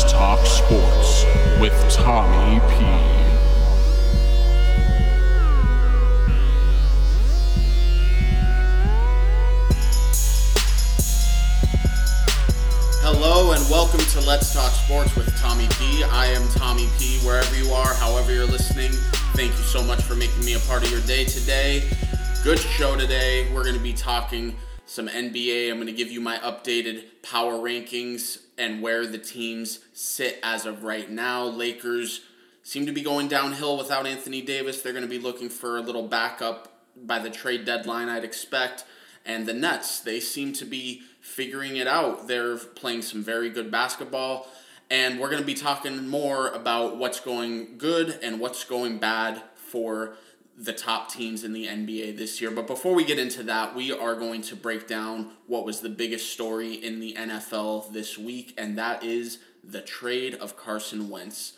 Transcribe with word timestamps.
Let's 0.00 0.12
Talk 0.12 0.46
Sports 0.46 1.26
with 1.60 1.92
Tommy 1.92 2.58
P. 2.70 2.76
Hello 13.02 13.52
and 13.52 13.60
welcome 13.68 14.00
to 14.00 14.20
Let's 14.26 14.54
Talk 14.54 14.72
Sports 14.72 15.14
with 15.16 15.36
Tommy 15.38 15.68
P. 15.72 16.02
I 16.04 16.28
am 16.28 16.48
Tommy 16.48 16.88
P. 16.98 17.18
Wherever 17.18 17.54
you 17.54 17.70
are, 17.70 17.92
however 17.92 18.32
you're 18.32 18.46
listening, 18.46 18.92
thank 19.34 19.52
you 19.52 19.64
so 19.64 19.82
much 19.82 20.00
for 20.00 20.14
making 20.14 20.42
me 20.46 20.54
a 20.54 20.60
part 20.60 20.82
of 20.82 20.90
your 20.90 21.02
day 21.02 21.26
today. 21.26 21.86
Good 22.42 22.58
show 22.58 22.96
today. 22.96 23.52
We're 23.52 23.64
going 23.64 23.76
to 23.76 23.82
be 23.82 23.92
talking 23.92 24.56
some 24.86 25.08
NBA. 25.08 25.70
I'm 25.70 25.76
going 25.76 25.88
to 25.88 25.92
give 25.92 26.10
you 26.10 26.22
my 26.22 26.38
updated 26.38 27.04
power 27.22 27.52
rankings 27.52 28.38
and 28.60 28.82
where 28.82 29.06
the 29.06 29.18
teams 29.18 29.80
sit 29.94 30.38
as 30.42 30.66
of 30.66 30.84
right 30.84 31.10
now. 31.10 31.44
Lakers 31.44 32.20
seem 32.62 32.84
to 32.84 32.92
be 32.92 33.00
going 33.00 33.26
downhill 33.26 33.78
without 33.78 34.06
Anthony 34.06 34.42
Davis. 34.42 34.82
They're 34.82 34.92
going 34.92 35.04
to 35.04 35.08
be 35.08 35.18
looking 35.18 35.48
for 35.48 35.78
a 35.78 35.80
little 35.80 36.06
backup 36.06 36.68
by 36.94 37.18
the 37.18 37.30
trade 37.30 37.64
deadline, 37.64 38.10
I'd 38.10 38.22
expect. 38.22 38.84
And 39.24 39.46
the 39.46 39.54
Nets, 39.54 40.00
they 40.00 40.20
seem 40.20 40.52
to 40.54 40.66
be 40.66 41.02
figuring 41.22 41.76
it 41.76 41.86
out. 41.86 42.28
They're 42.28 42.58
playing 42.58 43.02
some 43.02 43.24
very 43.24 43.48
good 43.48 43.70
basketball. 43.70 44.46
And 44.90 45.18
we're 45.18 45.30
going 45.30 45.40
to 45.40 45.46
be 45.46 45.54
talking 45.54 46.06
more 46.08 46.48
about 46.48 46.98
what's 46.98 47.20
going 47.20 47.78
good 47.78 48.18
and 48.22 48.40
what's 48.40 48.64
going 48.64 48.98
bad 48.98 49.42
for 49.54 50.16
the 50.60 50.72
top 50.74 51.10
teams 51.10 51.42
in 51.42 51.54
the 51.54 51.66
NBA 51.66 52.18
this 52.18 52.40
year. 52.40 52.50
But 52.50 52.66
before 52.66 52.94
we 52.94 53.02
get 53.02 53.18
into 53.18 53.42
that, 53.44 53.74
we 53.74 53.92
are 53.92 54.14
going 54.14 54.42
to 54.42 54.56
break 54.56 54.86
down 54.86 55.30
what 55.46 55.64
was 55.64 55.80
the 55.80 55.88
biggest 55.88 56.32
story 56.32 56.74
in 56.74 57.00
the 57.00 57.14
NFL 57.14 57.92
this 57.94 58.18
week, 58.18 58.52
and 58.58 58.76
that 58.76 59.02
is 59.02 59.38
the 59.64 59.80
trade 59.80 60.34
of 60.34 60.58
Carson 60.58 61.08
Wentz. 61.08 61.54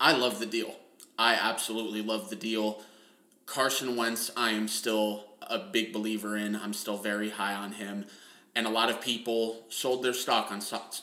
I 0.00 0.12
love 0.12 0.40
the 0.40 0.46
deal. 0.46 0.74
I 1.16 1.34
absolutely 1.34 2.02
love 2.02 2.28
the 2.28 2.36
deal. 2.36 2.82
Carson 3.46 3.94
Wentz, 3.94 4.32
I 4.36 4.50
am 4.50 4.66
still 4.66 5.26
a 5.42 5.58
big 5.58 5.92
believer 5.92 6.36
in. 6.36 6.56
I'm 6.56 6.72
still 6.72 6.96
very 6.96 7.30
high 7.30 7.54
on 7.54 7.72
him. 7.72 8.06
And 8.56 8.66
a 8.66 8.70
lot 8.70 8.90
of 8.90 9.00
people 9.00 9.64
sold 9.68 10.02
their 10.02 10.12
stock 10.12 10.50
on, 10.50 10.60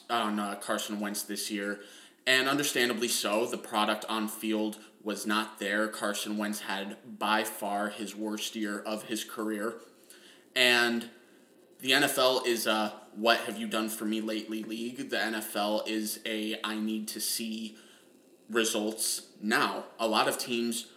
on 0.10 0.40
uh, 0.40 0.56
Carson 0.56 1.00
Wentz 1.00 1.24
this 1.24 1.50
year. 1.50 1.80
And 2.26 2.50
understandably 2.50 3.08
so. 3.08 3.46
The 3.46 3.58
product 3.58 4.04
on 4.10 4.28
field 4.28 4.78
was 5.08 5.26
not 5.26 5.58
there. 5.58 5.88
Carson 5.88 6.38
Wentz 6.38 6.60
had 6.60 6.98
by 7.18 7.42
far 7.42 7.88
his 7.88 8.14
worst 8.14 8.58
year 8.58 8.82
of 8.82 9.04
his 9.04 9.24
career. 9.24 9.76
And 10.54 11.10
the 11.80 11.92
NFL 11.92 12.46
is 12.46 12.68
a 12.68 12.94
what 13.16 13.40
have 13.42 13.58
you 13.58 13.68
done 13.70 13.88
for 13.88 14.04
me 14.04 14.20
lately 14.20 14.64
league. 14.64 15.10
The 15.10 15.16
NFL 15.16 15.88
is 15.88 16.20
a 16.26 16.60
I 16.62 16.76
need 16.76 17.08
to 17.08 17.22
see 17.22 17.78
results 18.50 19.28
now. 19.42 19.86
A 19.98 20.10
lot 20.10 20.28
of 20.28 20.38
teams 20.38 20.88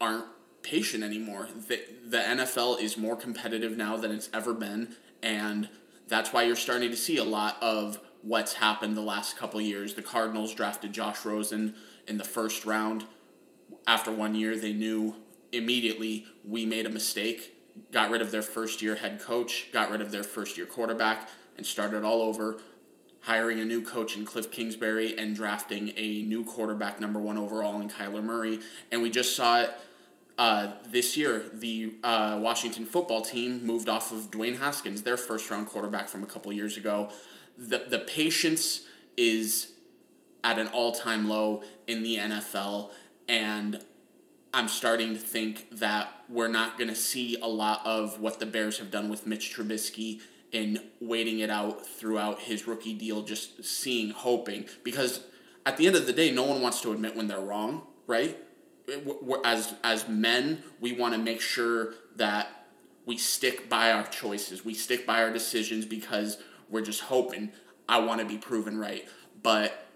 aren't 0.00 0.26
patient 0.62 1.02
anymore. 1.02 1.48
The, 1.66 1.80
the 2.06 2.18
NFL 2.18 2.80
is 2.80 2.96
more 2.96 3.16
competitive 3.16 3.76
now 3.76 3.96
than 3.96 4.12
it's 4.12 4.30
ever 4.32 4.54
been, 4.54 4.94
and 5.24 5.68
that's 6.06 6.32
why 6.32 6.44
you're 6.44 6.54
starting 6.54 6.90
to 6.90 6.96
see 6.96 7.16
a 7.16 7.24
lot 7.24 7.56
of 7.60 7.98
what's 8.22 8.54
happened 8.54 8.96
the 8.96 9.00
last 9.00 9.36
couple 9.36 9.60
years. 9.60 9.94
The 9.94 10.02
Cardinals 10.02 10.54
drafted 10.54 10.92
Josh 10.92 11.24
Rosen 11.24 11.74
in 12.06 12.16
the 12.16 12.24
first 12.24 12.64
round. 12.64 13.06
After 13.86 14.12
one 14.12 14.34
year, 14.34 14.56
they 14.56 14.72
knew 14.72 15.16
immediately 15.52 16.26
we 16.44 16.64
made 16.64 16.86
a 16.86 16.90
mistake, 16.90 17.56
got 17.92 18.10
rid 18.10 18.22
of 18.22 18.30
their 18.30 18.42
first 18.42 18.82
year 18.82 18.96
head 18.96 19.20
coach, 19.20 19.68
got 19.72 19.90
rid 19.90 20.00
of 20.00 20.10
their 20.10 20.22
first 20.22 20.56
year 20.56 20.66
quarterback, 20.66 21.28
and 21.56 21.66
started 21.66 22.04
all 22.04 22.22
over, 22.22 22.60
hiring 23.22 23.60
a 23.60 23.64
new 23.64 23.82
coach 23.82 24.16
in 24.16 24.24
Cliff 24.24 24.50
Kingsbury 24.50 25.18
and 25.18 25.34
drafting 25.36 25.92
a 25.96 26.22
new 26.22 26.44
quarterback, 26.44 27.00
number 27.00 27.20
one 27.20 27.36
overall, 27.36 27.80
in 27.80 27.88
Kyler 27.88 28.22
Murray. 28.22 28.60
And 28.90 29.02
we 29.02 29.10
just 29.10 29.36
saw 29.36 29.62
it 29.62 29.70
uh, 30.40 30.72
this 30.90 31.18
year, 31.18 31.44
the 31.52 31.92
uh, 32.02 32.38
Washington 32.40 32.86
football 32.86 33.20
team 33.20 33.66
moved 33.66 33.90
off 33.90 34.10
of 34.10 34.30
Dwayne 34.30 34.58
Haskins, 34.58 35.02
their 35.02 35.18
first 35.18 35.50
round 35.50 35.66
quarterback 35.66 36.08
from 36.08 36.22
a 36.22 36.26
couple 36.26 36.50
years 36.50 36.78
ago. 36.78 37.10
The, 37.58 37.84
the 37.86 37.98
patience 37.98 38.86
is 39.18 39.72
at 40.42 40.58
an 40.58 40.68
all 40.68 40.92
time 40.92 41.28
low 41.28 41.62
in 41.86 42.02
the 42.02 42.16
NFL, 42.16 42.90
and 43.30 43.80
I'm 44.52 44.66
starting 44.66 45.14
to 45.14 45.20
think 45.20 45.68
that 45.78 46.12
we're 46.28 46.48
not 46.48 46.76
going 46.76 46.88
to 46.88 46.96
see 46.96 47.38
a 47.40 47.46
lot 47.46 47.80
of 47.84 48.18
what 48.18 48.40
the 48.40 48.46
Bears 48.46 48.78
have 48.78 48.90
done 48.90 49.08
with 49.08 49.24
Mitch 49.24 49.54
Trubisky 49.54 50.20
in 50.50 50.80
waiting 51.00 51.38
it 51.38 51.48
out 51.48 51.86
throughout 51.86 52.40
his 52.40 52.66
rookie 52.66 52.92
deal, 52.92 53.22
just 53.22 53.64
seeing, 53.64 54.10
hoping. 54.10 54.66
Because 54.82 55.20
at 55.64 55.76
the 55.76 55.86
end 55.86 55.94
of 55.94 56.06
the 56.06 56.12
day, 56.12 56.32
no 56.32 56.42
one 56.42 56.60
wants 56.60 56.80
to 56.80 56.90
admit 56.90 57.14
when 57.14 57.28
they're 57.28 57.40
wrong, 57.40 57.86
right? 58.08 58.36
as 59.44 59.72
as 59.84 60.08
men, 60.08 60.64
we 60.80 60.90
want 60.92 61.14
to 61.14 61.20
make 61.20 61.40
sure 61.40 61.94
that 62.16 62.66
we 63.06 63.16
stick 63.16 63.68
by 63.68 63.92
our 63.92 64.04
choices. 64.08 64.64
We 64.64 64.74
stick 64.74 65.06
by 65.06 65.22
our 65.22 65.32
decisions 65.32 65.86
because 65.86 66.38
we're 66.68 66.82
just 66.82 67.02
hoping 67.02 67.52
I 67.88 68.00
want 68.00 68.20
to 68.20 68.26
be 68.26 68.36
proven 68.36 68.76
right. 68.76 69.08
But 69.44 69.89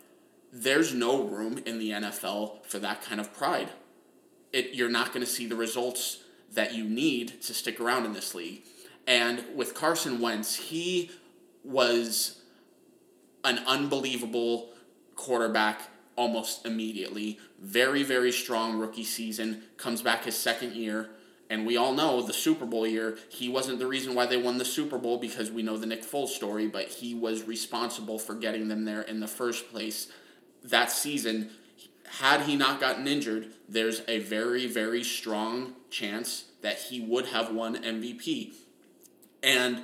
there's 0.55 0.95
no 0.95 1.25
room 1.25 1.59
in 1.67 1.81
the 1.81 1.91
NFL 1.91 2.65
for 2.65 2.79
that 2.79 3.03
kind 3.03 3.21
of 3.21 3.35
pride. 3.35 3.71
It, 4.53 4.73
you're 4.73 4.89
not 4.89 5.09
going 5.09 5.27
to 5.27 5.31
see 5.31 5.47
the 5.47 5.57
results 5.57 6.21
that 6.53 6.73
you 6.75 6.85
need 6.85 7.43
to 7.43 7.53
stick 7.53 7.81
around 7.81 8.07
in 8.07 8.13
this 8.13 8.37
league. 8.37 8.63
And 9.05 9.45
with 9.57 9.75
Carson 9.75 10.21
Wentz, 10.21 10.55
he 10.55 11.11
was 11.65 12.41
an 13.43 13.59
unbelievable 13.67 14.71
quarterback 15.17 15.83
almost 16.15 16.65
immediately. 16.65 17.41
Very, 17.61 18.05
very 18.05 18.31
strong 18.31 18.79
rookie 18.79 19.05
season. 19.05 19.65
Comes 19.77 20.03
back 20.03 20.25
his 20.25 20.37
second 20.37 20.75
year. 20.75 21.11
And 21.51 21.67
we 21.67 21.77
all 21.77 21.93
know 21.93 22.23
the 22.23 22.33
Super 22.33 22.65
Bowl 22.65 22.87
year, 22.87 23.19
he 23.29 23.49
wasn't 23.49 23.79
the 23.79 23.87
reason 23.87 24.15
why 24.15 24.27
they 24.27 24.37
won 24.37 24.59
the 24.59 24.65
Super 24.65 24.99
Bowl 24.99 25.19
because 25.19 25.51
we 25.51 25.63
know 25.63 25.77
the 25.77 25.87
Nick 25.87 26.03
Foles 26.03 26.29
story, 26.29 26.69
but 26.69 26.87
he 26.87 27.15
was 27.15 27.43
responsible 27.43 28.19
for 28.19 28.35
getting 28.35 28.69
them 28.69 28.85
there 28.85 29.03
in 29.03 29.21
the 29.21 29.29
first 29.29 29.71
place. 29.71 30.11
That 30.65 30.91
season, 30.91 31.51
had 32.19 32.43
he 32.43 32.57
not 32.57 32.81
gotten 32.81 33.07
injured, 33.07 33.53
there's 33.69 34.03
a 34.09 34.19
very, 34.21 34.67
very 34.67 35.05
strong 35.05 35.75
chance 35.91 36.47
that 36.63 36.79
he 36.79 37.01
would 37.01 37.27
have 37.27 37.53
won 37.53 37.77
MVP. 37.77 38.55
And 39.43 39.83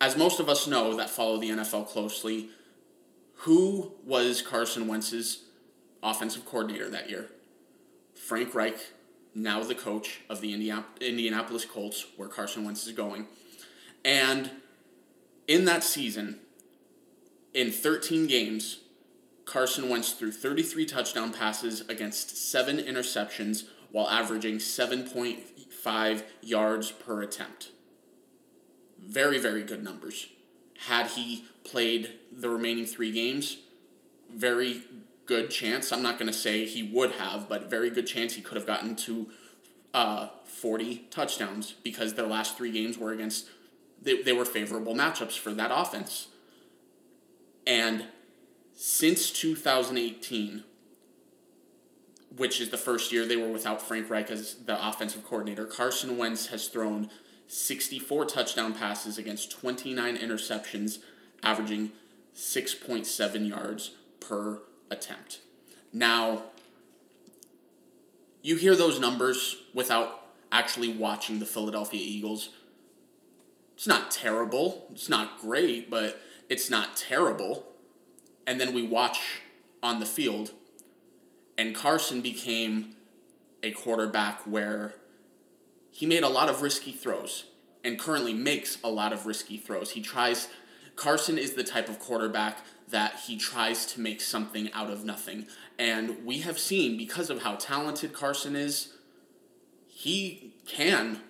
as 0.00 0.16
most 0.16 0.40
of 0.40 0.48
us 0.48 0.66
know 0.66 0.94
that 0.96 1.08
follow 1.08 1.38
the 1.38 1.50
NFL 1.50 1.88
closely, 1.88 2.50
who 3.36 3.92
was 4.04 4.42
Carson 4.42 4.86
Wentz's 4.86 5.44
offensive 6.02 6.44
coordinator 6.44 6.90
that 6.90 7.08
year? 7.08 7.30
Frank 8.14 8.54
Reich, 8.54 8.78
now 9.34 9.62
the 9.62 9.74
coach 9.74 10.20
of 10.28 10.40
the 10.42 10.52
Indianapolis 10.52 11.64
Colts, 11.64 12.06
where 12.16 12.28
Carson 12.28 12.64
Wentz 12.64 12.86
is 12.86 12.92
going. 12.92 13.26
And 14.04 14.50
in 15.48 15.64
that 15.64 15.82
season, 15.82 16.40
in 17.54 17.70
13 17.70 18.26
games, 18.26 18.80
Carson 19.44 19.88
Wentz 19.88 20.12
threw 20.12 20.30
33 20.32 20.86
touchdown 20.86 21.32
passes 21.32 21.80
against 21.88 22.36
seven 22.36 22.78
interceptions 22.78 23.64
while 23.90 24.08
averaging 24.08 24.56
7.5 24.56 26.22
yards 26.40 26.92
per 26.92 27.22
attempt. 27.22 27.70
Very, 28.98 29.38
very 29.38 29.62
good 29.62 29.82
numbers. 29.82 30.28
Had 30.86 31.08
he 31.08 31.44
played 31.64 32.10
the 32.30 32.48
remaining 32.48 32.86
three 32.86 33.12
games, 33.12 33.58
very 34.34 34.82
good 35.26 35.50
chance. 35.50 35.92
I'm 35.92 36.02
not 36.02 36.18
going 36.18 36.30
to 36.30 36.36
say 36.36 36.66
he 36.66 36.82
would 36.82 37.12
have, 37.12 37.48
but 37.48 37.70
very 37.70 37.90
good 37.90 38.06
chance 38.06 38.34
he 38.34 38.42
could 38.42 38.56
have 38.56 38.66
gotten 38.66 38.96
to 38.96 39.28
uh, 39.94 40.28
40 40.44 41.06
touchdowns 41.10 41.72
because 41.82 42.14
their 42.14 42.26
last 42.26 42.56
three 42.56 42.72
games 42.72 42.98
were 42.98 43.12
against, 43.12 43.48
they, 44.00 44.22
they 44.22 44.32
were 44.32 44.44
favorable 44.44 44.94
matchups 44.94 45.38
for 45.38 45.52
that 45.52 45.70
offense. 45.72 46.28
And 47.66 48.06
since 48.84 49.30
2018, 49.30 50.64
which 52.36 52.60
is 52.60 52.70
the 52.70 52.76
first 52.76 53.12
year 53.12 53.24
they 53.24 53.36
were 53.36 53.46
without 53.46 53.80
Frank 53.80 54.10
Reich 54.10 54.28
as 54.28 54.56
the 54.56 54.88
offensive 54.88 55.24
coordinator, 55.24 55.66
Carson 55.66 56.18
Wentz 56.18 56.46
has 56.46 56.66
thrown 56.66 57.08
64 57.46 58.24
touchdown 58.24 58.74
passes 58.74 59.18
against 59.18 59.52
29 59.52 60.16
interceptions 60.16 60.98
averaging 61.44 61.92
6.7 62.34 63.48
yards 63.48 63.92
per 64.18 64.62
attempt. 64.90 65.38
Now, 65.92 66.42
you 68.42 68.56
hear 68.56 68.74
those 68.74 68.98
numbers 68.98 69.58
without 69.72 70.26
actually 70.50 70.92
watching 70.92 71.38
the 71.38 71.46
Philadelphia 71.46 72.00
Eagles. 72.02 72.48
It's 73.76 73.86
not 73.86 74.10
terrible. 74.10 74.88
It's 74.90 75.08
not 75.08 75.40
great, 75.40 75.88
but 75.88 76.20
it's 76.48 76.68
not 76.68 76.96
terrible. 76.96 77.68
And 78.46 78.60
then 78.60 78.74
we 78.74 78.82
watch 78.82 79.20
on 79.82 80.00
the 80.00 80.06
field, 80.06 80.52
and 81.58 81.74
Carson 81.74 82.20
became 82.20 82.96
a 83.62 83.70
quarterback 83.70 84.40
where 84.42 84.94
he 85.90 86.06
made 86.06 86.22
a 86.22 86.28
lot 86.28 86.48
of 86.48 86.62
risky 86.62 86.92
throws 86.92 87.44
and 87.84 87.98
currently 87.98 88.32
makes 88.32 88.78
a 88.82 88.88
lot 88.88 89.12
of 89.12 89.26
risky 89.26 89.56
throws. 89.56 89.90
He 89.90 90.00
tries 90.00 90.48
Carson 90.96 91.38
is 91.38 91.54
the 91.54 91.64
type 91.64 91.88
of 91.88 91.98
quarterback 91.98 92.58
that 92.90 93.20
he 93.26 93.36
tries 93.36 93.86
to 93.86 94.00
make 94.00 94.20
something 94.20 94.70
out 94.72 94.90
of 94.90 95.04
nothing. 95.04 95.46
And 95.78 96.24
we 96.24 96.40
have 96.40 96.58
seen, 96.58 96.98
because 96.98 97.30
of 97.30 97.42
how 97.42 97.54
talented 97.54 98.12
Carson 98.12 98.54
is, 98.54 98.92
he 99.88 100.54
can 100.66 101.20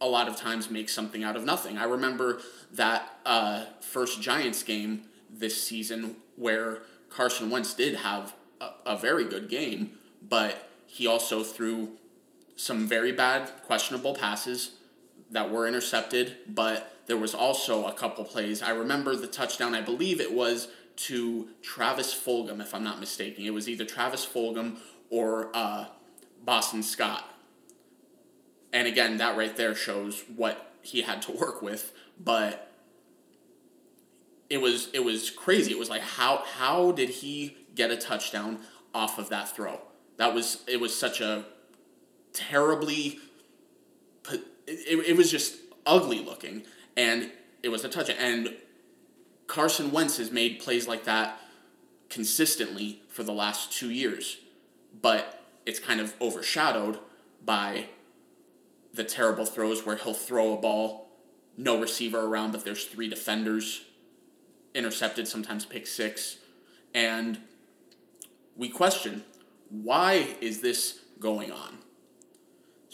a 0.00 0.06
lot 0.06 0.28
of 0.28 0.36
times 0.36 0.70
make 0.70 0.88
something 0.88 1.22
out 1.22 1.36
of 1.36 1.44
nothing. 1.44 1.78
I 1.78 1.84
remember 1.84 2.40
that 2.72 3.18
uh, 3.24 3.66
first 3.80 4.20
Giants 4.20 4.62
game 4.62 5.04
this 5.38 5.62
season 5.62 6.16
where 6.36 6.82
Carson 7.10 7.50
Wentz 7.50 7.74
did 7.74 7.96
have 7.96 8.34
a, 8.60 8.70
a 8.86 8.96
very 8.96 9.24
good 9.24 9.48
game, 9.48 9.98
but 10.28 10.68
he 10.86 11.06
also 11.06 11.42
threw 11.42 11.90
some 12.56 12.86
very 12.86 13.12
bad, 13.12 13.50
questionable 13.66 14.14
passes 14.14 14.72
that 15.30 15.50
were 15.50 15.66
intercepted, 15.66 16.36
but 16.48 16.94
there 17.06 17.16
was 17.16 17.34
also 17.34 17.86
a 17.86 17.92
couple 17.92 18.24
plays. 18.24 18.62
I 18.62 18.70
remember 18.70 19.16
the 19.16 19.26
touchdown, 19.26 19.74
I 19.74 19.80
believe 19.80 20.20
it 20.20 20.32
was 20.32 20.68
to 20.96 21.48
Travis 21.62 22.14
Fulgham, 22.14 22.60
if 22.60 22.74
I'm 22.74 22.84
not 22.84 23.00
mistaken. 23.00 23.44
It 23.44 23.52
was 23.52 23.68
either 23.68 23.84
Travis 23.84 24.24
Fulgham 24.24 24.76
or 25.10 25.50
uh, 25.54 25.86
Boston 26.44 26.82
Scott. 26.82 27.28
And 28.72 28.86
again, 28.86 29.18
that 29.18 29.36
right 29.36 29.56
there 29.56 29.74
shows 29.74 30.24
what 30.34 30.72
he 30.82 31.02
had 31.02 31.22
to 31.22 31.32
work 31.40 31.62
with, 31.62 31.92
but 32.18 32.63
it 34.50 34.60
was 34.60 34.88
it 34.92 35.04
was 35.04 35.30
crazy. 35.30 35.72
It 35.72 35.78
was 35.78 35.90
like 35.90 36.02
how 36.02 36.44
how 36.56 36.92
did 36.92 37.08
he 37.08 37.56
get 37.74 37.90
a 37.90 37.96
touchdown 37.96 38.60
off 38.94 39.18
of 39.18 39.28
that 39.30 39.54
throw? 39.54 39.80
That 40.16 40.34
was 40.34 40.62
it 40.66 40.80
was 40.80 40.96
such 40.96 41.20
a 41.20 41.44
terribly 42.32 43.18
it, 44.66 45.08
it 45.08 45.16
was 45.16 45.30
just 45.30 45.56
ugly 45.86 46.20
looking 46.20 46.62
and 46.96 47.30
it 47.62 47.68
was 47.68 47.84
a 47.84 47.88
touch 47.88 48.10
and 48.10 48.54
Carson 49.46 49.92
Wentz 49.92 50.16
has 50.16 50.30
made 50.30 50.58
plays 50.58 50.88
like 50.88 51.04
that 51.04 51.38
consistently 52.08 53.02
for 53.08 53.22
the 53.22 53.32
last 53.32 53.72
2 53.72 53.90
years 53.90 54.38
but 55.00 55.42
it's 55.66 55.78
kind 55.78 56.00
of 56.00 56.14
overshadowed 56.20 56.98
by 57.44 57.86
the 58.92 59.04
terrible 59.04 59.44
throws 59.44 59.84
where 59.84 59.96
he'll 59.96 60.14
throw 60.14 60.56
a 60.56 60.60
ball 60.60 61.08
no 61.56 61.80
receiver 61.80 62.20
around 62.20 62.52
but 62.52 62.64
there's 62.64 62.86
three 62.86 63.08
defenders 63.08 63.84
intercepted 64.74 65.28
sometimes 65.28 65.64
pick 65.64 65.86
6 65.86 66.38
and 66.94 67.38
we 68.56 68.68
question 68.68 69.24
why 69.70 70.36
is 70.40 70.60
this 70.60 71.00
going 71.18 71.50
on 71.50 71.78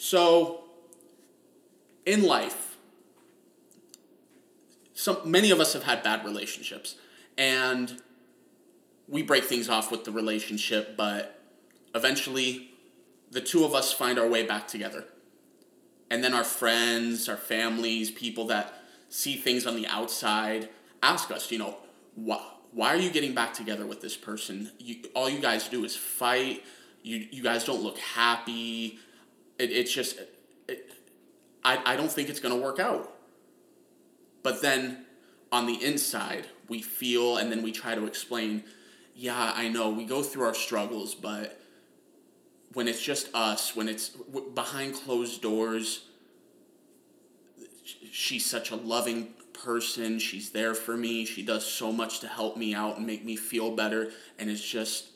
so, 0.03 0.63
in 2.07 2.23
life, 2.23 2.75
some 4.95 5.17
many 5.25 5.51
of 5.51 5.59
us 5.59 5.73
have 5.73 5.83
had 5.83 6.01
bad 6.01 6.25
relationships, 6.25 6.95
and 7.37 8.01
we 9.07 9.21
break 9.21 9.43
things 9.43 9.69
off 9.69 9.91
with 9.91 10.03
the 10.03 10.11
relationship, 10.11 10.97
but 10.97 11.39
eventually, 11.93 12.71
the 13.29 13.41
two 13.41 13.63
of 13.63 13.75
us 13.75 13.93
find 13.93 14.17
our 14.17 14.27
way 14.27 14.43
back 14.43 14.67
together. 14.67 15.05
And 16.09 16.23
then 16.23 16.33
our 16.33 16.43
friends, 16.43 17.29
our 17.29 17.37
families, 17.37 18.09
people 18.09 18.47
that 18.47 18.73
see 19.07 19.35
things 19.35 19.67
on 19.67 19.75
the 19.75 19.85
outside 19.85 20.69
ask 21.01 21.31
us, 21.31 21.51
you 21.51 21.57
know, 21.57 21.77
why, 22.15 22.41
why 22.71 22.93
are 22.93 22.97
you 22.97 23.09
getting 23.09 23.33
back 23.33 23.53
together 23.53 23.85
with 23.85 24.01
this 24.01 24.17
person? 24.17 24.71
You, 24.79 24.97
all 25.13 25.29
you 25.29 25.39
guys 25.39 25.67
do 25.67 25.83
is 25.83 25.95
fight. 25.95 26.63
You, 27.03 27.27
you 27.31 27.41
guys 27.43 27.65
don't 27.65 27.81
look 27.81 27.97
happy 27.97 28.99
it, 29.61 29.71
it's 29.71 29.93
just, 29.93 30.19
it, 30.67 30.91
I, 31.63 31.93
I 31.93 31.95
don't 31.95 32.11
think 32.11 32.29
it's 32.29 32.39
going 32.39 32.55
to 32.55 32.61
work 32.61 32.79
out. 32.79 33.13
But 34.43 34.61
then 34.61 35.05
on 35.51 35.67
the 35.67 35.83
inside, 35.83 36.47
we 36.67 36.81
feel 36.81 37.37
and 37.37 37.51
then 37.51 37.61
we 37.61 37.71
try 37.71 37.93
to 37.93 38.05
explain, 38.05 38.63
yeah, 39.15 39.53
I 39.55 39.69
know, 39.69 39.89
we 39.89 40.05
go 40.05 40.23
through 40.23 40.45
our 40.45 40.55
struggles, 40.55 41.13
but 41.13 41.59
when 42.73 42.87
it's 42.87 43.01
just 43.01 43.29
us, 43.35 43.75
when 43.75 43.87
it's 43.87 44.09
behind 44.55 44.95
closed 44.95 45.41
doors, 45.41 46.05
she's 48.11 48.45
such 48.45 48.71
a 48.71 48.75
loving 48.75 49.33
person. 49.53 50.19
She's 50.19 50.51
there 50.51 50.73
for 50.73 50.97
me. 50.97 51.25
She 51.25 51.43
does 51.43 51.65
so 51.65 51.91
much 51.91 52.19
to 52.21 52.27
help 52.27 52.57
me 52.57 52.73
out 52.73 52.97
and 52.97 53.05
make 53.05 53.23
me 53.23 53.35
feel 53.35 53.75
better. 53.75 54.11
And 54.39 54.49
it's 54.49 54.67
just 54.67 55.09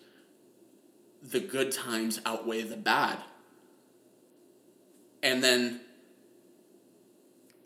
the 1.22 1.40
good 1.40 1.72
times 1.72 2.22
outweigh 2.26 2.64
the 2.64 2.78
bad. 2.78 3.18
And 5.24 5.44
then 5.44 5.82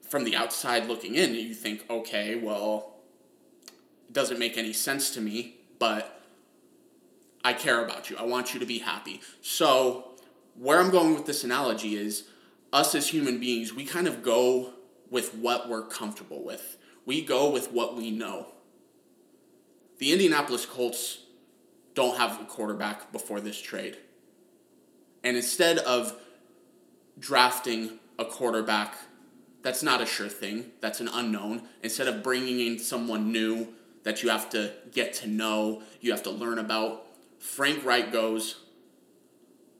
from 0.08 0.24
the 0.24 0.36
outside 0.36 0.88
looking 0.88 1.16
in, 1.16 1.36
you 1.36 1.54
think, 1.54 1.86
okay, 1.90 2.36
well, 2.36 2.96
it 4.08 4.14
doesn't 4.14 4.40
make 4.40 4.58
any 4.58 4.74
sense 4.74 5.12
to 5.12 5.22
me, 5.22 5.58
but 5.78 6.22
I 7.44 7.54
care 7.54 7.84
about 7.84 8.10
you. 8.10 8.18
I 8.18 8.24
want 8.24 8.54
you 8.54 8.60
to 8.60 8.66
be 8.66 8.80
happy. 8.80 9.22
So, 9.42 10.16
where 10.56 10.80
I'm 10.80 10.90
going 10.90 11.14
with 11.14 11.26
this 11.26 11.44
analogy 11.44 11.96
is 11.96 12.26
us 12.74 12.96
as 12.96 13.10
human 13.10 13.40
beings, 13.40 13.74
we 13.74 13.86
kind 13.86 14.08
of 14.08 14.24
go 14.24 14.74
with 15.10 15.34
what 15.36 15.70
we're 15.70 15.86
comfortable 15.86 16.44
with, 16.44 16.78
we 17.06 17.22
go 17.22 17.50
with 17.50 17.72
what 17.72 17.96
we 17.96 18.12
know. 18.12 18.48
The 19.98 20.12
Indianapolis 20.12 20.66
Colts 20.66 21.20
don't 21.94 22.18
have 22.18 22.40
a 22.42 22.46
quarterback 22.46 23.12
before 23.12 23.42
this 23.42 23.60
trade. 23.60 23.98
And 25.24 25.36
instead 25.36 25.80
of 25.80 26.16
drafting 27.20 28.00
a 28.18 28.26
quarterback 28.26 28.96
that's 29.62 29.84
not 29.84 30.02
a 30.02 30.06
sure 30.06 30.30
thing, 30.30 30.72
that's 30.80 31.00
an 31.00 31.10
unknown, 31.10 31.64
instead 31.84 32.08
of 32.08 32.24
bringing 32.24 32.60
in 32.60 32.80
someone 32.80 33.32
new 33.32 33.68
that 34.04 34.24
you 34.24 34.30
have 34.30 34.50
to 34.52 34.72
get 34.92 35.14
to 35.14 35.28
know, 35.28 35.84
you 36.00 36.12
have 36.12 36.24
to 36.24 36.30
learn 36.30 36.60
about, 36.60 37.06
Frank 37.40 37.84
Reich 37.84 38.12
goes, 38.12 38.62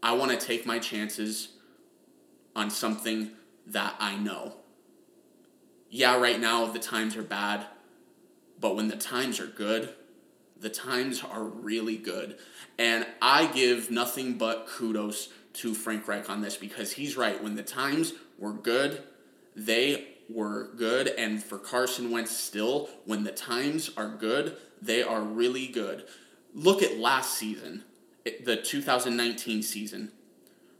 I 0.04 0.14
want 0.14 0.32
to 0.32 0.38
take 0.38 0.66
my 0.66 0.80
chances 0.80 1.50
on 2.56 2.70
something 2.70 3.32
that 3.68 3.96
I 4.00 4.18
know. 4.18 4.56
Yeah, 5.90 6.20
right 6.20 6.40
now 6.40 6.66
the 6.66 6.80
times 6.80 7.16
are 7.16 7.24
bad, 7.24 7.66
but 8.60 8.76
when 8.76 8.88
the 8.90 8.96
times 8.96 9.40
are 9.40 9.48
good, 9.48 9.90
the 10.60 10.70
times 10.70 11.24
are 11.24 11.44
really 11.44 11.98
good. 11.98 12.38
And 12.78 13.08
I 13.22 13.48
give 13.48 13.90
nothing 13.90 14.38
but 14.38 14.68
kudos 14.68 15.30
to 15.54 15.74
Frank 15.74 16.08
Reich 16.08 16.30
on 16.30 16.42
this 16.42 16.58
because 16.58 16.92
he's 16.92 17.18
right. 17.18 17.42
When 17.42 17.56
the 17.56 17.64
times 17.64 18.14
were 18.38 18.54
good, 18.54 19.04
they 19.56 20.08
were 20.30 20.70
good. 20.76 21.08
And 21.08 21.44
for 21.44 21.58
Carson 21.58 22.12
Wentz, 22.12 22.36
still, 22.36 22.90
when 23.06 23.24
the 23.24 23.32
times 23.32 23.90
are 23.98 24.10
good, 24.10 24.58
they 24.82 25.02
are 25.02 25.22
really 25.22 25.68
good. 25.68 26.06
Look 26.54 26.84
at 26.84 26.98
last 26.98 27.36
season, 27.36 27.84
the 28.44 28.58
2019 28.58 29.64
season. 29.64 30.12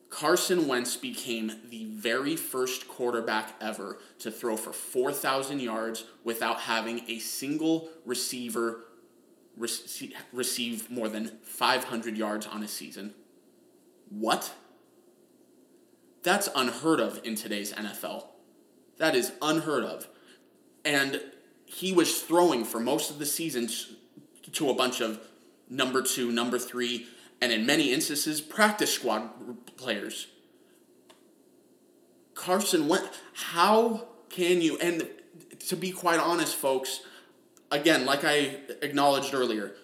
Carson 0.10 0.68
Wentz 0.68 0.96
became 0.98 1.52
the 1.70 1.86
very 1.86 2.36
first 2.36 2.88
quarterback 2.88 3.54
ever 3.62 4.00
to 4.20 4.32
throw 4.32 4.58
for 4.58 4.74
4,000 4.74 5.60
yards 5.60 6.06
without 6.24 6.62
having 6.62 7.04
a 7.08 7.20
single 7.20 7.90
receiver 8.06 8.86
receive 9.56 10.90
more 10.90 11.10
than 11.10 11.38
500 11.44 12.18
yards 12.18 12.48
on 12.48 12.64
a 12.64 12.68
season. 12.68 13.14
What? 14.10 14.54
That's 16.24 16.50
unheard 16.56 17.00
of 17.00 17.22
in 17.24 17.36
today's 17.36 17.74
NFL. 17.74 18.26
That 18.98 19.16
is 19.16 19.32
unheard 19.42 19.84
of. 19.84 20.08
And 20.84 21.22
he 21.66 21.94
was 21.94 22.22
throwing 22.22 22.64
for 22.66 22.80
most 22.80 23.12
of 23.12 23.20
the 23.20 23.26
season 23.26 23.70
to 24.52 24.70
a 24.70 24.74
bunch 24.74 25.02
of 25.02 25.20
number 25.70 26.02
two, 26.02 26.32
number 26.32 26.58
three, 26.58 27.08
and 27.42 27.52
in 27.52 27.66
many 27.66 27.94
instances, 27.94 28.42
practice 28.42 28.94
squad 28.94 29.30
players. 29.78 30.28
Carson 32.34 32.88
Wentz, 32.88 33.18
how 33.34 34.08
can 34.30 34.62
you, 34.62 34.78
and 34.80 35.08
to 35.68 35.76
be 35.76 35.92
quite 35.92 36.20
honest, 36.20 36.56
folks, 36.56 37.02
again, 37.72 38.06
like 38.06 38.24
I 38.24 38.60
acknowledged 38.82 39.34
earlier, 39.34 39.76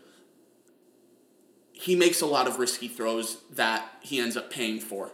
he 1.72 1.96
makes 1.96 2.22
a 2.22 2.26
lot 2.26 2.48
of 2.48 2.58
risky 2.58 2.88
throws 2.88 3.40
that 3.52 3.98
he 4.02 4.20
ends 4.20 4.38
up 4.38 4.50
paying 4.50 4.80
for. 4.80 5.12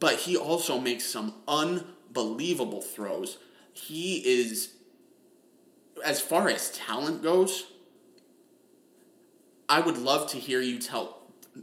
But 0.00 0.16
he 0.16 0.36
also 0.36 0.80
makes 0.80 1.04
some 1.04 1.34
unbelievable 1.46 2.82
throws. 2.82 3.38
He 3.72 4.16
is, 4.18 4.74
as 6.04 6.20
far 6.20 6.48
as 6.48 6.72
talent 6.72 7.22
goes, 7.22 7.71
I 9.72 9.80
would 9.80 9.96
love 9.96 10.28
to 10.32 10.36
hear 10.36 10.60
you 10.60 10.78
tell, 10.78 11.22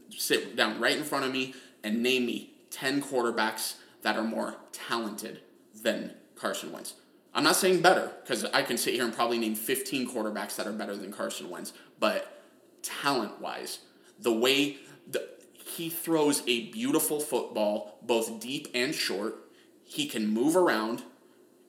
sit 0.09 0.55
down 0.55 0.79
right 0.79 0.97
in 0.97 1.03
front 1.03 1.25
of 1.25 1.31
me 1.31 1.53
and 1.83 2.01
name 2.01 2.25
me 2.25 2.55
10 2.71 3.03
quarterbacks 3.03 3.75
that 4.01 4.17
are 4.17 4.23
more 4.23 4.55
talented 4.71 5.41
than 5.83 6.15
Carson 6.35 6.71
Wentz. 6.71 6.95
I'm 7.35 7.43
not 7.43 7.55
saying 7.55 7.83
better, 7.83 8.11
because 8.23 8.45
I 8.45 8.63
can 8.63 8.79
sit 8.79 8.95
here 8.95 9.05
and 9.05 9.13
probably 9.13 9.37
name 9.37 9.53
15 9.53 10.09
quarterbacks 10.09 10.55
that 10.55 10.65
are 10.65 10.71
better 10.71 10.95
than 10.95 11.11
Carson 11.11 11.51
Wentz, 11.51 11.71
but 11.99 12.41
talent 12.81 13.39
wise, 13.39 13.77
the 14.19 14.33
way 14.33 14.77
the, 15.07 15.29
he 15.53 15.91
throws 15.91 16.41
a 16.47 16.71
beautiful 16.71 17.19
football, 17.19 17.99
both 18.01 18.39
deep 18.39 18.69
and 18.73 18.95
short. 18.95 19.35
He 19.83 20.07
can 20.07 20.25
move 20.25 20.57
around. 20.57 21.03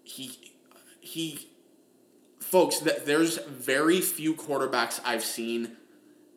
He 0.05 0.55
he 1.01 1.51
folks, 2.39 2.79
th- 2.79 3.05
there's 3.05 3.37
very 3.45 4.01
few 4.01 4.35
quarterbacks 4.35 5.01
I've 5.05 5.25
seen 5.25 5.77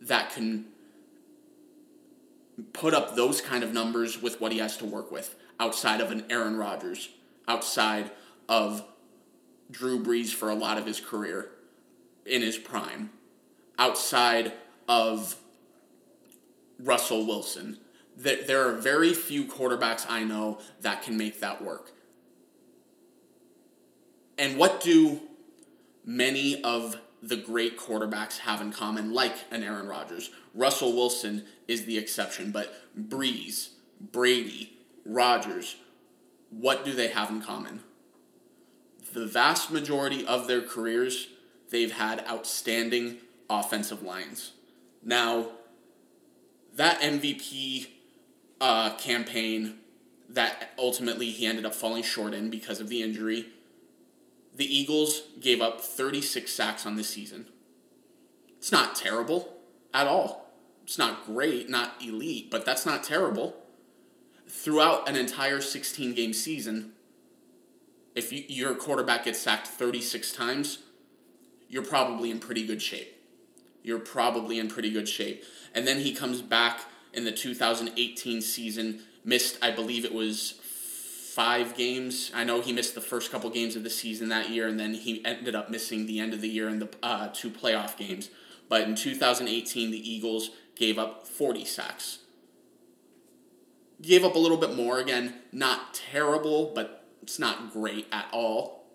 that 0.03 0.31
can 0.31 0.65
put 2.73 2.93
up 2.93 3.15
those 3.15 3.41
kind 3.41 3.63
of 3.63 3.73
numbers 3.73 4.21
with 4.21 4.39
what 4.39 4.51
he 4.51 4.59
has 4.59 4.77
to 4.77 4.85
work 4.85 5.11
with 5.11 5.35
outside 5.59 6.01
of 6.01 6.11
an 6.11 6.25
Aaron 6.29 6.57
Rodgers, 6.57 7.09
outside 7.47 8.11
of 8.47 8.83
Drew 9.71 10.03
Brees 10.03 10.33
for 10.33 10.49
a 10.49 10.55
lot 10.55 10.77
of 10.77 10.85
his 10.85 10.99
career 10.99 11.49
in 12.25 12.41
his 12.41 12.57
prime, 12.57 13.09
outside 13.77 14.53
of 14.87 15.35
Russell 16.79 17.25
Wilson. 17.25 17.77
There, 18.15 18.67
are 18.67 18.73
very 18.73 19.13
few 19.13 19.45
quarterbacks 19.45 20.05
I 20.07 20.23
know 20.23 20.59
that 20.81 21.01
can 21.01 21.17
make 21.17 21.39
that 21.39 21.63
work. 21.63 21.91
And 24.37 24.57
what 24.57 24.81
do 24.81 25.19
many 26.05 26.61
of 26.63 26.95
the 27.23 27.37
great 27.37 27.79
quarterbacks 27.79 28.39
have 28.39 28.59
in 28.59 28.73
common, 28.73 29.13
like 29.13 29.35
an 29.49 29.63
Aaron 29.63 29.87
Rodgers? 29.87 30.29
Russell 30.53 30.93
Wilson 30.93 31.45
is 31.67 31.85
the 31.85 31.97
exception, 31.97 32.51
but 32.51 32.73
Brees, 32.99 33.69
Brady, 33.99 34.73
Rodgers, 35.05 35.77
what 36.49 36.83
do 36.83 36.93
they 36.93 37.07
have 37.07 37.29
in 37.29 37.41
common? 37.41 37.79
The 39.13 39.25
vast 39.25 39.71
majority 39.71 40.25
of 40.25 40.47
their 40.47 40.61
careers, 40.61 41.29
they've 41.69 41.93
had 41.93 42.25
outstanding 42.27 43.17
offensive 43.49 44.03
lines. 44.03 44.51
Now, 45.01 45.47
that 46.75 46.99
MVP 46.99 47.87
uh, 48.59 48.95
campaign 48.95 49.75
that 50.29 50.71
ultimately 50.77 51.29
he 51.29 51.45
ended 51.45 51.65
up 51.65 51.75
falling 51.75 52.03
short 52.03 52.33
in 52.33 52.49
because 52.49 52.79
of 52.79 52.89
the 52.89 53.01
injury, 53.01 53.47
the 54.55 54.65
Eagles 54.65 55.23
gave 55.39 55.61
up 55.61 55.81
36 55.81 56.51
sacks 56.51 56.85
on 56.85 56.95
this 56.95 57.09
season. 57.09 57.47
It's 58.57 58.71
not 58.71 58.95
terrible 58.95 59.57
at 59.93 60.07
all. 60.07 60.51
It's 60.83 60.97
not 60.97 61.25
great, 61.25 61.69
not 61.69 61.95
elite, 62.01 62.51
but 62.51 62.65
that's 62.65 62.85
not 62.85 63.03
terrible. 63.03 63.55
Throughout 64.47 65.09
an 65.09 65.15
entire 65.15 65.61
16 65.61 66.13
game 66.13 66.33
season, 66.33 66.91
if 68.15 68.31
you, 68.31 68.43
your 68.47 68.75
quarterback 68.75 69.25
gets 69.25 69.39
sacked 69.39 69.67
36 69.67 70.31
times, 70.33 70.79
you're 71.67 71.83
probably 71.83 72.29
in 72.29 72.39
pretty 72.39 72.65
good 72.65 72.81
shape. 72.81 73.09
You're 73.81 73.99
probably 73.99 74.59
in 74.59 74.67
pretty 74.67 74.91
good 74.91 75.09
shape. 75.09 75.43
And 75.73 75.87
then 75.87 75.99
he 76.01 76.13
comes 76.13 76.41
back 76.41 76.81
in 77.13 77.25
the 77.25 77.31
2018 77.31 78.41
season, 78.41 79.01
missed, 79.25 79.57
I 79.61 79.71
believe 79.71 80.05
it 80.05 80.13
was 80.13 80.59
five 81.33 81.75
games. 81.75 82.31
I 82.35 82.43
know 82.43 82.61
he 82.61 82.71
missed 82.71 82.93
the 82.93 83.01
first 83.01 83.31
couple 83.31 83.49
games 83.49 83.75
of 83.75 83.83
the 83.83 83.89
season 83.89 84.29
that 84.29 84.49
year, 84.49 84.67
and 84.67 84.79
then 84.79 84.93
he 84.93 85.25
ended 85.25 85.55
up 85.55 85.69
missing 85.69 86.05
the 86.05 86.19
end 86.19 86.33
of 86.33 86.41
the 86.41 86.49
year 86.49 86.69
in 86.69 86.79
the 86.79 86.89
uh, 87.01 87.29
two 87.33 87.49
playoff 87.49 87.97
games. 87.97 88.29
But 88.69 88.81
in 88.87 88.95
2018, 88.95 89.89
the 89.89 90.09
Eagles 90.11 90.51
gave 90.75 90.99
up 90.99 91.27
40 91.27 91.65
sacks. 91.65 92.19
Gave 94.01 94.23
up 94.23 94.35
a 94.35 94.39
little 94.39 94.57
bit 94.57 94.75
more, 94.75 94.99
again, 94.99 95.35
not 95.51 95.93
terrible, 95.93 96.71
but 96.75 97.05
it's 97.23 97.39
not 97.39 97.71
great 97.71 98.07
at 98.11 98.27
all. 98.31 98.85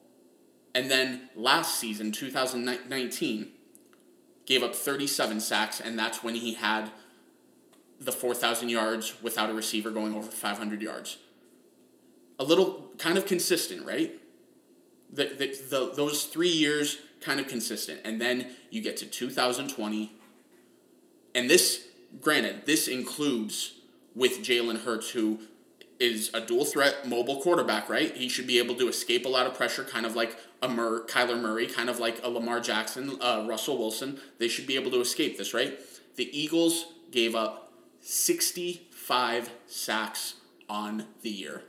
And 0.74 0.90
then 0.90 1.30
last 1.34 1.80
season, 1.80 2.12
2019, 2.12 3.48
gave 4.46 4.62
up 4.62 4.74
37 4.74 5.40
sacks, 5.40 5.80
and 5.80 5.98
that's 5.98 6.22
when 6.22 6.36
he 6.36 6.54
had 6.54 6.90
the 8.00 8.12
4,000 8.12 8.68
yards 8.68 9.20
without 9.22 9.50
a 9.50 9.54
receiver 9.54 9.90
going 9.90 10.14
over 10.14 10.30
500 10.30 10.80
yards. 10.80 11.18
A 12.38 12.44
little 12.44 12.90
kind 12.98 13.18
of 13.18 13.26
consistent, 13.26 13.86
right? 13.86 14.12
The, 15.12 15.24
the, 15.24 15.60
the, 15.70 15.92
those 15.94 16.24
three 16.24 16.48
years 16.48 16.98
kind 17.20 17.40
of 17.40 17.48
consistent. 17.48 18.00
And 18.04 18.20
then 18.20 18.48
you 18.70 18.82
get 18.82 18.96
to 18.98 19.06
2020. 19.06 20.12
And 21.34 21.50
this, 21.50 21.86
granted, 22.20 22.66
this 22.66 22.88
includes 22.88 23.74
with 24.14 24.40
Jalen 24.40 24.84
Hurts, 24.84 25.10
who 25.10 25.40
is 26.00 26.30
a 26.32 26.40
dual 26.40 26.64
threat 26.64 27.08
mobile 27.08 27.40
quarterback, 27.40 27.88
right? 27.88 28.14
He 28.16 28.28
should 28.28 28.46
be 28.46 28.58
able 28.58 28.74
to 28.76 28.88
escape 28.88 29.26
a 29.26 29.28
lot 29.28 29.46
of 29.46 29.54
pressure, 29.54 29.84
kind 29.84 30.06
of 30.06 30.14
like 30.14 30.36
a 30.62 30.68
Mur- 30.68 31.04
Kyler 31.06 31.40
Murray, 31.40 31.66
kind 31.66 31.90
of 31.90 31.98
like 31.98 32.20
a 32.22 32.28
Lamar 32.28 32.60
Jackson, 32.60 33.18
uh, 33.20 33.46
Russell 33.48 33.78
Wilson. 33.78 34.20
They 34.38 34.48
should 34.48 34.66
be 34.66 34.76
able 34.76 34.90
to 34.92 35.00
escape 35.00 35.38
this, 35.38 35.54
right? 35.54 35.78
The 36.16 36.38
Eagles 36.38 36.86
gave 37.10 37.34
up 37.34 37.72
65 38.00 39.50
sacks 39.66 40.34
on 40.68 41.06
the 41.22 41.30
year. 41.30 41.62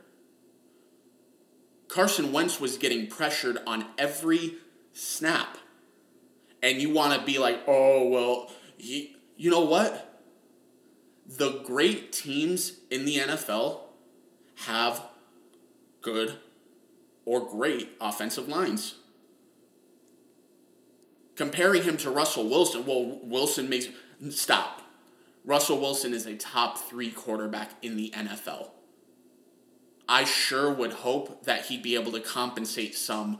Carson 1.90 2.30
Wentz 2.30 2.60
was 2.60 2.78
getting 2.78 3.08
pressured 3.08 3.58
on 3.66 3.84
every 3.98 4.54
snap. 4.92 5.58
And 6.62 6.80
you 6.80 6.94
want 6.94 7.18
to 7.18 7.26
be 7.26 7.38
like, 7.38 7.62
oh, 7.66 8.08
well, 8.08 8.52
he, 8.78 9.16
you 9.36 9.50
know 9.50 9.64
what? 9.64 10.22
The 11.26 11.62
great 11.64 12.12
teams 12.12 12.74
in 12.90 13.06
the 13.06 13.16
NFL 13.16 13.80
have 14.66 15.02
good 16.00 16.36
or 17.24 17.48
great 17.48 17.90
offensive 18.00 18.48
lines. 18.48 18.94
Comparing 21.34 21.82
him 21.82 21.96
to 21.96 22.10
Russell 22.10 22.48
Wilson, 22.48 22.86
well, 22.86 23.18
Wilson 23.22 23.68
makes. 23.68 23.88
Stop. 24.30 24.82
Russell 25.44 25.80
Wilson 25.80 26.12
is 26.12 26.26
a 26.26 26.36
top 26.36 26.78
three 26.78 27.10
quarterback 27.10 27.70
in 27.82 27.96
the 27.96 28.10
NFL. 28.10 28.68
I 30.10 30.24
sure 30.24 30.72
would 30.72 30.92
hope 30.92 31.44
that 31.44 31.66
he'd 31.66 31.84
be 31.84 31.94
able 31.94 32.10
to 32.12 32.20
compensate 32.20 32.96
some 32.96 33.38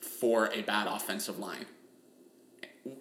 for 0.00 0.52
a 0.52 0.60
bad 0.60 0.86
offensive 0.86 1.38
line. 1.38 1.64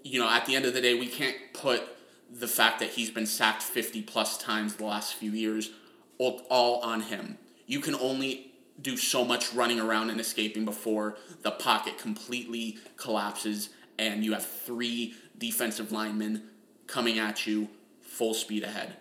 You 0.03 0.21
know, 0.21 0.29
at 0.29 0.45
the 0.45 0.55
end 0.55 0.63
of 0.63 0.73
the 0.73 0.79
day, 0.79 0.93
we 0.93 1.07
can't 1.07 1.35
put 1.53 1.83
the 2.31 2.47
fact 2.47 2.79
that 2.79 2.91
he's 2.91 3.09
been 3.09 3.25
sacked 3.25 3.61
50 3.61 4.03
plus 4.03 4.37
times 4.37 4.75
the 4.75 4.85
last 4.85 5.15
few 5.15 5.31
years 5.31 5.71
all 6.17 6.79
on 6.81 7.01
him. 7.01 7.37
You 7.65 7.81
can 7.81 7.93
only 7.95 8.53
do 8.81 8.95
so 8.95 9.25
much 9.25 9.53
running 9.53 9.81
around 9.81 10.09
and 10.09 10.21
escaping 10.21 10.63
before 10.63 11.17
the 11.41 11.51
pocket 11.51 11.97
completely 11.97 12.77
collapses 12.95 13.69
and 13.99 14.23
you 14.23 14.31
have 14.31 14.45
three 14.45 15.13
defensive 15.37 15.91
linemen 15.91 16.43
coming 16.85 17.19
at 17.19 17.45
you 17.45 17.67
full 18.01 18.33
speed 18.33 18.63
ahead. 18.63 18.95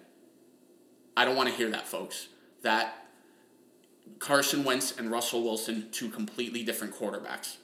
I 1.16 1.24
don't 1.24 1.36
want 1.36 1.48
to 1.50 1.54
hear 1.54 1.70
that, 1.70 1.86
folks. 1.86 2.28
That 2.62 3.05
Carson 4.18 4.64
Wentz 4.64 4.96
and 4.96 5.10
Russell 5.10 5.42
Wilson, 5.42 5.88
two 5.92 6.08
completely 6.08 6.62
different 6.62 6.94
quarterbacks. 6.94 7.56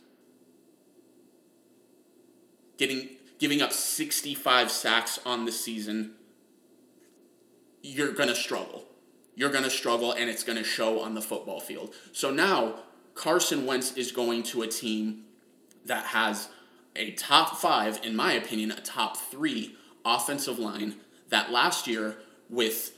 Getting 2.76 3.11
giving 3.38 3.61
up 3.61 3.72
65 3.72 4.70
sacks 4.70 5.18
on 5.26 5.46
the 5.46 5.52
season, 5.52 6.12
you're 7.82 8.12
going 8.12 8.28
to 8.28 8.34
struggle. 8.37 8.84
You're 9.34 9.50
going 9.50 9.64
to 9.64 9.70
struggle 9.70 10.12
and 10.12 10.30
it's 10.30 10.44
going 10.44 10.58
to 10.58 10.64
show 10.64 11.00
on 11.00 11.14
the 11.14 11.22
football 11.22 11.58
field. 11.58 11.94
So 12.12 12.30
now 12.30 12.76
Carson 13.14 13.66
Wentz 13.66 13.96
is 13.96 14.12
going 14.12 14.44
to 14.44 14.62
a 14.62 14.68
team 14.68 15.25
that 15.84 16.06
has 16.06 16.50
a 16.94 17.12
top 17.12 17.56
5 17.56 18.00
in 18.04 18.14
my 18.14 18.32
opinion, 18.32 18.70
a 18.70 18.80
top 18.80 19.16
3 19.16 19.75
offensive 20.04 20.58
line 20.58 20.96
that 21.30 21.50
last 21.50 21.87
year 21.87 22.18
with 22.49 22.96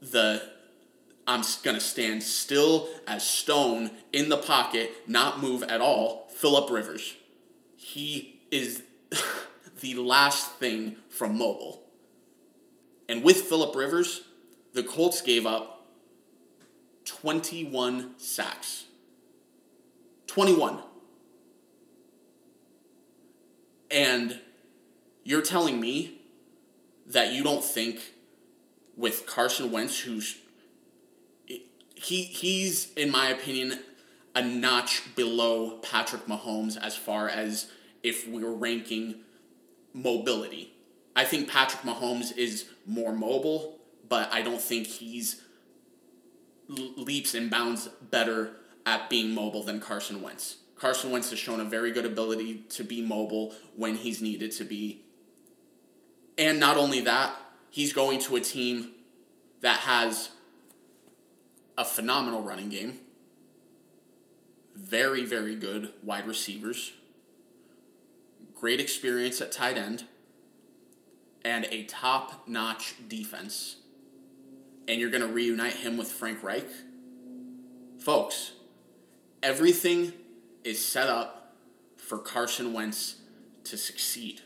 the 0.00 0.42
I'm 1.26 1.42
going 1.62 1.76
to 1.76 1.80
stand 1.80 2.22
still 2.22 2.88
as 3.06 3.26
stone 3.26 3.90
in 4.12 4.28
the 4.28 4.36
pocket, 4.36 4.90
not 5.06 5.40
move 5.40 5.62
at 5.62 5.80
all, 5.80 6.28
Philip 6.30 6.70
Rivers. 6.70 7.14
He 7.76 8.40
is 8.50 8.82
the 9.80 9.94
last 9.94 10.52
thing 10.52 10.96
from 11.08 11.38
mobile. 11.38 11.82
And 13.08 13.22
with 13.22 13.42
Philip 13.42 13.74
Rivers, 13.74 14.22
the 14.72 14.82
Colts 14.82 15.20
gave 15.20 15.46
up 15.46 15.86
21 17.04 18.14
sacks. 18.18 18.84
21. 20.28 20.78
And 23.90 24.40
you're 25.24 25.42
telling 25.42 25.80
me 25.80 26.20
that 27.06 27.32
you 27.32 27.42
don't 27.42 27.64
think 27.64 28.00
with 28.96 29.26
Carson 29.26 29.72
Wentz, 29.72 29.98
who's 29.98 30.38
he 32.02 32.22
he's 32.22 32.92
in 32.94 33.10
my 33.10 33.28
opinion 33.28 33.80
a 34.34 34.42
notch 34.42 35.02
below 35.16 35.78
Patrick 35.78 36.26
Mahomes 36.26 36.76
as 36.80 36.96
far 36.96 37.28
as 37.28 37.70
if 38.02 38.28
we 38.28 38.44
are 38.44 38.52
ranking 38.52 39.16
mobility. 39.92 40.72
I 41.16 41.24
think 41.24 41.48
Patrick 41.48 41.82
Mahomes 41.82 42.36
is 42.36 42.66
more 42.86 43.12
mobile, 43.12 43.80
but 44.08 44.32
I 44.32 44.42
don't 44.42 44.60
think 44.60 44.86
he's 44.86 45.42
leaps 46.68 47.34
and 47.34 47.50
bounds 47.50 47.88
better 48.10 48.52
at 48.86 49.10
being 49.10 49.34
mobile 49.34 49.64
than 49.64 49.80
Carson 49.80 50.22
Wentz. 50.22 50.58
Carson 50.76 51.10
Wentz 51.10 51.30
has 51.30 51.38
shown 51.38 51.60
a 51.60 51.64
very 51.64 51.90
good 51.90 52.06
ability 52.06 52.64
to 52.70 52.84
be 52.84 53.02
mobile 53.02 53.52
when 53.76 53.96
he's 53.96 54.22
needed 54.22 54.52
to 54.52 54.64
be 54.64 55.02
and 56.40 56.58
not 56.58 56.78
only 56.78 57.02
that, 57.02 57.36
he's 57.68 57.92
going 57.92 58.18
to 58.20 58.36
a 58.36 58.40
team 58.40 58.92
that 59.60 59.80
has 59.80 60.30
a 61.80 61.84
phenomenal 61.84 62.42
running 62.42 62.68
game, 62.68 63.00
very, 64.76 65.24
very 65.24 65.56
good 65.56 65.90
wide 66.02 66.26
receivers, 66.26 66.92
great 68.54 68.78
experience 68.78 69.40
at 69.40 69.50
tight 69.50 69.78
end, 69.78 70.04
and 71.42 71.64
a 71.70 71.84
top 71.84 72.46
notch 72.46 72.96
defense, 73.08 73.76
and 74.88 75.00
you're 75.00 75.08
going 75.08 75.22
to 75.22 75.32
reunite 75.32 75.72
him 75.72 75.96
with 75.96 76.12
Frank 76.12 76.42
Reich, 76.42 76.68
folks, 77.98 78.52
everything 79.42 80.12
is 80.62 80.84
set 80.84 81.08
up 81.08 81.54
for 81.96 82.18
Carson 82.18 82.74
Wentz 82.74 83.16
to 83.64 83.78
succeed 83.78 84.42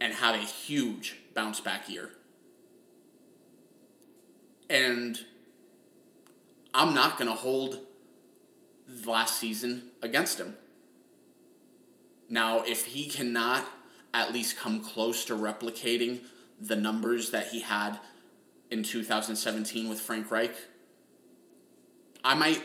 and 0.00 0.14
have 0.14 0.34
a 0.34 0.38
huge 0.38 1.16
bounce 1.34 1.60
back 1.60 1.90
year. 1.90 2.12
And 4.70 5.18
I'm 6.78 6.94
not 6.94 7.18
going 7.18 7.28
to 7.28 7.34
hold 7.34 7.80
last 9.04 9.40
season 9.40 9.90
against 10.00 10.38
him. 10.38 10.54
Now, 12.30 12.62
if 12.62 12.86
he 12.86 13.08
cannot 13.08 13.66
at 14.14 14.32
least 14.32 14.56
come 14.56 14.80
close 14.80 15.24
to 15.24 15.34
replicating 15.34 16.20
the 16.60 16.76
numbers 16.76 17.32
that 17.32 17.48
he 17.48 17.62
had 17.62 17.98
in 18.70 18.84
2017 18.84 19.88
with 19.88 20.00
Frank 20.00 20.30
Reich, 20.30 20.54
I 22.22 22.34
might 22.34 22.62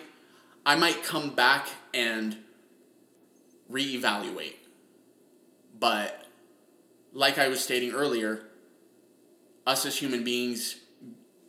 I 0.63 0.75
might 0.75 1.03
come 1.03 1.33
back 1.33 1.67
and 1.91 2.37
reevaluate. 3.71 4.57
But 5.79 6.27
like 7.13 7.39
I 7.39 7.47
was 7.47 7.61
stating 7.61 7.93
earlier, 7.93 8.43
us 9.65 9.87
as 9.87 9.97
human 9.97 10.23
beings 10.23 10.75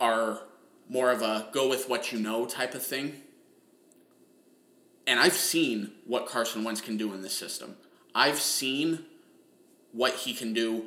are 0.01 0.41
more 0.89 1.11
of 1.11 1.21
a 1.21 1.47
go 1.51 1.67
with 1.67 1.89
what 1.89 2.11
you 2.11 2.19
know 2.19 2.45
type 2.45 2.73
of 2.75 2.85
thing. 2.85 3.21
And 5.07 5.19
I've 5.19 5.33
seen 5.33 5.91
what 6.05 6.25
Carson 6.25 6.63
Wentz 6.63 6.81
can 6.81 6.97
do 6.97 7.13
in 7.13 7.21
this 7.21 7.33
system. 7.33 7.75
I've 8.13 8.39
seen 8.39 9.05
what 9.91 10.13
he 10.13 10.33
can 10.33 10.53
do 10.53 10.85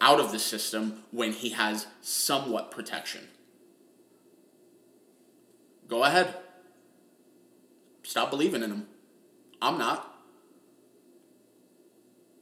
out 0.00 0.20
of 0.20 0.32
the 0.32 0.38
system 0.38 1.02
when 1.10 1.32
he 1.32 1.50
has 1.50 1.86
somewhat 2.00 2.70
protection. 2.70 3.28
Go 5.88 6.04
ahead. 6.04 6.34
Stop 8.02 8.30
believing 8.30 8.62
in 8.62 8.70
him. 8.70 8.86
I'm 9.60 9.76
not. 9.76 10.14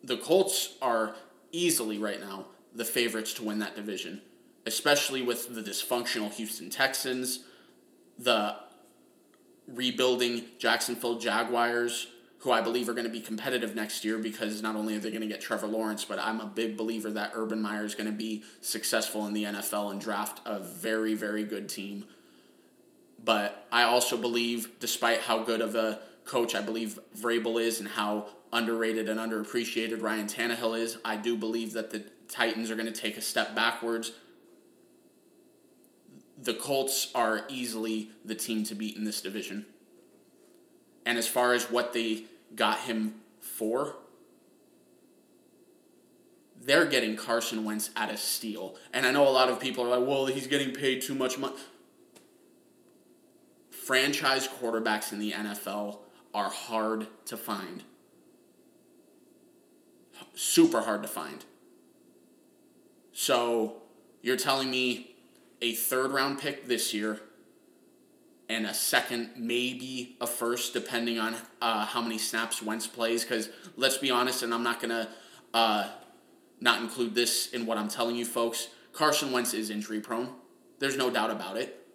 The 0.05 0.17
Colts 0.17 0.75
are 0.81 1.15
easily 1.51 1.99
right 1.99 2.21
now 2.21 2.47
the 2.77 2.85
favorites 2.85 3.33
to 3.35 3.43
win 3.43 3.59
that 3.61 3.75
division, 3.75 4.21
especially 4.67 5.23
with 5.23 5.55
the 5.55 5.63
dysfunctional 5.63 6.31
Houston 6.33 6.69
Texans, 6.69 7.45
the 8.19 8.57
rebuilding 9.69 10.45
Jacksonville 10.59 11.19
Jaguars, 11.19 12.09
who 12.41 12.51
I 12.53 12.61
believe 12.61 12.89
are 12.89 12.93
going 12.93 13.07
to 13.07 13.13
be 13.13 13.21
competitive 13.21 13.75
next 13.75 14.05
year 14.05 14.19
because 14.19 14.63
not 14.63 14.77
only 14.77 14.97
are 14.97 14.99
they 14.99 15.11
going 15.11 15.23
to 15.23 15.27
get 15.27 15.41
Trevor 15.41 15.67
Lawrence, 15.67 16.05
but 16.05 16.19
I'm 16.19 16.41
a 16.41 16.47
big 16.47 16.77
believer 16.77 17.11
that 17.11 17.33
Urban 17.35 17.63
Meyer 17.63 17.85
is 17.85 17.95
going 17.95 18.07
to 18.07 18.17
be 18.17 18.45
successful 18.61 19.27
in 19.27 19.33
the 19.33 19.45
NFL 19.45 19.93
and 19.93 20.01
draft 20.01 20.41
a 20.45 20.61
very, 20.61 21.15
very 21.15 21.45
good 21.45 21.69
team. 21.69 22.05
But 23.25 23.67
I 23.73 23.83
also 23.83 24.17
believe, 24.17 24.79
despite 24.79 25.23
how 25.23 25.43
good 25.43 25.61
of 25.61 25.75
a 25.75 26.01
coach 26.25 26.55
I 26.55 26.61
believe 26.61 26.99
Vrabel 27.19 27.61
is 27.61 27.81
and 27.81 27.89
how 27.89 28.27
underrated 28.53 29.09
and 29.09 29.19
underappreciated 29.19 30.03
Ryan 30.03 30.27
Tannehill 30.27 30.79
is, 30.79 30.99
I 31.05 31.17
do 31.17 31.37
believe 31.37 31.73
that 31.73 31.91
the 31.91 32.05
Titans 32.29 32.71
are 32.71 32.77
going 32.77 32.93
to 32.93 33.01
take 33.01 33.17
a 33.17 33.21
step 33.21 33.55
backwards. 33.55 34.13
The 36.39 36.55
Colts 36.55 37.11
are 37.15 37.45
easily 37.49 38.11
the 38.25 38.35
team 38.35 38.65
to 38.65 38.75
beat 38.75 38.97
in 38.97 39.05
this 39.05 39.21
division. 39.21 39.67
And 41.05 41.19
as 41.19 41.29
far 41.29 41.55
as 41.55 41.71
what 41.71 41.93
they 41.93 42.25
got 42.55 42.81
him 42.81 43.15
for, 43.41 43.97
they're 46.61 46.87
getting 46.87 47.17
Carson 47.17 47.65
Wentz 47.65 47.91
at 47.97 48.11
a 48.11 48.17
steal. 48.17 48.77
And 48.93 49.07
I 49.07 49.13
know 49.13 49.27
a 49.27 49.31
lot 49.31 49.49
of 49.49 49.61
people 49.61 49.85
are 49.85 49.99
like, 49.99 50.07
well, 50.07 50.27
he's 50.27 50.47
getting 50.47 50.73
paid 50.73 51.01
too 51.01 51.15
much 51.15 51.39
money. 51.39 51.55
Franchise 53.71 54.49
quarterbacks 54.49 55.13
in 55.13 55.21
the 55.21 55.31
NFL 55.31 55.99
are 56.35 56.51
hard 56.51 57.07
to 57.27 57.37
find. 57.37 57.85
Super 60.35 60.81
hard 60.81 61.03
to 61.03 61.09
find. 61.09 61.45
So 63.13 63.83
you're 64.23 64.37
telling 64.37 64.71
me 64.71 65.16
a 65.61 65.75
third 65.75 66.13
round 66.13 66.39
pick 66.39 66.67
this 66.67 66.93
year 66.93 67.21
and 68.49 68.67
a 68.67 68.75
second, 68.75 69.31
maybe 69.37 70.17
a 70.21 70.27
first, 70.27 70.73
depending 70.73 71.19
on 71.19 71.35
uh, 71.61 71.85
how 71.85 72.01
many 72.01 72.19
snaps 72.19 72.63
Wentz 72.63 72.87
plays. 72.87 73.25
Because 73.25 73.49
let's 73.77 73.99
be 73.99 74.11
honest, 74.11 74.43
and 74.43 74.55
I'm 74.55 74.63
not 74.63 74.81
going 74.81 74.91
to 74.91 75.09
uh, 75.53 75.89
not 76.61 76.81
include 76.81 77.15
this 77.15 77.49
in 77.49 77.67
what 77.67 77.79
I'm 77.79 77.89
telling 77.89 78.17
you 78.17 78.25
folks, 78.25 78.69
Carson 78.93 79.33
Wentz 79.33 79.53
is 79.53 79.71
injury 79.71 80.01
prone. 80.01 80.31
There's 80.79 80.97
no 80.97 81.11
doubt 81.11 81.31
about 81.31 81.57
it. 81.57 81.87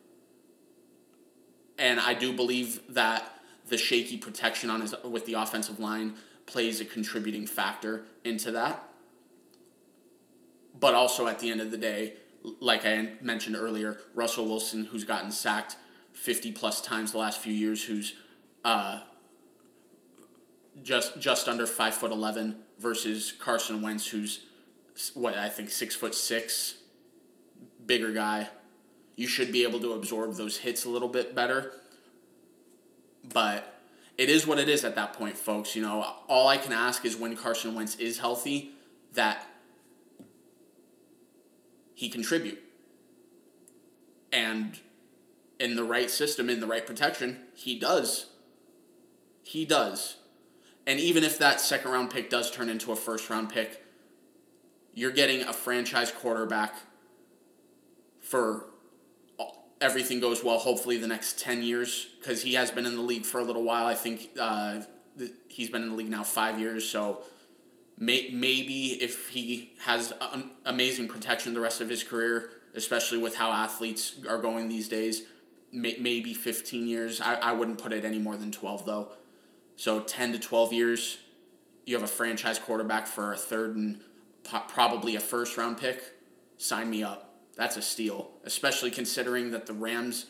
And 1.78 2.00
I 2.00 2.14
do 2.14 2.34
believe 2.34 2.82
that 2.90 3.40
the 3.70 3.78
shaky 3.78 4.18
protection 4.18 4.70
on 4.70 4.82
his 4.82 4.94
with 5.04 5.26
the 5.26 5.34
offensive 5.34 5.80
line 5.80 6.16
plays 6.46 6.82
a 6.82 6.86
contributing 6.86 7.48
factor 7.48 8.04
into 8.24 8.52
that. 8.52 8.84
But 10.80 10.94
also 10.94 11.28
at 11.28 11.40
the 11.40 11.50
end 11.50 11.62
of 11.62 11.72
the 11.72 11.78
day, 11.78 12.14
like 12.60 12.86
I 12.86 13.14
mentioned 13.22 13.56
earlier, 13.56 14.00
Russell 14.14 14.46
Wilson, 14.46 14.86
who's 14.86 15.04
gotten 15.04 15.32
sacked 15.32 15.76
50 16.14 16.52
plus 16.52 16.82
times 16.82 17.12
the 17.12 17.18
last 17.18 17.40
few 17.40 17.54
years, 17.54 17.84
who's 17.84 18.16
uh, 18.64 19.02
just 20.84 21.20
just 21.20 21.48
under 21.48 21.68
five 21.68 21.94
foot 21.94 22.12
11 22.12 22.56
versus 22.80 23.32
Carson 23.32 23.82
Wentz, 23.82 24.08
who's 24.08 24.46
what 25.14 25.36
I 25.36 25.50
think 25.50 25.70
six 25.70 25.96
foot 25.96 26.16
six, 26.16 26.76
bigger 27.86 28.12
guy. 28.12 28.50
You 29.16 29.28
should 29.28 29.52
be 29.52 29.64
able 29.64 29.80
to 29.82 29.94
absorb 29.94 30.36
those 30.36 30.58
hits 30.58 30.86
a 30.86 30.90
little 30.90 31.10
bit 31.10 31.36
better. 31.36 31.74
But 33.34 33.80
it 34.18 34.30
is 34.30 34.48
what 34.48 34.58
it 34.58 34.68
is 34.68 34.84
at 34.84 34.96
that 34.96 35.14
point, 35.14 35.38
folks. 35.38 35.76
You 35.76 35.84
know, 35.84 36.16
all 36.28 36.48
I 36.48 36.58
can 36.58 36.74
ask 36.74 37.06
is 37.06 37.16
when 37.16 37.36
Carson 37.36 37.76
Wentz 37.76 37.96
is 37.96 38.20
healthy, 38.20 38.72
that 39.14 39.46
he 42.02 42.10
contribute. 42.10 42.60
And 44.34 44.80
in 45.60 45.76
the 45.76 45.84
right 45.84 46.10
system, 46.10 46.50
in 46.50 46.60
the 46.60 46.66
right 46.66 46.84
protection, 46.84 47.42
he 47.54 47.78
does. 47.78 48.32
He 49.44 49.66
does. 49.66 50.18
And 50.88 51.00
even 51.00 51.24
if 51.24 51.38
that 51.38 51.62
second 51.62 51.92
round 51.92 52.10
pick 52.10 52.32
does 52.32 52.50
turn 52.50 52.70
into 52.70 52.92
a 52.92 52.96
first 52.96 53.30
round 53.30 53.50
pick, 53.50 53.86
you're 54.96 55.12
getting 55.12 55.44
a 55.44 55.54
franchise 55.54 56.12
quarterback 56.12 56.74
for 58.20 58.66
everything 59.80 60.20
goes 60.20 60.44
well, 60.44 60.58
hopefully 60.58 60.98
the 60.98 61.06
next 61.06 61.38
10 61.38 61.62
years, 61.62 62.08
because 62.20 62.42
he 62.42 62.56
has 62.56 62.72
been 62.72 62.88
in 62.88 62.96
the 62.96 63.02
league 63.04 63.26
for 63.26 63.40
a 63.40 63.44
little 63.44 63.64
while. 63.64 63.86
I 63.86 63.94
think 63.94 64.32
uh, 64.40 64.82
he's 65.48 65.70
been 65.70 65.84
in 65.84 65.90
the 65.90 65.96
league 65.96 66.10
now 66.10 66.24
five 66.24 66.60
years, 66.60 66.84
so 66.84 67.22
may- 68.02 68.32
maybe 68.34 69.02
if 69.02 69.30
he 69.30 69.74
has 69.82 70.12
amazing 70.66 71.08
protection 71.08 71.54
the 71.54 71.62
rest 71.62 71.80
of 71.80 71.88
his 71.88 72.04
career, 72.04 72.50
especially 72.74 73.20
with 73.20 73.36
how 73.36 73.52
athletes 73.52 74.16
are 74.28 74.40
going 74.40 74.68
these 74.68 74.90
days, 74.90 75.24
may- 75.72 75.98
maybe 76.00 76.34
15 76.34 76.88
years. 76.88 77.22
I-, 77.22 77.36
I 77.36 77.52
wouldn't 77.54 77.78
put 77.78 77.94
it 77.94 78.04
any 78.04 78.18
more 78.18 78.36
than 78.36 78.52
12, 78.52 78.86
though. 78.86 79.12
So 79.76 80.02
10 80.02 80.34
to 80.34 80.40
12 80.40 80.74
years, 80.74 81.20
you 81.86 81.96
have 81.96 82.04
a 82.04 82.08
franchise 82.08 82.58
quarterback 82.58 83.06
for 83.06 83.34
a 83.34 83.38
third 83.38 83.76
and 83.76 84.02
po- 84.44 84.64
probably 84.68 85.16
a 85.16 85.20
first 85.20 85.56
round 85.56 85.78
pick. 85.78 86.02
Sign 86.58 86.90
me 86.90 87.04
up. 87.04 87.36
That's 87.56 87.78
a 87.78 87.82
steal, 87.82 88.32
especially 88.44 88.90
considering 88.92 89.52
that 89.52 89.68
the 89.68 89.74
Rams 89.74 90.26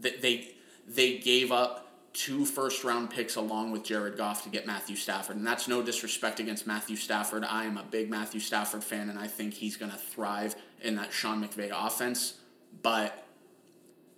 that 0.00 0.22
they 0.22 0.54
they 0.88 1.18
gave 1.18 1.52
up 1.52 1.89
two 2.12 2.44
first 2.44 2.82
round 2.84 3.10
picks 3.10 3.36
along 3.36 3.70
with 3.70 3.84
Jared 3.84 4.16
Goff 4.16 4.42
to 4.44 4.48
get 4.48 4.66
Matthew 4.66 4.96
Stafford. 4.96 5.36
And 5.36 5.46
that's 5.46 5.68
no 5.68 5.82
disrespect 5.82 6.40
against 6.40 6.66
Matthew 6.66 6.96
Stafford. 6.96 7.44
I 7.44 7.64
am 7.64 7.76
a 7.76 7.84
big 7.84 8.10
Matthew 8.10 8.40
Stafford 8.40 8.82
fan 8.82 9.08
and 9.08 9.18
I 9.18 9.26
think 9.26 9.54
he's 9.54 9.76
going 9.76 9.92
to 9.92 9.98
thrive 9.98 10.56
in 10.82 10.96
that 10.96 11.12
Sean 11.12 11.44
McVay 11.44 11.70
offense, 11.72 12.38
but 12.82 13.26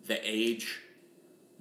the 0.07 0.19
age, 0.23 0.81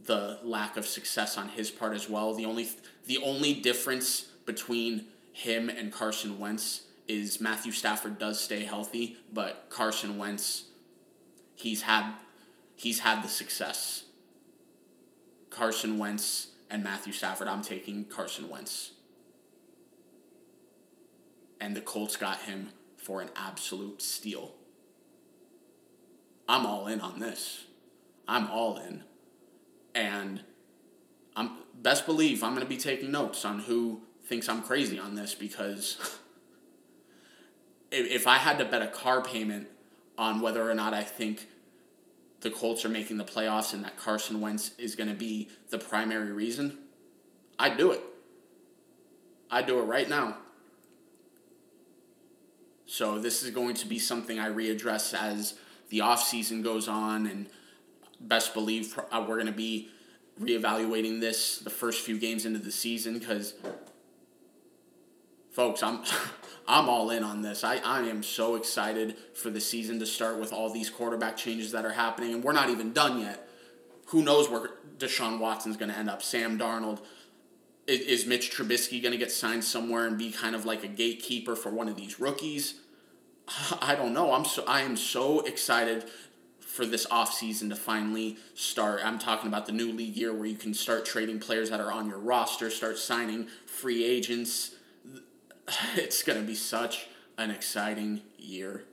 the 0.05 0.39
lack 0.43 0.77
of 0.77 0.85
success 0.85 1.37
on 1.37 1.49
his 1.49 1.69
part 1.69 1.93
as 1.93 2.09
well, 2.09 2.33
the 2.33 2.45
only 2.45 2.67
the 3.05 3.17
only 3.19 3.53
difference 3.53 4.21
between 4.45 5.05
him 5.33 5.69
and 5.69 5.91
Carson 5.91 6.39
Wentz 6.39 6.83
is 7.07 7.41
Matthew 7.41 7.71
Stafford 7.71 8.19
does 8.19 8.39
stay 8.39 8.63
healthy, 8.63 9.17
but 9.33 9.67
Carson 9.69 10.17
Wentz, 10.17 10.65
he's 11.55 11.83
had 11.83 12.13
he's 12.75 12.99
had 12.99 13.23
the 13.23 13.27
success. 13.27 14.03
Carson 15.51 15.99
Wentz 15.99 16.47
and 16.71 16.83
Matthew 16.83 17.13
Stafford, 17.13 17.47
I'm 17.47 17.61
taking 17.61 18.05
Carson 18.05 18.49
Wentz. 18.49 18.93
And 21.59 21.75
the 21.75 21.81
Colts 21.81 22.17
got 22.17 22.39
him 22.39 22.69
for 22.97 23.21
an 23.21 23.29
absolute 23.35 24.01
steal. 24.01 24.55
I'm 26.49 26.65
all 26.65 26.87
in 26.87 26.99
on 27.01 27.19
this. 27.19 27.65
I'm 28.27 28.49
all 28.49 28.77
in. 28.77 29.03
And 29.93 30.41
I'm 31.35 31.51
best 31.81 32.05
believe 32.05 32.43
I'm 32.43 32.51
going 32.51 32.65
to 32.65 32.69
be 32.69 32.77
taking 32.77 33.11
notes 33.11 33.45
on 33.45 33.59
who 33.59 34.01
thinks 34.25 34.47
I'm 34.47 34.61
crazy 34.61 34.97
on 34.97 35.15
this 35.15 35.35
because 35.35 35.97
if, 37.91 38.27
I 38.27 38.37
had 38.37 38.57
to 38.59 38.65
bet 38.65 38.81
a 38.81 38.87
car 38.87 39.21
payment 39.21 39.67
on 40.17 40.41
whether 40.41 40.69
or 40.69 40.73
not 40.73 40.93
I 40.93 41.03
think 41.03 41.47
the 42.41 42.49
Colts 42.49 42.83
are 42.85 42.89
making 42.89 43.17
the 43.17 43.23
playoffs 43.23 43.73
and 43.73 43.83
that 43.83 43.97
Carson 43.97 44.41
Wentz 44.41 44.71
is 44.77 44.95
going 44.95 45.09
to 45.09 45.15
be 45.15 45.49
the 45.69 45.77
primary 45.77 46.31
reason, 46.31 46.77
I'd 47.57 47.77
do 47.77 47.91
it. 47.91 48.01
I'd 49.49 49.67
do 49.67 49.79
it 49.79 49.83
right 49.83 50.09
now. 50.09 50.37
So 52.85 53.19
this 53.19 53.43
is 53.43 53.51
going 53.51 53.75
to 53.75 53.87
be 53.87 53.99
something 53.99 54.39
I 54.39 54.49
readdress 54.49 55.13
as 55.13 55.53
the 55.89 55.99
offseason 55.99 56.63
goes 56.63 56.87
on 56.87 57.27
and 57.27 57.47
best 58.19 58.53
believe 58.53 58.99
uh, 59.11 59.25
we're 59.27 59.35
going 59.35 59.45
to 59.47 59.51
be 59.51 59.89
reevaluating 60.39 61.19
this 61.19 61.59
the 61.59 61.69
first 61.69 62.01
few 62.05 62.17
games 62.17 62.45
into 62.45 62.59
the 62.59 62.71
season 62.71 63.19
because 63.19 63.53
folks 65.51 65.83
i'm 65.83 66.03
i'm 66.71 66.89
all 66.89 67.11
in 67.11 67.23
on 67.23 67.41
this 67.41 67.63
I, 67.63 67.77
I 67.77 67.99
am 68.01 68.23
so 68.23 68.55
excited 68.55 69.15
for 69.33 69.49
the 69.49 69.61
season 69.61 69.99
to 69.99 70.05
start 70.05 70.39
with 70.39 70.51
all 70.51 70.69
these 70.69 70.89
quarterback 70.89 71.37
changes 71.37 71.71
that 71.71 71.85
are 71.85 71.91
happening 71.91 72.33
and 72.33 72.43
we're 72.43 72.53
not 72.53 72.69
even 72.69 72.93
done 72.93 73.19
yet 73.19 73.47
who 74.07 74.23
knows 74.23 74.49
where 74.49 74.71
deshaun 74.97 75.39
watson's 75.39 75.77
going 75.77 75.91
to 75.91 75.97
end 75.97 76.09
up 76.09 76.23
sam 76.23 76.57
darnold 76.57 76.99
is, 77.87 77.99
is 77.99 78.25
mitch 78.25 78.55
trubisky 78.55 79.01
going 79.01 79.11
to 79.11 79.17
get 79.17 79.31
signed 79.31 79.63
somewhere 79.63 80.07
and 80.07 80.17
be 80.17 80.31
kind 80.31 80.55
of 80.55 80.65
like 80.65 80.83
a 80.83 80.87
gatekeeper 80.87 81.55
for 81.55 81.69
one 81.69 81.87
of 81.87 81.95
these 81.95 82.19
rookies 82.19 82.75
i 83.81 83.95
don't 83.95 84.13
know 84.13 84.33
i'm 84.33 84.45
so 84.45 84.63
i 84.65 84.81
am 84.81 84.95
so 84.95 85.41
excited 85.41 86.05
for 86.71 86.85
this 86.85 87.05
offseason 87.07 87.67
to 87.67 87.75
finally 87.75 88.37
start. 88.55 89.01
I'm 89.03 89.19
talking 89.19 89.49
about 89.49 89.65
the 89.65 89.73
new 89.73 89.91
league 89.91 90.15
year 90.15 90.33
where 90.33 90.45
you 90.45 90.55
can 90.55 90.73
start 90.73 91.03
trading 91.05 91.37
players 91.37 91.69
that 91.69 91.81
are 91.81 91.91
on 91.91 92.07
your 92.07 92.17
roster, 92.17 92.69
start 92.69 92.97
signing 92.97 93.47
free 93.65 94.05
agents. 94.05 94.75
It's 95.95 96.23
going 96.23 96.39
to 96.39 96.45
be 96.45 96.55
such 96.55 97.07
an 97.37 97.51
exciting 97.51 98.21
year. 98.37 98.83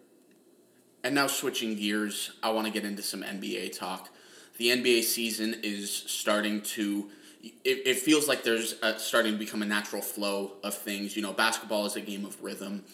And 1.05 1.15
now, 1.15 1.27
switching 1.27 1.77
gears, 1.77 2.33
I 2.43 2.51
want 2.51 2.67
to 2.67 2.73
get 2.73 2.85
into 2.85 3.03
some 3.03 3.23
NBA 3.23 3.79
talk. 3.79 4.09
The 4.57 4.69
NBA 4.69 5.05
season 5.05 5.61
is 5.63 5.93
starting 5.93 6.61
to, 6.63 7.09
it, 7.43 7.87
it 7.87 7.99
feels 7.99 8.27
like 8.27 8.43
there's 8.43 8.75
a, 8.83 8.99
starting 8.99 9.33
to 9.33 9.39
become 9.39 9.63
a 9.63 9.67
natural 9.67 10.03
flow 10.03 10.55
of 10.65 10.75
things. 10.75 11.15
You 11.15 11.23
know, 11.23 11.33
basketball 11.33 11.87
is 11.87 11.95
a 11.95 12.01
game 12.01 12.25
of 12.25 12.43
rhythm. 12.43 12.85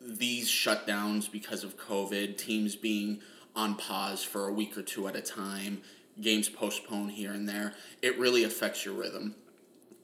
These 0.00 0.50
shutdowns 0.50 1.30
because 1.30 1.64
of 1.64 1.78
COVID, 1.78 2.36
teams 2.36 2.76
being 2.76 3.20
on 3.56 3.74
pause 3.76 4.22
for 4.22 4.46
a 4.46 4.52
week 4.52 4.76
or 4.76 4.82
two 4.82 5.08
at 5.08 5.16
a 5.16 5.22
time, 5.22 5.80
games 6.20 6.50
postponed 6.50 7.12
here 7.12 7.32
and 7.32 7.48
there, 7.48 7.72
it 8.02 8.18
really 8.18 8.44
affects 8.44 8.84
your 8.84 8.94
rhythm. 8.94 9.34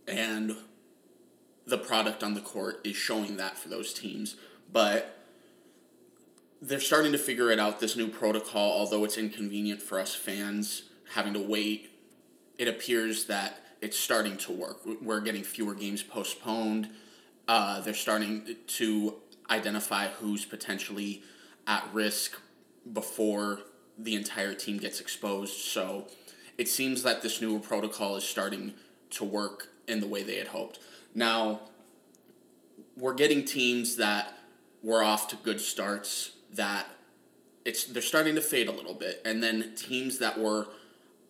And 0.08 0.56
the 1.66 1.78
product 1.78 2.22
on 2.22 2.34
the 2.34 2.40
court 2.40 2.80
is 2.84 2.96
showing 2.96 3.36
that 3.36 3.56
for 3.56 3.68
those 3.68 3.92
teams. 3.94 4.36
But 4.72 5.18
they're 6.60 6.80
starting 6.80 7.12
to 7.12 7.18
figure 7.18 7.50
it 7.50 7.58
out, 7.58 7.80
this 7.80 7.96
new 7.96 8.08
protocol, 8.08 8.72
although 8.72 9.04
it's 9.04 9.18
inconvenient 9.18 9.82
for 9.82 9.98
us 9.98 10.14
fans 10.14 10.84
having 11.14 11.34
to 11.34 11.40
wait. 11.40 11.90
It 12.58 12.68
appears 12.68 13.26
that 13.26 13.60
it's 13.80 13.98
starting 13.98 14.36
to 14.38 14.52
work. 14.52 14.80
We're 15.02 15.20
getting 15.20 15.42
fewer 15.42 15.74
games 15.74 16.02
postponed. 16.02 16.88
Uh, 17.46 17.80
they're 17.80 17.92
starting 17.92 18.56
to 18.66 19.16
identify 19.50 20.08
who's 20.08 20.46
potentially 20.46 21.22
at 21.66 21.86
risk 21.92 22.40
before 22.90 23.60
the 23.98 24.14
entire 24.14 24.54
team 24.54 24.78
gets 24.78 25.00
exposed. 25.00 25.54
So 25.54 26.08
it 26.56 26.68
seems 26.68 27.02
that 27.02 27.22
this 27.22 27.40
newer 27.40 27.60
protocol 27.60 28.16
is 28.16 28.24
starting 28.24 28.74
to 29.10 29.24
work 29.24 29.68
in 29.86 30.00
the 30.00 30.06
way 30.06 30.22
they 30.22 30.36
had 30.36 30.48
hoped. 30.48 30.78
Now, 31.14 31.60
we're 32.96 33.14
getting 33.14 33.44
teams 33.44 33.96
that 33.96 34.34
were 34.82 35.02
off 35.02 35.28
to 35.28 35.36
good 35.36 35.60
starts 35.60 36.32
that 36.52 36.86
it's 37.64 37.84
they're 37.84 38.02
starting 38.02 38.34
to 38.34 38.40
fade 38.40 38.68
a 38.68 38.72
little 38.72 38.94
bit 38.94 39.20
and 39.24 39.42
then 39.42 39.72
teams 39.74 40.18
that 40.18 40.38
were 40.38 40.68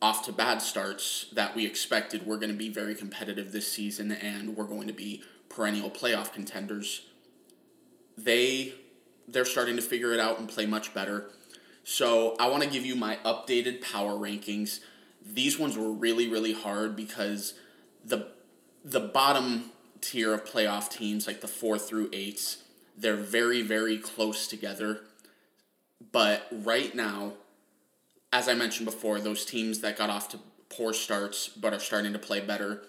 off 0.02 0.24
to 0.26 0.32
bad 0.32 0.60
starts 0.60 1.26
that 1.32 1.54
we 1.54 1.64
expected 1.64 2.26
were 2.26 2.36
going 2.36 2.50
to 2.50 2.58
be 2.58 2.68
very 2.68 2.94
competitive 2.94 3.52
this 3.52 3.70
season 3.70 4.10
and 4.10 4.56
we're 4.56 4.64
going 4.64 4.88
to 4.88 4.92
be 4.92 5.22
perennial 5.48 5.88
playoff 5.88 6.32
contenders 6.32 7.06
they 8.18 8.74
they're 9.28 9.44
starting 9.44 9.76
to 9.76 9.82
figure 9.82 10.12
it 10.12 10.20
out 10.20 10.38
and 10.40 10.48
play 10.48 10.66
much 10.66 10.92
better 10.92 11.30
so 11.84 12.34
I 12.40 12.48
want 12.48 12.62
to 12.62 12.68
give 12.68 12.86
you 12.86 12.96
my 12.96 13.18
updated 13.26 13.82
power 13.82 14.12
rankings. 14.12 14.80
These 15.24 15.58
ones 15.58 15.76
were 15.76 15.92
really, 15.92 16.28
really 16.28 16.54
hard 16.54 16.96
because 16.96 17.54
the 18.04 18.28
the 18.82 19.00
bottom 19.00 19.70
tier 20.04 20.34
of 20.34 20.44
playoff 20.44 20.90
teams, 20.90 21.26
like 21.26 21.40
the 21.40 21.48
four 21.48 21.78
through 21.78 22.10
eights, 22.12 22.58
they're 22.96 23.16
very, 23.16 23.62
very 23.62 23.98
close 23.98 24.46
together. 24.46 25.00
But 26.12 26.46
right 26.52 26.94
now, 26.94 27.32
as 28.32 28.48
I 28.48 28.54
mentioned 28.54 28.86
before, 28.86 29.20
those 29.20 29.44
teams 29.44 29.80
that 29.80 29.96
got 29.96 30.10
off 30.10 30.28
to 30.30 30.38
poor 30.68 30.92
starts 30.92 31.48
but 31.48 31.72
are 31.72 31.80
starting 31.80 32.12
to 32.12 32.18
play 32.18 32.40
better, 32.40 32.82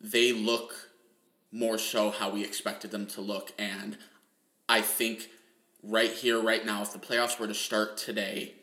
they 0.00 0.32
look 0.32 0.90
more 1.52 1.78
so 1.78 2.10
how 2.10 2.30
we 2.30 2.42
expected 2.42 2.90
them 2.90 3.06
to 3.06 3.20
look. 3.20 3.52
And 3.58 3.96
I 4.68 4.80
think 4.80 5.28
right 5.82 6.10
here, 6.10 6.40
right 6.40 6.64
now, 6.64 6.82
if 6.82 6.92
the 6.92 6.98
playoffs 6.98 7.38
were 7.38 7.46
to 7.46 7.54
start 7.54 7.96
today, 7.96 8.54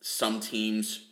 some 0.00 0.40
teams 0.40 1.06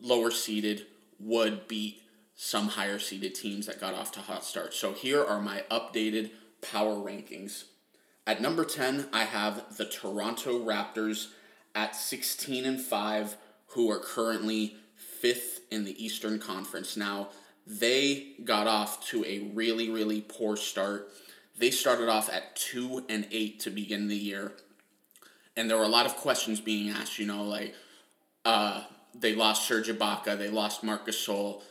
lower 0.00 0.30
seeded 0.30 0.86
would 1.18 1.68
beat 1.68 2.01
some 2.42 2.68
higher 2.68 2.98
seeded 2.98 3.34
teams 3.34 3.66
that 3.66 3.80
got 3.80 3.94
off 3.94 4.10
to 4.12 4.20
hot 4.20 4.44
starts. 4.44 4.76
So 4.76 4.92
here 4.92 5.22
are 5.22 5.40
my 5.40 5.62
updated 5.70 6.30
power 6.60 6.94
rankings. 6.94 7.64
At 8.26 8.40
number 8.40 8.64
10, 8.64 9.06
I 9.12 9.24
have 9.24 9.76
the 9.76 9.84
Toronto 9.84 10.64
Raptors 10.64 11.28
at 11.74 11.94
16 11.94 12.64
and 12.64 12.80
5 12.80 13.36
who 13.68 13.90
are 13.90 13.98
currently 13.98 14.76
5th 15.22 15.60
in 15.70 15.84
the 15.84 16.04
Eastern 16.04 16.38
Conference. 16.38 16.96
Now, 16.96 17.28
they 17.66 18.34
got 18.42 18.66
off 18.66 19.06
to 19.08 19.24
a 19.24 19.50
really 19.54 19.88
really 19.88 20.20
poor 20.20 20.56
start 20.56 21.08
they 21.58 21.70
started 21.70 22.08
off 22.08 22.28
at 22.28 22.56
two 22.56 23.04
and 23.08 23.26
eight 23.30 23.60
to 23.60 23.70
begin 23.70 24.08
the 24.08 24.16
year, 24.16 24.52
and 25.56 25.68
there 25.68 25.76
were 25.76 25.84
a 25.84 25.88
lot 25.88 26.06
of 26.06 26.16
questions 26.16 26.60
being 26.60 26.90
asked. 26.90 27.18
You 27.18 27.26
know, 27.26 27.44
like 27.44 27.74
uh, 28.44 28.82
they 29.14 29.34
lost 29.34 29.68
Serge 29.68 29.88
Ibaka, 29.88 30.38
they 30.38 30.48
lost 30.48 30.82
Marcus 30.82 31.16
Gasol, 31.16 31.62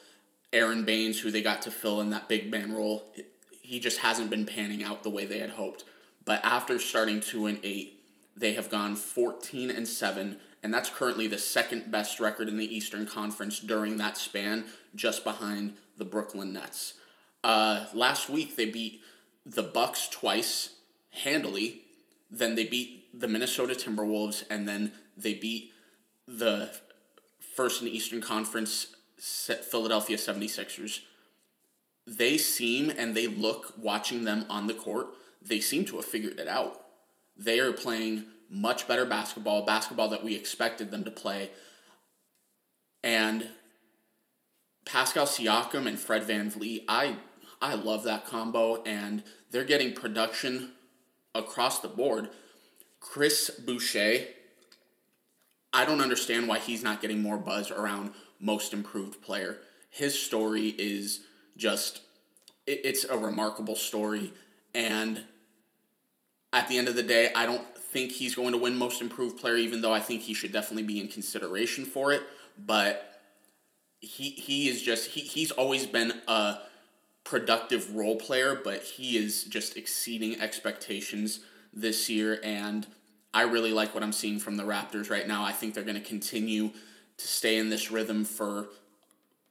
Aron 0.53 0.83
Baynes, 0.83 1.19
who 1.19 1.31
they 1.31 1.41
got 1.41 1.61
to 1.63 1.71
fill 1.71 2.01
in 2.01 2.09
that 2.09 2.27
big 2.27 2.51
man 2.51 2.73
role. 2.73 3.03
He 3.61 3.79
just 3.79 3.99
hasn't 3.99 4.29
been 4.29 4.45
panning 4.45 4.83
out 4.83 5.03
the 5.03 5.09
way 5.09 5.25
they 5.25 5.39
had 5.39 5.51
hoped. 5.51 5.85
But 6.25 6.43
after 6.43 6.77
starting 6.77 7.21
two 7.21 7.45
and 7.47 7.59
eight, 7.63 8.03
they 8.35 8.53
have 8.53 8.69
gone 8.69 8.95
fourteen 8.95 9.71
and 9.71 9.87
seven, 9.87 10.37
and 10.61 10.73
that's 10.73 10.89
currently 10.89 11.27
the 11.27 11.37
second 11.37 11.91
best 11.91 12.19
record 12.19 12.47
in 12.47 12.57
the 12.57 12.75
Eastern 12.75 13.05
Conference 13.05 13.59
during 13.59 13.97
that 13.97 14.17
span, 14.17 14.65
just 14.95 15.23
behind 15.23 15.75
the 15.97 16.05
Brooklyn 16.05 16.53
Nets. 16.53 16.93
Uh, 17.43 17.85
last 17.93 18.29
week 18.29 18.55
they 18.55 18.65
beat 18.65 19.01
the 19.45 19.63
Bucks 19.63 20.07
twice 20.07 20.75
handily. 21.11 21.81
Then 22.29 22.55
they 22.55 22.65
beat 22.65 23.19
the 23.19 23.27
Minnesota 23.27 23.73
Timberwolves, 23.73 24.43
and 24.49 24.67
then 24.67 24.91
they 25.17 25.33
beat 25.33 25.73
the 26.27 26.71
first 27.55 27.81
in 27.81 27.85
the 27.85 27.95
Eastern 27.95 28.21
Conference 28.21 28.95
Philadelphia 29.21 30.17
76ers. 30.17 31.01
They 32.07 32.37
seem 32.37 32.89
and 32.89 33.15
they 33.15 33.27
look, 33.27 33.73
watching 33.77 34.23
them 34.23 34.45
on 34.49 34.65
the 34.65 34.73
court, 34.73 35.07
they 35.41 35.59
seem 35.59 35.85
to 35.85 35.97
have 35.97 36.05
figured 36.05 36.39
it 36.39 36.47
out. 36.47 36.81
They 37.37 37.59
are 37.59 37.71
playing 37.71 38.25
much 38.49 38.87
better 38.87 39.05
basketball, 39.05 39.63
basketball 39.63 40.09
that 40.09 40.23
we 40.23 40.35
expected 40.35 40.89
them 40.89 41.03
to 41.03 41.11
play. 41.11 41.51
And 43.03 43.47
Pascal 44.85 45.27
Siakam 45.27 45.87
and 45.87 45.99
Fred 45.99 46.23
VanVleet, 46.23 46.85
I 46.87 47.17
I 47.61 47.75
love 47.75 48.03
that 48.05 48.25
combo, 48.25 48.81
and 48.83 49.21
they're 49.51 49.63
getting 49.63 49.93
production 49.93 50.71
across 51.35 51.79
the 51.79 51.87
board. 51.87 52.29
Chris 52.99 53.51
Boucher, 53.51 54.25
I 55.71 55.85
don't 55.85 56.01
understand 56.01 56.47
why 56.47 56.57
he's 56.57 56.83
not 56.83 57.01
getting 57.01 57.21
more 57.21 57.37
buzz 57.37 57.69
around 57.69 58.13
most 58.41 58.73
improved 58.73 59.21
player. 59.21 59.57
His 59.89 60.19
story 60.19 60.69
is 60.77 61.21
just, 61.55 62.01
it, 62.65 62.81
it's 62.83 63.03
a 63.05 63.17
remarkable 63.17 63.75
story. 63.75 64.33
And 64.73 65.23
at 66.51 66.67
the 66.67 66.77
end 66.77 66.87
of 66.87 66.95
the 66.95 67.03
day, 67.03 67.31
I 67.35 67.45
don't 67.45 67.65
think 67.77 68.11
he's 68.11 68.35
going 68.35 68.53
to 68.53 68.57
win 68.57 68.77
most 68.77 69.01
improved 69.01 69.37
player, 69.37 69.57
even 69.57 69.81
though 69.81 69.93
I 69.93 69.99
think 69.99 70.21
he 70.21 70.33
should 70.33 70.51
definitely 70.51 70.83
be 70.83 70.99
in 70.99 71.07
consideration 71.07 71.85
for 71.85 72.11
it. 72.13 72.23
But 72.57 73.21
he, 73.99 74.31
he 74.31 74.69
is 74.69 74.81
just, 74.81 75.11
he, 75.11 75.21
he's 75.21 75.51
always 75.51 75.85
been 75.85 76.13
a 76.27 76.57
productive 77.23 77.95
role 77.95 78.15
player, 78.15 78.59
but 78.63 78.81
he 78.81 79.17
is 79.17 79.43
just 79.43 79.77
exceeding 79.77 80.39
expectations 80.41 81.41
this 81.73 82.09
year. 82.09 82.39
And 82.43 82.87
I 83.33 83.43
really 83.43 83.71
like 83.71 83.93
what 83.93 84.03
I'm 84.03 84.11
seeing 84.11 84.39
from 84.39 84.57
the 84.57 84.63
Raptors 84.63 85.09
right 85.09 85.27
now. 85.27 85.43
I 85.43 85.51
think 85.51 85.73
they're 85.73 85.83
going 85.83 86.01
to 86.01 86.01
continue 86.01 86.71
to 87.21 87.27
stay 87.27 87.57
in 87.57 87.69
this 87.69 87.91
rhythm 87.91 88.25
for 88.25 88.69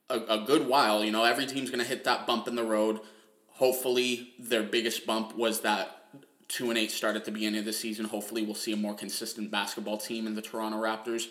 a, 0.09 0.19
a 0.29 0.43
good 0.45 0.67
while. 0.67 1.03
You 1.03 1.11
know, 1.11 1.23
every 1.23 1.45
team's 1.45 1.69
going 1.69 1.83
to 1.83 1.87
hit 1.87 2.03
that 2.03 2.27
bump 2.27 2.47
in 2.47 2.55
the 2.55 2.63
road. 2.63 2.99
Hopefully, 3.47 4.33
their 4.39 4.63
biggest 4.63 5.05
bump 5.05 5.35
was 5.35 5.61
that 5.61 5.97
two 6.47 6.69
and 6.69 6.77
eight 6.77 6.91
start 6.91 7.15
at 7.15 7.25
the 7.25 7.31
beginning 7.31 7.59
of 7.59 7.65
the 7.65 7.73
season. 7.73 8.05
Hopefully, 8.05 8.43
we'll 8.43 8.55
see 8.55 8.73
a 8.73 8.77
more 8.77 8.93
consistent 8.93 9.51
basketball 9.51 9.97
team 9.97 10.27
in 10.27 10.35
the 10.35 10.41
Toronto 10.41 10.77
Raptors. 10.81 11.27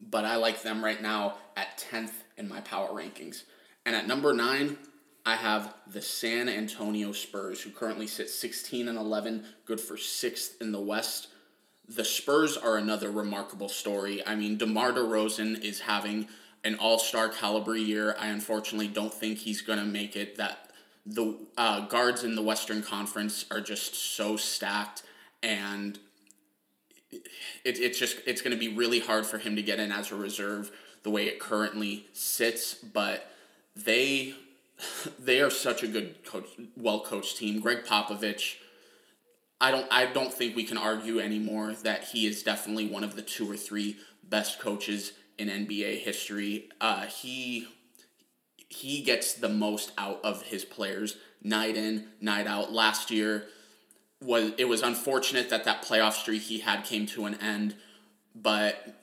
But 0.00 0.24
I 0.24 0.36
like 0.36 0.62
them 0.62 0.84
right 0.84 1.00
now 1.00 1.34
at 1.56 1.84
10th 1.90 2.12
in 2.36 2.48
my 2.48 2.60
power 2.60 2.88
rankings. 2.88 3.44
And 3.86 3.96
at 3.96 4.06
number 4.06 4.32
nine, 4.32 4.78
I 5.26 5.36
have 5.36 5.74
the 5.86 6.02
San 6.02 6.48
Antonio 6.48 7.12
Spurs, 7.12 7.62
who 7.62 7.70
currently 7.70 8.06
sit 8.06 8.28
16 8.28 8.88
and 8.88 8.98
11, 8.98 9.44
good 9.64 9.80
for 9.80 9.96
sixth 9.96 10.60
in 10.60 10.72
the 10.72 10.80
West. 10.80 11.28
The 11.88 12.04
Spurs 12.04 12.56
are 12.56 12.76
another 12.76 13.10
remarkable 13.10 13.68
story. 13.68 14.26
I 14.26 14.34
mean, 14.34 14.56
DeMar 14.56 14.92
DeRozan 14.92 15.62
is 15.62 15.80
having 15.80 16.28
an 16.64 16.76
all 16.76 16.98
star 16.98 17.28
caliber 17.28 17.76
year. 17.76 18.16
I 18.18 18.28
unfortunately 18.28 18.88
don't 18.88 19.12
think 19.12 19.38
he's 19.38 19.60
going 19.60 19.78
to 19.78 19.84
make 19.84 20.16
it. 20.16 20.36
That 20.36 20.70
the 21.04 21.36
uh, 21.56 21.86
guards 21.86 22.24
in 22.24 22.34
the 22.34 22.42
Western 22.42 22.82
Conference 22.82 23.44
are 23.50 23.60
just 23.60 23.94
so 23.94 24.36
stacked, 24.36 25.02
and 25.42 25.98
it, 27.10 27.20
it's 27.64 27.98
just 27.98 28.18
it's 28.26 28.40
going 28.40 28.56
to 28.56 28.58
be 28.58 28.74
really 28.74 29.00
hard 29.00 29.26
for 29.26 29.38
him 29.38 29.54
to 29.56 29.62
get 29.62 29.78
in 29.78 29.92
as 29.92 30.10
a 30.10 30.16
reserve 30.16 30.70
the 31.02 31.10
way 31.10 31.26
it 31.26 31.38
currently 31.38 32.06
sits. 32.14 32.74
But 32.74 33.30
they 33.76 34.34
they 35.18 35.42
are 35.42 35.50
such 35.50 35.82
a 35.82 35.86
good 35.86 36.24
coach, 36.24 36.48
well 36.76 37.00
coached 37.00 37.36
team. 37.36 37.60
Gregg 37.60 37.84
Popovich. 37.84 38.56
I 39.60 39.70
don't 39.70 39.86
I 39.90 40.06
don't 40.06 40.32
think 40.32 40.56
we 40.56 40.64
can 40.64 40.78
argue 40.78 41.20
anymore 41.20 41.74
that 41.82 42.04
he 42.04 42.26
is 42.26 42.42
definitely 42.42 42.86
one 42.88 43.04
of 43.04 43.16
the 43.16 43.22
two 43.22 43.50
or 43.50 43.56
three 43.56 43.96
best 44.22 44.58
coaches 44.58 45.12
in 45.38 45.48
NBA 45.48 46.00
history. 46.00 46.68
Uh, 46.80 47.06
he 47.06 47.68
he 48.68 49.02
gets 49.02 49.34
the 49.34 49.48
most 49.48 49.92
out 49.96 50.20
of 50.24 50.42
his 50.42 50.64
players 50.64 51.16
night 51.42 51.76
in, 51.76 52.08
night 52.20 52.46
out. 52.46 52.72
Last 52.72 53.10
year 53.10 53.46
was 54.20 54.52
it 54.58 54.64
was 54.66 54.82
unfortunate 54.82 55.50
that 55.50 55.64
that 55.64 55.84
playoff 55.84 56.14
streak 56.14 56.42
he 56.42 56.60
had 56.60 56.84
came 56.84 57.06
to 57.06 57.26
an 57.26 57.34
end, 57.40 57.74
but 58.34 59.00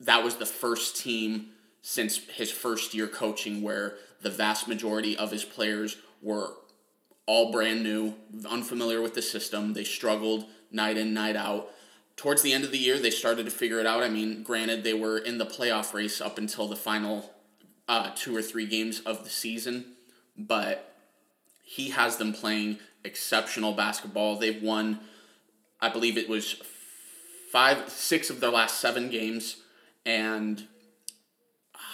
that 0.00 0.24
was 0.24 0.36
the 0.36 0.46
first 0.46 0.96
team 0.96 1.48
since 1.82 2.16
his 2.16 2.50
first 2.50 2.94
year 2.94 3.08
coaching 3.08 3.60
where 3.60 3.96
the 4.22 4.30
vast 4.30 4.68
majority 4.68 5.16
of 5.16 5.30
his 5.30 5.44
players 5.44 5.96
were 6.22 6.54
all 7.26 7.52
brand 7.52 7.82
new, 7.82 8.14
unfamiliar 8.48 9.00
with 9.00 9.14
the 9.14 9.22
system. 9.22 9.74
They 9.74 9.84
struggled 9.84 10.46
night 10.70 10.96
in, 10.96 11.14
night 11.14 11.36
out 11.36 11.70
towards 12.16 12.42
the 12.42 12.52
end 12.52 12.64
of 12.64 12.70
the 12.70 12.78
year, 12.78 12.98
they 12.98 13.10
started 13.10 13.44
to 13.44 13.50
figure 13.50 13.80
it 13.80 13.86
out. 13.86 14.02
I 14.02 14.08
mean, 14.08 14.42
granted, 14.42 14.84
they 14.84 14.94
were 14.94 15.18
in 15.18 15.38
the 15.38 15.46
playoff 15.46 15.92
race 15.92 16.20
up 16.20 16.38
until 16.38 16.68
the 16.68 16.76
final 16.76 17.32
uh, 17.88 18.10
two 18.14 18.36
or 18.36 18.42
three 18.42 18.66
games 18.66 19.00
of 19.00 19.24
the 19.24 19.30
season, 19.30 19.86
but 20.36 20.94
he 21.64 21.90
has 21.90 22.16
them 22.16 22.32
playing 22.32 22.78
exceptional 23.04 23.72
basketball. 23.72 24.36
They've 24.36 24.62
won, 24.62 25.00
I 25.80 25.88
believe 25.88 26.16
it 26.16 26.28
was 26.28 26.62
five, 27.50 27.88
six 27.88 28.30
of 28.30 28.40
their 28.40 28.50
last 28.50 28.78
seven 28.78 29.10
games, 29.10 29.56
and 30.06 30.66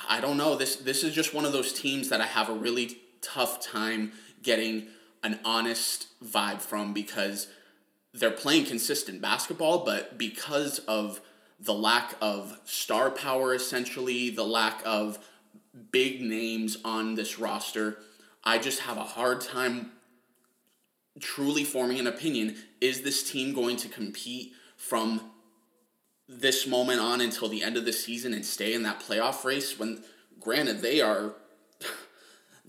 I 0.08 0.20
don't 0.20 0.36
know. 0.36 0.56
This 0.56 0.76
this 0.76 1.04
is 1.04 1.14
just 1.14 1.34
one 1.34 1.44
of 1.44 1.52
those 1.52 1.72
teams 1.72 2.08
that 2.08 2.20
I 2.20 2.26
have 2.26 2.48
a 2.48 2.54
really 2.54 2.98
tough 3.20 3.60
time 3.60 4.12
getting 4.42 4.88
an 5.28 5.38
honest 5.44 6.06
vibe 6.24 6.60
from 6.60 6.94
because 6.94 7.48
they're 8.14 8.30
playing 8.30 8.64
consistent 8.64 9.20
basketball, 9.20 9.84
but 9.84 10.16
because 10.16 10.78
of 10.80 11.20
the 11.60 11.74
lack 11.74 12.14
of 12.20 12.58
star 12.64 13.10
power, 13.10 13.54
essentially, 13.54 14.30
the 14.30 14.44
lack 14.44 14.80
of 14.86 15.18
big 15.92 16.22
names 16.22 16.78
on 16.82 17.14
this 17.14 17.38
roster, 17.38 17.98
I 18.42 18.58
just 18.58 18.80
have 18.80 18.96
a 18.96 19.02
hard 19.02 19.42
time 19.42 19.92
truly 21.20 21.64
forming 21.64 21.98
an 21.98 22.06
opinion. 22.06 22.56
Is 22.80 23.02
this 23.02 23.30
team 23.30 23.52
going 23.52 23.76
to 23.78 23.88
compete 23.88 24.52
from 24.76 25.20
this 26.26 26.66
moment 26.66 27.00
on 27.00 27.20
until 27.20 27.48
the 27.48 27.62
end 27.62 27.76
of 27.76 27.84
the 27.84 27.92
season 27.92 28.32
and 28.32 28.44
stay 28.46 28.72
in 28.72 28.82
that 28.84 29.00
playoff 29.00 29.44
race? 29.44 29.78
When, 29.78 30.02
granted, 30.40 30.80
they 30.80 31.02
are. 31.02 31.34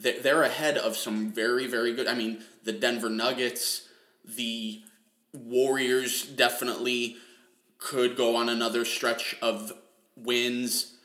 They're 0.01 0.43
ahead 0.43 0.77
of 0.77 0.95
some 0.95 1.31
very, 1.31 1.67
very 1.67 1.93
good. 1.93 2.07
I 2.07 2.15
mean, 2.15 2.41
the 2.63 2.71
Denver 2.71 3.09
Nuggets, 3.09 3.87
the 4.23 4.81
Warriors 5.33 6.25
definitely 6.25 7.17
could 7.77 8.15
go 8.15 8.35
on 8.37 8.47
another 8.47 8.85
stretch 8.85 9.35
of 9.41 9.73
wins. 10.15 10.95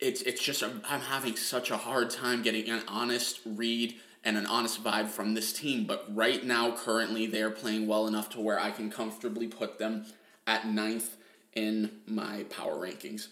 It's 0.00 0.22
it's 0.22 0.42
just 0.42 0.62
i 0.62 0.70
I'm 0.88 1.00
having 1.00 1.36
such 1.36 1.70
a 1.70 1.76
hard 1.76 2.10
time 2.10 2.42
getting 2.42 2.68
an 2.68 2.82
honest 2.88 3.40
read 3.44 3.96
and 4.24 4.36
an 4.36 4.46
honest 4.46 4.82
vibe 4.82 5.08
from 5.08 5.34
this 5.34 5.52
team. 5.52 5.84
But 5.84 6.04
right 6.14 6.44
now, 6.44 6.72
currently, 6.72 7.26
they 7.26 7.42
are 7.42 7.50
playing 7.50 7.86
well 7.86 8.06
enough 8.06 8.30
to 8.30 8.40
where 8.40 8.58
I 8.58 8.70
can 8.70 8.90
comfortably 8.90 9.46
put 9.46 9.78
them 9.78 10.06
at 10.46 10.66
ninth 10.66 11.16
in 11.54 12.00
my 12.06 12.44
power 12.44 12.74
rankings. 12.74 13.28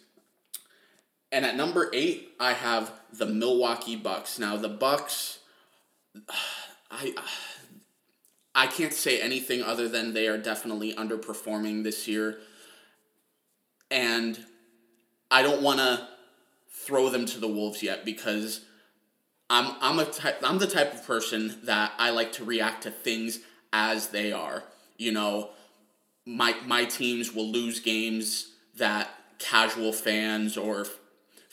And 1.30 1.44
at 1.44 1.56
number 1.56 1.90
eight, 1.92 2.30
I 2.40 2.54
have 2.54 2.92
the 3.12 3.26
Milwaukee 3.26 3.96
Bucks. 3.96 4.38
Now 4.38 4.56
the 4.56 4.68
Bucks, 4.68 5.38
I 6.90 7.14
I 8.54 8.66
can't 8.66 8.92
say 8.92 9.20
anything 9.20 9.62
other 9.62 9.88
than 9.88 10.14
they 10.14 10.26
are 10.26 10.38
definitely 10.38 10.92
underperforming 10.94 11.84
this 11.84 12.08
year. 12.08 12.38
And 13.88 14.36
I 15.30 15.42
don't 15.42 15.62
want 15.62 15.78
to 15.78 16.08
throw 16.68 17.08
them 17.08 17.24
to 17.26 17.38
the 17.38 17.46
wolves 17.46 17.84
yet 17.84 18.04
because 18.04 18.62
I'm 19.48 19.76
I'm 19.80 19.98
a 19.98 20.04
type, 20.06 20.40
I'm 20.42 20.58
the 20.58 20.66
type 20.66 20.92
of 20.92 21.06
person 21.06 21.58
that 21.64 21.92
I 21.98 22.10
like 22.10 22.32
to 22.32 22.44
react 22.44 22.82
to 22.82 22.90
things 22.90 23.40
as 23.72 24.08
they 24.08 24.32
are. 24.32 24.64
You 24.96 25.12
know, 25.12 25.50
my 26.26 26.56
my 26.66 26.84
teams 26.84 27.32
will 27.32 27.46
lose 27.46 27.80
games 27.80 28.52
that 28.76 29.10
casual 29.38 29.92
fans 29.92 30.56
or 30.56 30.86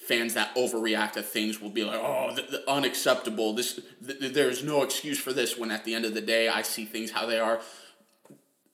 fans 0.07 0.33
that 0.35 0.55
overreact 0.55 1.13
to 1.13 1.21
things 1.21 1.61
will 1.61 1.69
be 1.69 1.83
like, 1.83 1.99
oh, 1.99 2.33
th- 2.35 2.49
th- 2.49 2.61
unacceptable. 2.67 3.53
This 3.53 3.79
th- 4.05 4.33
there's 4.33 4.63
no 4.63 4.83
excuse 4.83 5.19
for 5.19 5.33
this. 5.33 5.57
When 5.57 5.71
at 5.71 5.83
the 5.83 5.95
end 5.95 6.05
of 6.05 6.13
the 6.13 6.21
day, 6.21 6.47
I 6.47 6.61
see 6.61 6.85
things 6.85 7.11
how 7.11 7.25
they 7.25 7.39
are. 7.39 7.59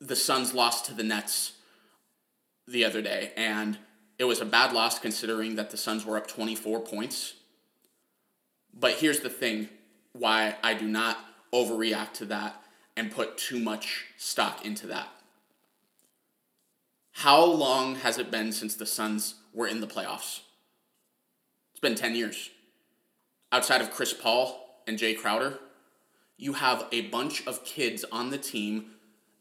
The 0.00 0.16
Suns 0.16 0.52
lost 0.52 0.86
to 0.86 0.94
the 0.94 1.02
Nets 1.02 1.52
the 2.66 2.84
other 2.84 3.02
day, 3.02 3.32
and 3.36 3.78
it 4.18 4.24
was 4.24 4.40
a 4.40 4.44
bad 4.44 4.72
loss 4.72 4.98
considering 4.98 5.56
that 5.56 5.70
the 5.70 5.76
Suns 5.76 6.04
were 6.04 6.16
up 6.16 6.26
24 6.26 6.80
points. 6.80 7.34
But 8.74 8.94
here's 8.94 9.20
the 9.20 9.30
thing: 9.30 9.68
why 10.12 10.56
I 10.62 10.74
do 10.74 10.86
not 10.86 11.18
overreact 11.52 12.12
to 12.14 12.24
that 12.26 12.62
and 12.96 13.10
put 13.10 13.38
too 13.38 13.58
much 13.58 14.06
stock 14.18 14.64
into 14.64 14.86
that. 14.88 15.08
How 17.12 17.44
long 17.44 17.96
has 17.96 18.18
it 18.18 18.30
been 18.30 18.52
since 18.52 18.74
the 18.74 18.86
Suns 18.86 19.34
were 19.52 19.66
in 19.66 19.80
the 19.80 19.86
playoffs? 19.86 20.40
Been 21.82 21.94
10 21.96 22.14
years. 22.14 22.50
Outside 23.50 23.80
of 23.80 23.90
Chris 23.90 24.14
Paul 24.14 24.82
and 24.86 24.96
Jae 24.96 25.18
Crowder, 25.18 25.58
you 26.38 26.54
have 26.54 26.86
a 26.92 27.08
bunch 27.08 27.44
of 27.44 27.64
kids 27.64 28.04
on 28.12 28.30
the 28.30 28.38
team 28.38 28.92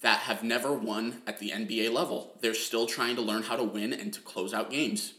that 0.01 0.21
have 0.21 0.43
never 0.43 0.73
won 0.73 1.21
at 1.27 1.37
the 1.37 1.51
NBA 1.51 1.93
level. 1.93 2.35
They're 2.41 2.55
still 2.55 2.87
trying 2.87 3.15
to 3.15 3.21
learn 3.21 3.43
how 3.43 3.55
to 3.55 3.63
win 3.63 3.93
and 3.93 4.11
to 4.13 4.21
close 4.21 4.55
out 4.55 4.71
games. 4.71 5.13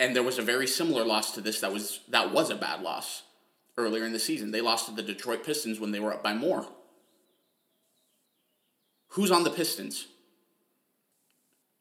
And 0.00 0.16
there 0.16 0.22
was 0.22 0.38
a 0.38 0.42
very 0.42 0.66
similar 0.66 1.04
loss 1.04 1.32
to 1.32 1.42
this 1.42 1.60
that 1.60 1.72
was 1.72 2.00
that 2.08 2.32
was 2.32 2.48
a 2.48 2.56
bad 2.56 2.80
loss 2.80 3.24
earlier 3.76 4.04
in 4.04 4.12
the 4.12 4.18
season. 4.18 4.50
They 4.50 4.62
lost 4.62 4.86
to 4.86 4.92
the 4.92 5.02
Detroit 5.02 5.44
Pistons 5.44 5.78
when 5.78 5.92
they 5.92 6.00
were 6.00 6.14
up 6.14 6.22
by 6.22 6.32
more. 6.32 6.66
Who's 9.08 9.30
on 9.30 9.44
the 9.44 9.50
Pistons? 9.50 10.06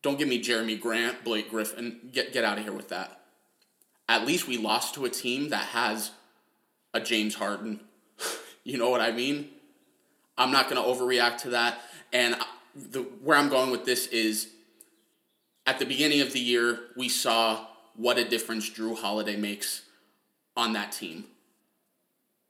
Don't 0.05 0.19
give 0.19 0.27
me 0.27 0.39
Jerami 0.39 0.79
Grant, 0.79 1.23
Blake 1.23 1.49
Griffin. 1.49 2.11
Get 2.13 2.31
get 2.31 2.43
out 2.43 2.59
of 2.59 2.63
here 2.63 2.71
with 2.71 2.89
that. 2.89 3.21
At 4.07 4.23
least 4.23 4.47
we 4.47 4.55
lost 4.55 4.93
to 4.93 5.05
a 5.05 5.09
team 5.09 5.49
that 5.49 5.69
has 5.69 6.11
a 6.93 7.01
James 7.01 7.33
Harden. 7.33 7.79
you 8.63 8.77
know 8.77 8.91
what 8.91 9.01
I 9.01 9.11
mean? 9.11 9.49
I'm 10.37 10.51
not 10.51 10.69
going 10.69 10.79
to 10.79 10.87
overreact 10.87 11.37
to 11.37 11.49
that. 11.49 11.79
And 12.13 12.35
the 12.75 12.99
where 13.23 13.35
I'm 13.35 13.49
going 13.49 13.71
with 13.71 13.85
this 13.85 14.05
is 14.05 14.49
at 15.65 15.79
the 15.79 15.85
beginning 15.85 16.21
of 16.21 16.33
the 16.33 16.39
year, 16.39 16.81
we 16.95 17.09
saw 17.09 17.65
what 17.95 18.19
a 18.19 18.29
difference 18.29 18.69
Jrue 18.69 18.95
Holiday 18.95 19.37
makes 19.37 19.81
on 20.55 20.73
that 20.73 20.91
team. 20.91 21.25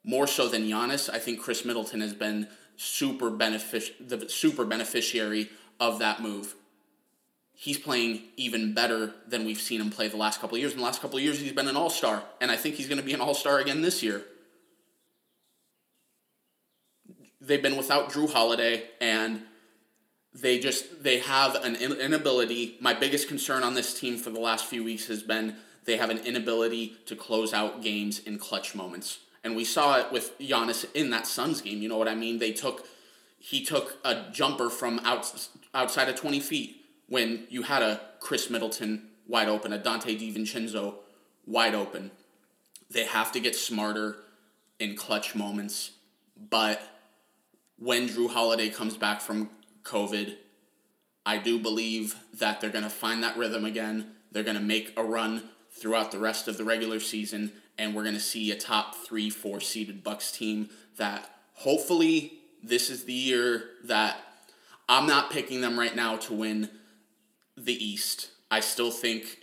More 0.04 0.28
so 0.28 0.50
than 0.50 0.64
Giannis, 0.64 1.10
I 1.10 1.20
think 1.20 1.40
Khris 1.40 1.64
Middleton 1.64 2.02
has 2.02 2.14
been 2.14 2.50
super 2.76 3.32
benefic- 3.32 4.10
the 4.10 4.28
super 4.28 4.66
beneficiary 4.66 5.52
of 5.80 6.00
that 6.00 6.22
move 6.22 6.56
he's 7.56 7.78
playing 7.78 8.22
even 8.38 8.74
better 8.74 9.14
than 9.28 9.46
we've 9.46 9.60
seen 9.60 9.82
him 9.82 9.90
play 9.90 10.08
the 10.08 10.18
last 10.18 10.42
couple 10.42 10.56
of 10.56 10.60
years. 10.60 10.74
In 10.74 10.80
the 10.80 10.84
last 10.84 11.02
couple 11.02 11.18
of 11.18 11.24
years, 11.24 11.40
he's 11.40 11.54
been 11.54 11.68
an 11.68 11.78
all 11.78 11.90
star, 11.90 12.24
and 12.42 12.52
I 12.52 12.58
think 12.58 12.76
he's 12.76 12.88
going 12.88 13.00
to 13.00 13.06
be 13.06 13.14
an 13.14 13.22
all 13.22 13.34
star 13.34 13.60
again 13.60 13.82
this 13.82 14.04
year. 14.04 14.24
They've 17.42 17.62
been 17.62 17.78
without 17.78 18.12
Jrue 18.12 18.32
Holiday, 18.32 18.84
and 19.00 19.42
they 20.34 20.60
just 20.60 21.04
they 21.04 21.20
have 21.20 21.56
an 21.56 21.76
inability. 21.76 22.78
My 22.82 22.94
biggest 22.94 23.28
concern 23.28 23.64
on 23.64 23.74
this 23.74 23.98
team 24.00 24.18
for 24.18 24.32
the 24.32 24.40
last 24.40 24.66
few 24.66 24.84
weeks 24.84 25.08
has 25.08 25.24
been 25.24 25.56
they 25.86 25.98
have 25.98 26.10
an 26.10 26.18
inability 26.20 26.98
to 27.06 27.16
close 27.16 27.54
out 27.54 27.82
games 27.82 28.20
in 28.20 28.38
clutch 28.40 28.76
moments. 28.76 29.20
And 29.44 29.56
we 29.56 29.64
saw 29.64 30.00
it 30.00 30.12
with 30.12 30.38
Giannis 30.40 30.86
in 30.96 31.12
that 31.12 31.28
Suns 31.28 31.62
game. 31.62 31.84
You 31.84 31.88
know 31.88 31.98
what 31.98 32.08
I 32.08 32.16
mean? 32.16 32.40
They 32.40 32.52
took 32.52 32.88
he 33.38 33.64
took 33.64 34.00
a 34.04 34.26
jumper 34.34 34.72
from 34.72 35.00
out, 35.04 35.32
outside 35.76 36.10
of 36.10 36.16
20 36.16 36.40
feet 36.40 36.85
when 37.08 37.46
you 37.50 37.64
had 37.64 37.82
a 37.82 38.02
Khris 38.20 38.50
Middleton 38.50 39.10
wide 39.28 39.48
open, 39.48 39.74
a 39.74 39.80
Donte 39.80 40.20
DiVincenzo 40.20 40.96
wide 41.46 41.76
open. 41.76 42.12
They 42.90 43.06
have 43.06 43.32
to 43.34 43.40
get 43.40 43.56
smarter 43.56 44.18
in 44.80 44.96
clutch 44.96 45.36
moments. 45.36 45.92
But 46.50 46.82
when 47.78 48.08
Jrue 48.08 48.30
Holiday 48.30 48.70
comes 48.70 48.98
back 48.98 49.22
from 49.22 49.50
COVID, 49.84 50.36
I 51.26 51.38
do 51.38 51.60
believe 51.60 52.16
that 52.36 52.62
they're 52.62 52.70
going 52.70 52.84
to 52.84 52.90
find 52.90 53.24
that 53.24 53.38
rhythm 53.38 53.66
again. 53.66 54.12
They're 54.32 54.44
going 54.44 54.58
to 54.58 54.64
make 54.64 54.94
a 54.98 55.04
run 55.04 55.44
throughout 55.72 56.12
the 56.12 56.20
rest 56.20 56.48
of 56.48 56.58
the 56.58 56.64
regular 56.64 57.00
season, 57.00 57.52
and 57.78 57.94
we're 57.94 58.04
going 58.04 58.16
to 58.16 58.22
see 58.22 58.52
a 58.52 58.56
top 58.56 58.96
three, 58.96 59.30
four 59.30 59.60
seeded 59.60 60.04
Bucks 60.04 60.32
team 60.32 60.70
that 60.98 61.30
hopefully 61.54 62.40
this 62.64 62.90
is 62.90 63.06
the 63.06 63.14
year 63.14 63.72
that 63.84 64.18
I'm 64.88 65.08
not 65.08 65.32
picking 65.32 65.62
them 65.62 65.78
right 65.78 65.96
now 65.96 66.18
to 66.18 66.34
win 66.34 66.70
the 67.58 67.74
East. 67.74 68.30
I 68.52 68.60
still 68.60 68.92
think 68.92 69.40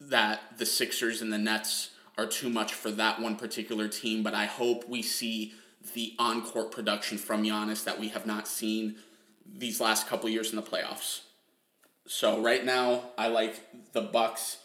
that 0.00 0.58
the 0.58 0.66
Sixers 0.66 1.22
and 1.22 1.32
the 1.32 1.38
Nets 1.38 1.90
are 2.16 2.26
too 2.26 2.48
much 2.48 2.74
for 2.74 2.90
that 2.90 3.20
one 3.20 3.36
particular 3.36 3.88
team, 3.88 4.22
but 4.22 4.34
I 4.34 4.46
hope 4.46 4.88
we 4.88 5.02
see 5.02 5.54
the 5.94 6.14
on 6.18 6.42
court 6.42 6.72
production 6.72 7.18
from 7.18 7.44
Giannis 7.44 7.84
that 7.84 7.98
we 7.98 8.08
have 8.08 8.26
not 8.26 8.48
seen 8.48 8.96
these 9.46 9.80
last 9.80 10.08
couple 10.08 10.28
years 10.28 10.50
in 10.50 10.56
the 10.56 10.62
playoffs. 10.62 11.20
So 12.06 12.42
right 12.42 12.64
now, 12.64 13.02
I 13.16 13.28
like 13.28 13.60
the 13.92 14.00
Bucks 14.00 14.58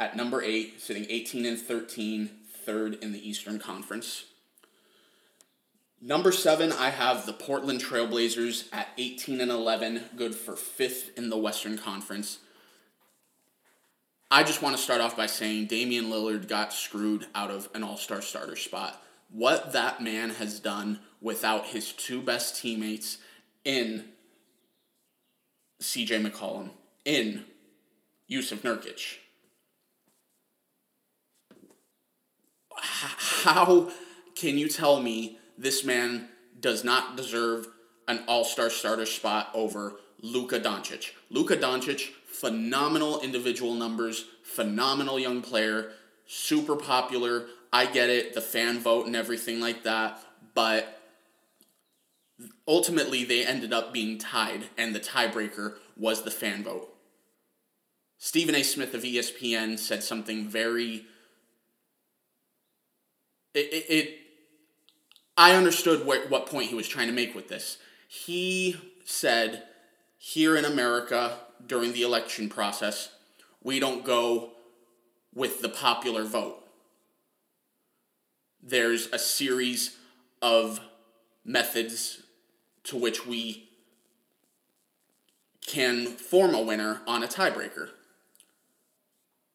at 0.00 0.16
number 0.16 0.42
eight, 0.42 0.80
sitting 0.80 1.06
18 1.08 1.44
and 1.44 1.58
13, 1.58 2.30
third 2.64 2.94
in 3.02 3.12
the 3.12 3.28
Eastern 3.28 3.58
Conference. 3.58 4.24
Number 6.00 6.30
seven, 6.30 6.70
I 6.70 6.90
have 6.90 7.26
the 7.26 7.32
Portland 7.32 7.80
Trailblazers 7.80 8.68
at 8.72 8.88
18 8.98 9.40
and 9.40 9.50
11, 9.50 10.10
good 10.16 10.34
for 10.34 10.54
fifth 10.54 11.18
in 11.18 11.28
the 11.28 11.36
Western 11.36 11.76
Conference. 11.76 12.38
I 14.30 14.44
just 14.44 14.62
want 14.62 14.76
to 14.76 14.82
start 14.82 15.00
off 15.00 15.16
by 15.16 15.26
saying 15.26 15.66
Damian 15.66 16.04
Lillard 16.04 16.46
got 16.46 16.72
screwed 16.72 17.26
out 17.34 17.50
of 17.50 17.68
an 17.74 17.82
all 17.82 17.96
star 17.96 18.22
starter 18.22 18.54
spot. 18.54 19.02
What 19.30 19.72
that 19.72 20.00
man 20.00 20.30
has 20.30 20.60
done 20.60 21.00
without 21.20 21.66
his 21.66 21.92
two 21.92 22.22
best 22.22 22.60
teammates 22.60 23.18
in 23.64 24.04
CJ 25.82 26.24
McCollum, 26.24 26.70
in 27.04 27.44
Jusuf 28.30 28.58
Nurkic. 28.58 29.16
How 32.76 33.90
can 34.36 34.58
you 34.58 34.68
tell 34.68 35.00
me 35.00 35.38
this 35.58 35.84
man 35.84 36.28
does 36.58 36.84
not 36.84 37.16
deserve 37.16 37.68
an 38.06 38.22
all-star 38.26 38.70
starter 38.70 39.04
spot 39.04 39.50
over 39.52 39.96
Luka 40.22 40.60
Doncic? 40.60 41.10
Luka 41.30 41.56
Doncic, 41.56 42.12
phenomenal 42.26 43.20
individual 43.20 43.74
numbers, 43.74 44.24
phenomenal 44.42 45.18
young 45.18 45.42
player, 45.42 45.90
super 46.26 46.76
popular. 46.76 47.46
I 47.72 47.86
get 47.86 48.08
it, 48.08 48.34
the 48.34 48.40
fan 48.40 48.78
vote 48.78 49.06
and 49.06 49.16
everything 49.16 49.60
like 49.60 49.82
that, 49.82 50.20
but 50.54 51.00
ultimately 52.66 53.24
they 53.24 53.44
ended 53.44 53.72
up 53.72 53.92
being 53.92 54.18
tied, 54.18 54.64
and 54.78 54.94
the 54.94 55.00
tiebreaker 55.00 55.74
was 55.96 56.22
the 56.22 56.30
fan 56.30 56.62
vote. 56.62 56.94
Stephen 58.18 58.54
A. 58.54 58.62
Smith 58.62 58.94
of 58.94 59.02
ESPN 59.02 59.78
said 59.78 60.02
something 60.02 60.48
very. 60.48 61.06
It, 63.54 63.84
it 63.88 64.18
I 65.38 65.54
understood 65.54 66.04
what, 66.04 66.28
what 66.28 66.46
point 66.46 66.68
he 66.68 66.74
was 66.74 66.88
trying 66.88 67.06
to 67.06 67.12
make 67.12 67.32
with 67.32 67.48
this. 67.48 67.78
He 68.08 68.76
said, 69.04 69.62
here 70.18 70.56
in 70.56 70.64
America, 70.64 71.38
during 71.64 71.92
the 71.92 72.02
election 72.02 72.48
process, 72.48 73.12
we 73.62 73.78
don't 73.78 74.04
go 74.04 74.50
with 75.32 75.62
the 75.62 75.68
popular 75.68 76.24
vote. 76.24 76.64
There's 78.60 79.06
a 79.12 79.18
series 79.18 79.96
of 80.42 80.80
methods 81.44 82.24
to 82.84 82.96
which 82.96 83.24
we 83.24 83.68
can 85.64 86.06
form 86.06 86.52
a 86.52 86.62
winner 86.62 87.00
on 87.06 87.22
a 87.22 87.28
tiebreaker. 87.28 87.90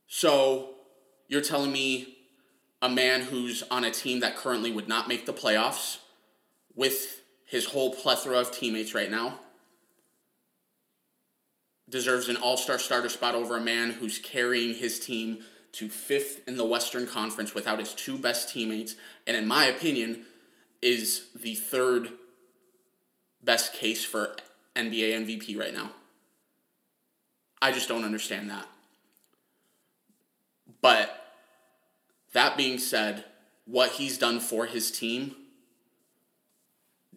So 0.08 0.76
you're 1.28 1.41
telling 1.41 1.74
me 1.74 2.12
a 2.84 2.89
man 2.89 3.22
who's 3.22 3.63
on 3.72 3.86
a 3.86 3.89
team 3.89 4.19
that 4.19 4.36
currently 4.36 4.69
would 4.69 4.89
not 4.89 5.08
make 5.08 5.26
the 5.26 5.34
playoffs 5.34 6.00
with 6.76 7.22
his 7.46 7.65
whole 7.65 7.93
plethora 7.93 8.38
of 8.38 8.52
teammates 8.52 8.93
right 8.93 9.10
now 9.10 9.39
deserves 11.89 12.28
an 12.28 12.36
all-star 12.36 12.78
starter 12.78 13.08
spot 13.08 13.36
over 13.36 13.56
a 13.56 13.62
man 13.62 13.91
who's 13.91 14.19
carrying 14.19 14.76
his 14.76 15.00
team 15.00 15.39
to 15.72 15.88
fifth 15.88 16.46
in 16.46 16.58
the 16.58 16.65
Western 16.65 17.08
Conference 17.08 17.56
without 17.56 17.80
his 17.80 17.93
two 17.93 18.17
best 18.17 18.50
teammates, 18.50 18.96
and 19.26 19.38
in 19.38 19.48
my 19.48 19.65
opinion, 19.65 20.26
is 20.82 21.28
the 21.36 21.56
third 21.56 22.10
best 23.41 23.74
case 23.74 24.04
for 24.04 24.36
NBA 24.76 25.26
MVP 25.26 25.58
right 25.58 25.74
now. 25.74 25.91
I 27.62 27.72
just 27.72 27.88
don't 27.88 28.04
understand 28.04 28.50
that. 28.50 28.67
But 30.82 31.22
that 32.34 32.58
being 32.58 32.78
said, 32.78 33.26
what 33.65 33.91
he's 33.91 34.17
done 34.17 34.39
for 34.39 34.65
his 34.65 34.91
team, 34.91 35.36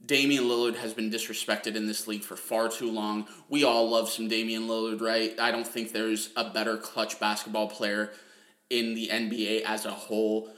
Damian 0.04 0.44
Lillard 0.44 0.76
has 0.76 0.94
been 0.94 1.10
disrespected 1.10 1.74
in 1.74 1.86
this 1.86 2.06
league 2.06 2.22
for 2.22 2.36
far 2.36 2.68
too 2.68 2.90
long. 2.90 3.26
We 3.48 3.64
all 3.64 3.90
love 3.90 4.08
some 4.08 4.28
Damian 4.28 4.68
Lillard, 4.68 5.00
right? 5.00 5.38
I 5.40 5.50
don't 5.50 5.66
think 5.66 5.92
there's 5.92 6.30
a 6.36 6.48
better 6.50 6.76
clutch 6.76 7.18
basketball 7.18 7.68
player 7.68 8.12
in 8.70 8.94
the 8.94 9.08
NBA 9.08 9.62
as 9.62 9.84
a 9.84 9.90
whole. 9.90 10.50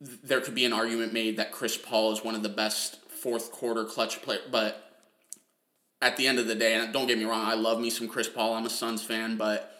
There 0.00 0.40
could 0.40 0.54
be 0.54 0.66
an 0.66 0.72
argument 0.72 1.12
made 1.12 1.38
that 1.38 1.52
Chris 1.52 1.76
Paul 1.76 2.12
is 2.12 2.22
one 2.22 2.34
of 2.34 2.42
the 2.42 2.48
best 2.50 2.98
fourth 3.08 3.50
quarter 3.50 3.84
clutch 3.84 4.20
player, 4.20 4.40
but 4.50 4.90
at 6.02 6.16
the 6.16 6.26
end 6.26 6.38
of 6.38 6.46
the 6.46 6.54
day, 6.54 6.74
and 6.74 6.92
don't 6.92 7.06
get 7.06 7.18
me 7.18 7.24
wrong, 7.24 7.46
I 7.46 7.54
love 7.54 7.80
me 7.80 7.90
some 7.90 8.08
Chris 8.08 8.28
Paul. 8.28 8.54
I'm 8.54 8.66
a 8.66 8.70
Suns 8.70 9.02
fan, 9.02 9.36
but 9.36 9.74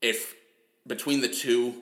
if 0.00 0.34
between 0.86 1.20
the 1.20 1.28
two, 1.28 1.74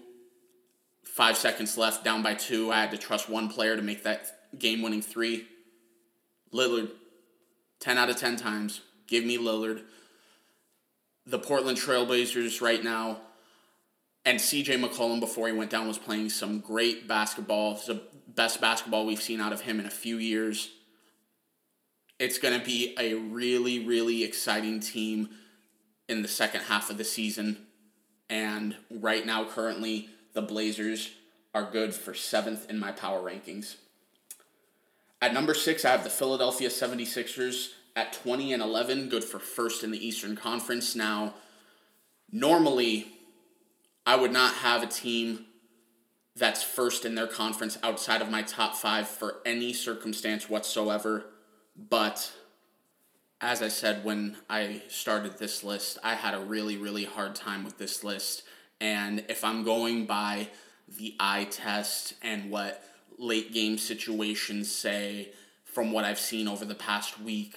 five 1.16 1.35
seconds 1.35 1.79
left, 1.79 2.05
down 2.05 2.22
by 2.22 2.35
two, 2.35 2.70
I 2.70 2.83
had 2.83 2.90
to 2.90 2.98
trust 2.98 3.31
one 3.31 3.48
player 3.48 3.74
to 3.74 3.81
make 3.81 4.02
that 4.02 4.59
game 4.59 4.83
winning 4.83 5.00
three. 5.00 5.46
Lillard, 6.52 6.90
10 7.81 7.96
out 7.96 8.11
of 8.11 8.18
10 8.18 8.37
times. 8.37 8.83
Give 9.07 9.24
me 9.24 9.38
Lillard. 9.38 9.83
The 11.24 11.38
Portland 11.38 11.79
Trailblazers 11.79 12.61
right 12.61 12.85
now, 12.85 13.22
and 14.26 14.38
CJ 14.38 14.79
McCollum 14.79 15.18
before 15.18 15.46
he 15.46 15.55
went 15.55 15.70
down 15.70 15.88
was 15.88 15.96
playing 15.96 16.29
some 16.29 16.61
great 16.61 17.09
basketball. 17.09 17.72
It's 17.72 17.87
the 17.87 18.02
best 18.29 18.61
basketball 18.61 19.07
we've 19.07 19.22
seen 19.22 19.40
out 19.40 19.55
of 19.55 19.62
him 19.62 19.81
in 19.81 19.87
a 19.87 19.90
few 19.90 20.18
years. 20.18 20.68
It's 22.18 22.38
going 22.38 22.59
to 22.61 22.64
be 22.64 22.94
a 22.98 23.14
really, 23.14 23.87
really 23.87 24.22
exciting 24.22 24.81
team 24.81 25.31
in 26.11 26.20
the 26.20 26.29
second 26.29 26.61
half 26.61 26.90
of 26.90 26.98
the 26.98 27.05
season. 27.05 27.66
And 28.29 28.76
right 28.90 29.24
now, 29.24 29.46
currently, 29.46 30.11
the 30.37 30.42
Blazers 30.42 31.12
are 31.55 31.68
good 31.68 31.94
for 31.94 32.12
seventh 32.12 32.68
in 32.70 32.79
my 32.79 32.92
power 32.92 33.20
rankings. 33.20 33.77
At 35.22 35.33
number 35.33 35.55
six, 35.55 35.82
I 35.82 35.91
have 35.91 36.05
the 36.05 36.11
Philadelphia 36.11 36.68
76ers 36.68 37.70
at 37.97 38.12
20 38.12 38.53
and 38.53 38.62
11, 38.62 39.09
good 39.09 39.24
for 39.24 39.39
first 39.39 39.82
in 39.82 39.91
the 39.91 40.07
Eastern 40.07 40.37
Conference. 40.37 40.95
Now, 40.95 41.32
normally, 42.30 43.07
I 44.05 44.16
would 44.16 44.30
not 44.30 44.57
have 44.57 44.82
a 44.82 44.87
team 44.87 45.47
that's 46.37 46.62
first 46.62 47.07
in 47.07 47.14
their 47.14 47.26
conference 47.26 47.78
outside 47.82 48.20
of 48.20 48.30
my 48.30 48.43
top 48.43 48.76
five 48.76 49.09
for 49.09 49.37
any 49.47 49.72
circumstance 49.72 50.51
whatsoever. 50.51 51.24
But 51.74 52.30
as 53.41 53.62
I 53.62 53.68
said 53.68 54.05
when 54.05 54.37
I 54.51 54.82
started 54.89 55.39
this 55.39 55.64
list, 55.64 55.97
I 56.05 56.14
had 56.14 56.34
a 56.34 56.41
really, 56.41 56.76
really 56.76 57.07
hard 57.07 57.34
time 57.34 57.64
with 57.64 57.78
this 57.78 58.05
list. 58.05 58.43
And 58.81 59.24
if 59.29 59.45
I'm 59.45 59.64
going 59.64 60.07
by 60.07 60.49
the 60.99 61.14
eye 61.18 61.45
test 61.51 62.14
and 62.22 62.51
what 62.51 62.83
late 63.18 63.53
game 63.53 63.79
situations 63.79 64.70
say 64.70 65.31
from 65.64 65.93
what 65.93 66.05
I've 66.05 66.18
seen 66.18 66.49
over 66.49 66.64
the 66.64 66.74
past 66.74 67.20
week, 67.20 67.57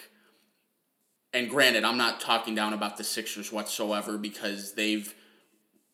and 1.34 1.50
granted, 1.50 1.84
I'm 1.84 1.98
not 1.98 2.20
talking 2.20 2.56
down 2.56 2.74
about 2.74 2.98
the 2.98 3.04
Sixers 3.04 3.52
whatsoever 3.52 4.18
because 4.18 4.74
they've 4.74 5.14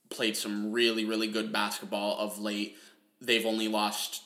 played 0.10 0.38
some 0.38 0.72
really, 0.72 1.04
really 1.04 1.28
good 1.28 1.52
basketball 1.52 2.18
of 2.18 2.40
late. 2.40 2.78
They've 3.20 3.46
only 3.46 3.68
lost 3.68 4.24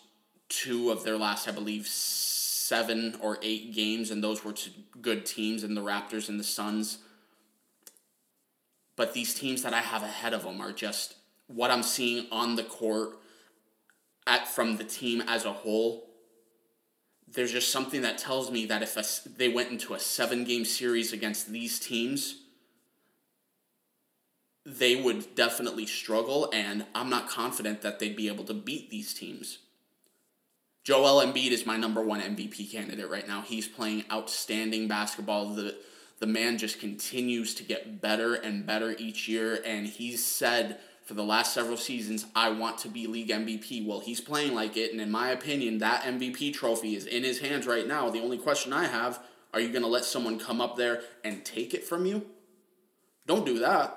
two 0.50 0.92
of 0.92 1.04
their 1.04 1.18
last, 1.18 1.48
I 1.48 1.52
believe, 1.52 1.88
seven 1.88 3.16
or 3.22 3.40
eight 3.42 3.74
games, 3.74 4.12
and 4.12 4.24
those 4.24 4.44
were 4.44 4.54
to 4.54 4.70
good 5.02 5.26
teams 5.26 5.64
in 5.64 5.74
the 5.74 5.82
Raptors 5.82 6.30
and 6.30 6.40
the 6.40 6.44
Suns. 6.44 7.00
But 9.00 9.14
these 9.14 9.34
teams 9.34 9.62
that 9.62 9.74
I 9.74 9.80
have 9.80 10.04
ahead 10.04 10.34
of 10.34 10.44
them 10.44 10.60
are 10.60 10.74
just 10.74 11.16
what 11.48 11.72
I'm 11.72 11.84
seeing 11.84 12.28
on 12.34 12.58
the 12.58 12.64
court 12.64 13.12
at 14.28 14.46
from 14.46 14.76
the 14.76 14.84
team 14.84 15.24
as 15.26 15.46
a 15.46 15.54
whole, 15.54 16.10
there's 17.26 17.54
just 17.54 17.72
something 17.72 18.02
that 18.02 18.18
tells 18.18 18.52
me 18.52 18.66
that 18.66 18.84
if 18.84 18.98
a, 18.98 19.30
they 19.30 19.48
went 19.48 19.72
into 19.72 19.94
a 19.94 20.00
seven 20.00 20.44
game 20.44 20.66
series 20.66 21.14
against 21.14 21.48
these 21.48 21.80
teams, 21.80 22.42
they 24.66 24.98
would 24.98 25.34
definitely 25.34 25.86
struggle, 25.86 26.50
and 26.52 26.86
I'm 26.94 27.10
not 27.10 27.30
confident 27.30 27.82
that 27.84 28.00
they'd 28.00 28.18
be 28.18 28.28
able 28.28 28.44
to 28.44 28.54
beat 28.54 28.90
these 28.90 29.14
teams. 29.14 29.60
Joel 30.84 31.26
Embiid 31.26 31.52
is 31.52 31.66
my 31.66 31.78
number 31.78 32.02
one 32.02 32.20
MVP 32.20 32.70
candidate 32.70 33.10
right 33.10 33.26
now. 33.26 33.44
He's 33.44 33.70
playing 33.70 34.04
outstanding 34.12 34.90
basketball. 34.90 35.54
The 35.54 35.78
the 36.20 36.28
man 36.28 36.58
just 36.58 36.80
continues 36.80 37.56
to 37.56 37.64
get 37.64 38.02
better 38.02 38.36
and 38.36 38.66
better 38.66 38.96
each 38.98 39.28
year, 39.28 39.62
and 39.66 39.88
he's 39.88 40.24
said 40.24 40.80
for 41.04 41.14
the 41.14 41.24
last 41.24 41.54
several 41.54 41.78
seasons, 41.78 42.26
I 42.36 42.52
want 42.52 42.78
to 42.80 42.88
be 42.88 43.08
league 43.08 43.30
MVP. 43.30 43.86
Well, 43.86 44.00
he's 44.00 44.22
playing 44.22 44.54
like 44.54 44.78
it, 44.78 44.92
and 44.92 45.02
in 45.02 45.10
my 45.10 45.30
opinion, 45.30 45.80
that 45.80 46.04
MVP 46.04 46.54
trophy 46.54 46.96
is 46.96 47.06
in 47.06 47.24
his 47.24 47.40
hands 47.40 47.66
right 47.66 47.88
now. 47.88 48.10
The 48.10 48.22
only 48.22 48.38
question 48.38 48.74
I 48.74 48.86
have 48.86 49.20
are 49.52 49.60
you 49.60 49.70
going 49.70 49.82
to 49.82 49.88
let 49.88 50.06
someone 50.06 50.38
come 50.38 50.62
up 50.62 50.76
there 50.78 51.02
and 51.24 51.44
take 51.44 51.74
it 51.74 51.84
from 51.84 52.06
you? 52.06 52.28
Don't 53.26 53.46
do 53.46 53.58
that. 53.60 53.96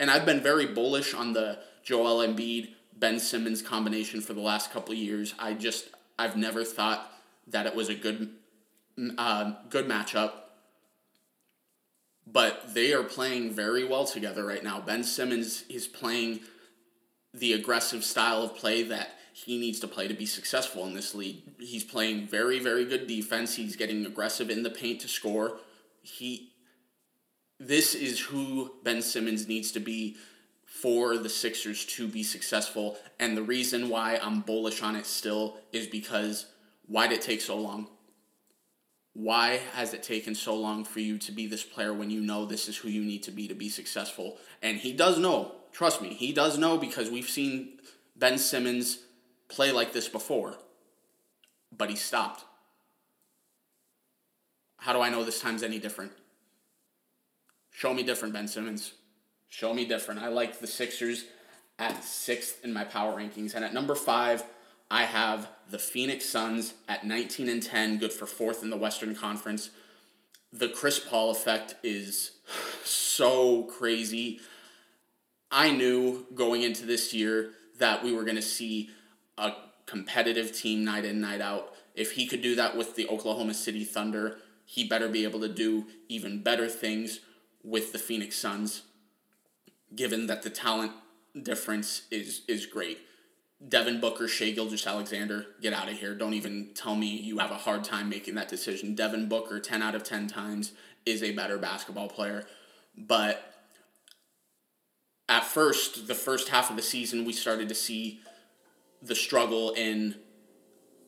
And 0.00 0.10
I've 0.10 0.24
been 0.24 0.40
very 0.40 0.66
bullish 0.66 1.12
on 1.12 1.34
the 1.34 1.58
Joel 1.82 2.26
Embiid 2.26 2.70
Ben 2.96 3.18
Simmons 3.18 3.60
combination 3.60 4.22
for 4.22 4.32
the 4.32 4.40
last 4.40 4.72
couple 4.72 4.94
years. 4.94 5.34
I 5.38 5.52
just 5.52 5.90
I've 6.18 6.36
never 6.36 6.64
thought 6.64 7.12
that 7.48 7.66
it 7.66 7.74
was 7.74 7.90
a 7.90 7.94
good 7.94 8.30
uh, 9.18 9.52
good 9.68 9.86
matchup 9.86 10.32
but 12.26 12.74
they 12.74 12.92
are 12.92 13.02
playing 13.02 13.52
very 13.52 13.84
well 13.84 14.04
together 14.04 14.44
right 14.44 14.64
now. 14.64 14.80
Ben 14.80 15.04
Simmons 15.04 15.64
is 15.68 15.86
playing 15.86 16.40
the 17.32 17.52
aggressive 17.52 18.04
style 18.04 18.42
of 18.42 18.56
play 18.56 18.82
that 18.84 19.10
he 19.32 19.58
needs 19.58 19.80
to 19.80 19.88
play 19.88 20.06
to 20.06 20.14
be 20.14 20.26
successful 20.26 20.86
in 20.86 20.94
this 20.94 21.14
league. 21.14 21.42
He's 21.58 21.82
playing 21.82 22.28
very, 22.28 22.60
very 22.60 22.84
good 22.84 23.06
defense. 23.06 23.56
He's 23.56 23.74
getting 23.74 24.06
aggressive 24.06 24.48
in 24.48 24.62
the 24.62 24.70
paint 24.70 25.00
to 25.00 25.08
score. 25.08 25.58
He 26.02 26.52
this 27.58 27.94
is 27.94 28.20
who 28.20 28.74
Ben 28.82 29.00
Simmons 29.00 29.48
needs 29.48 29.72
to 29.72 29.80
be 29.80 30.16
for 30.64 31.16
the 31.16 31.28
Sixers 31.28 31.84
to 31.86 32.08
be 32.08 32.22
successful. 32.22 32.96
And 33.18 33.36
the 33.36 33.42
reason 33.42 33.88
why 33.88 34.18
I'm 34.22 34.40
bullish 34.40 34.82
on 34.82 34.96
it 34.96 35.06
still 35.06 35.56
is 35.72 35.86
because 35.86 36.46
why 36.86 37.06
did 37.06 37.18
it 37.18 37.22
take 37.22 37.40
so 37.40 37.56
long? 37.56 37.88
Why 39.14 39.60
has 39.74 39.94
it 39.94 40.02
taken 40.02 40.34
so 40.34 40.56
long 40.56 40.84
for 40.84 40.98
you 41.00 41.18
to 41.18 41.32
be 41.32 41.46
this 41.46 41.62
player 41.62 41.94
when 41.94 42.10
you 42.10 42.20
know 42.20 42.44
this 42.44 42.68
is 42.68 42.76
who 42.76 42.88
you 42.88 43.02
need 43.02 43.22
to 43.22 43.30
be 43.30 43.48
to 43.48 43.54
be 43.54 43.68
successful? 43.68 44.38
And 44.60 44.76
he 44.76 44.92
does 44.92 45.18
know. 45.18 45.52
Trust 45.72 46.02
me, 46.02 46.14
he 46.14 46.32
does 46.32 46.58
know 46.58 46.76
because 46.76 47.10
we've 47.10 47.28
seen 47.28 47.78
Ben 48.16 48.38
Simmons 48.38 48.98
play 49.48 49.70
like 49.72 49.92
this 49.92 50.08
before. 50.08 50.56
But 51.76 51.90
he 51.90 51.96
stopped. 51.96 52.44
How 54.78 54.92
do 54.92 55.00
I 55.00 55.10
know 55.10 55.24
this 55.24 55.40
time's 55.40 55.62
any 55.62 55.78
different? 55.78 56.12
Show 57.70 57.94
me 57.94 58.02
different, 58.02 58.34
Ben 58.34 58.48
Simmons. 58.48 58.92
Show 59.48 59.72
me 59.72 59.84
different. 59.84 60.20
I 60.20 60.28
like 60.28 60.58
the 60.58 60.66
Sixers 60.66 61.24
at 61.78 62.04
sixth 62.04 62.64
in 62.64 62.72
my 62.72 62.84
power 62.84 63.16
rankings. 63.16 63.54
And 63.54 63.64
at 63.64 63.74
number 63.74 63.94
five, 63.94 64.44
I 64.90 65.04
have 65.04 65.48
the 65.70 65.78
Phoenix 65.78 66.26
Suns 66.28 66.74
at 66.88 67.06
19 67.06 67.48
and 67.48 67.62
10, 67.62 67.98
good 67.98 68.12
for 68.12 68.26
fourth 68.26 68.62
in 68.62 68.70
the 68.70 68.76
Western 68.76 69.14
Conference. 69.14 69.70
The 70.52 70.68
Chris 70.68 71.00
Paul 71.00 71.30
effect 71.30 71.74
is 71.82 72.32
so 72.84 73.64
crazy. 73.64 74.40
I 75.50 75.70
knew 75.70 76.26
going 76.34 76.62
into 76.62 76.86
this 76.86 77.12
year 77.12 77.52
that 77.78 78.04
we 78.04 78.12
were 78.12 78.24
going 78.24 78.36
to 78.36 78.42
see 78.42 78.90
a 79.36 79.52
competitive 79.86 80.52
team 80.52 80.84
night 80.84 81.04
in, 81.04 81.20
night 81.20 81.40
out. 81.40 81.72
If 81.94 82.12
he 82.12 82.26
could 82.26 82.42
do 82.42 82.54
that 82.56 82.76
with 82.76 82.96
the 82.96 83.08
Oklahoma 83.08 83.54
City 83.54 83.84
Thunder, 83.84 84.38
he 84.64 84.86
better 84.86 85.08
be 85.08 85.24
able 85.24 85.40
to 85.40 85.48
do 85.48 85.86
even 86.08 86.42
better 86.42 86.68
things 86.68 87.20
with 87.62 87.92
the 87.92 87.98
Phoenix 87.98 88.36
Suns, 88.36 88.82
given 89.94 90.26
that 90.26 90.42
the 90.42 90.50
talent 90.50 90.92
difference 91.40 92.02
is 92.10 92.42
is 92.46 92.66
great. 92.66 92.98
Devin 93.66 94.00
Booker, 94.00 94.28
Shai 94.28 94.50
Gilgeous-Alexander, 94.50 95.46
get 95.62 95.72
out 95.72 95.88
of 95.88 95.98
here. 95.98 96.14
Don't 96.14 96.34
even 96.34 96.70
tell 96.74 96.96
me 96.96 97.06
you 97.06 97.38
have 97.38 97.50
a 97.50 97.56
hard 97.56 97.84
time 97.84 98.08
making 98.08 98.34
that 98.34 98.48
decision. 98.48 98.94
Devin 98.94 99.28
Booker, 99.28 99.58
10 99.60 99.82
out 99.82 99.94
of 99.94 100.04
10 100.04 100.26
times, 100.26 100.72
is 101.06 101.22
a 101.22 101.32
better 101.32 101.56
basketball 101.56 102.08
player. 102.08 102.44
But 102.96 103.54
at 105.28 105.44
first, 105.44 106.06
the 106.06 106.14
first 106.14 106.48
half 106.48 106.70
of 106.70 106.76
the 106.76 106.82
season, 106.82 107.24
we 107.24 107.32
started 107.32 107.68
to 107.68 107.74
see 107.74 108.20
the 109.00 109.14
struggle 109.14 109.70
in 109.70 110.16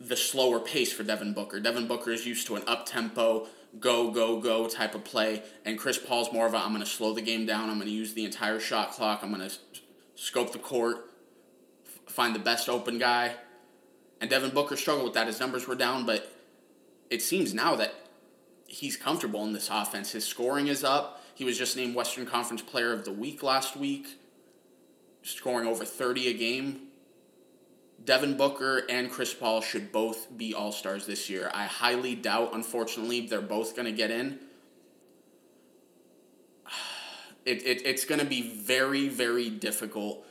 the 0.01 0.17
slower 0.17 0.61
pace 0.61 0.93
for 0.93 1.03
Devin 1.03 1.33
Booker. 1.33 1.61
Devin 1.61 1.87
Booker 1.87 2.11
is 2.11 2.27
used 2.27 2.47
to 2.47 2.57
an 2.57 2.63
up 2.67 2.87
tempo, 2.87 3.49
go, 3.81 4.11
go, 4.11 4.41
go 4.41 4.67
type 4.69 4.95
of 4.95 5.05
play, 5.05 5.43
and 5.65 5.79
Chris 5.79 5.99
Paul's 5.99 6.33
more 6.33 6.47
of 6.47 6.55
a 6.55 6.59
I'm 6.59 6.71
going 6.71 6.81
to 6.81 6.87
slow 6.87 7.13
the 7.13 7.23
game 7.23 7.47
down, 7.47 7.71
I'm 7.71 7.77
going 7.77 7.89
to 7.89 7.95
use 7.95 8.15
the 8.15 8.25
entire 8.25 8.61
shot 8.61 8.93
clock, 8.93 9.21
I'm 9.23 9.33
going 9.33 9.49
to 9.49 9.55
scope 10.15 10.53
the 10.53 10.59
court 10.59 11.11
find 12.17 12.35
the 12.35 12.41
best 12.41 12.71
open 12.71 12.99
guy. 12.99 13.35
And 14.23 14.31
Devin 14.31 14.51
Booker 14.51 14.75
struggled 14.75 15.05
with 15.05 15.15
that. 15.15 15.27
His 15.27 15.39
numbers 15.39 15.69
were 15.69 15.75
down, 15.75 16.07
but 16.07 16.33
it 17.11 17.21
seems 17.21 17.53
now 17.53 17.77
that 17.77 17.93
he's 18.67 18.97
comfortable 18.97 19.45
in 19.45 19.53
this 19.53 19.69
offense. 19.71 20.13
His 20.13 20.25
scoring 20.25 20.69
is 20.69 20.83
up. 20.83 21.23
He 21.35 21.45
was 21.45 21.59
just 21.59 21.77
named 21.77 21.95
Western 21.95 22.25
Conference 22.25 22.63
Player 22.63 22.95
of 22.95 23.05
the 23.05 23.13
Week 23.13 23.43
last 23.43 23.77
week, 23.77 24.19
scoring 25.23 25.69
over 25.69 25.85
30 25.85 26.29
a 26.29 26.33
game. 26.33 26.81
Devin 28.03 28.39
Booker 28.39 28.83
and 28.89 29.11
Chris 29.11 29.35
Paul 29.35 29.61
should 29.61 29.93
both 29.93 30.35
be 30.39 30.55
All 30.55 30.73
Stars 30.73 31.07
this 31.07 31.29
year. 31.29 31.51
I 31.53 31.67
highly 31.67 32.15
doubt, 32.15 32.55
unfortunately, 32.55 33.27
they're 33.27 33.43
both 33.43 33.77
going 33.77 33.87
to 33.87 33.93
get 33.93 34.11
in. 34.11 34.39
It, 37.45 37.65
it, 37.65 37.87
it's 37.87 38.05
going 38.05 38.19
to 38.19 38.27
be 38.27 38.43
very, 38.43 39.09
very 39.09 39.49
difficult 39.49 40.27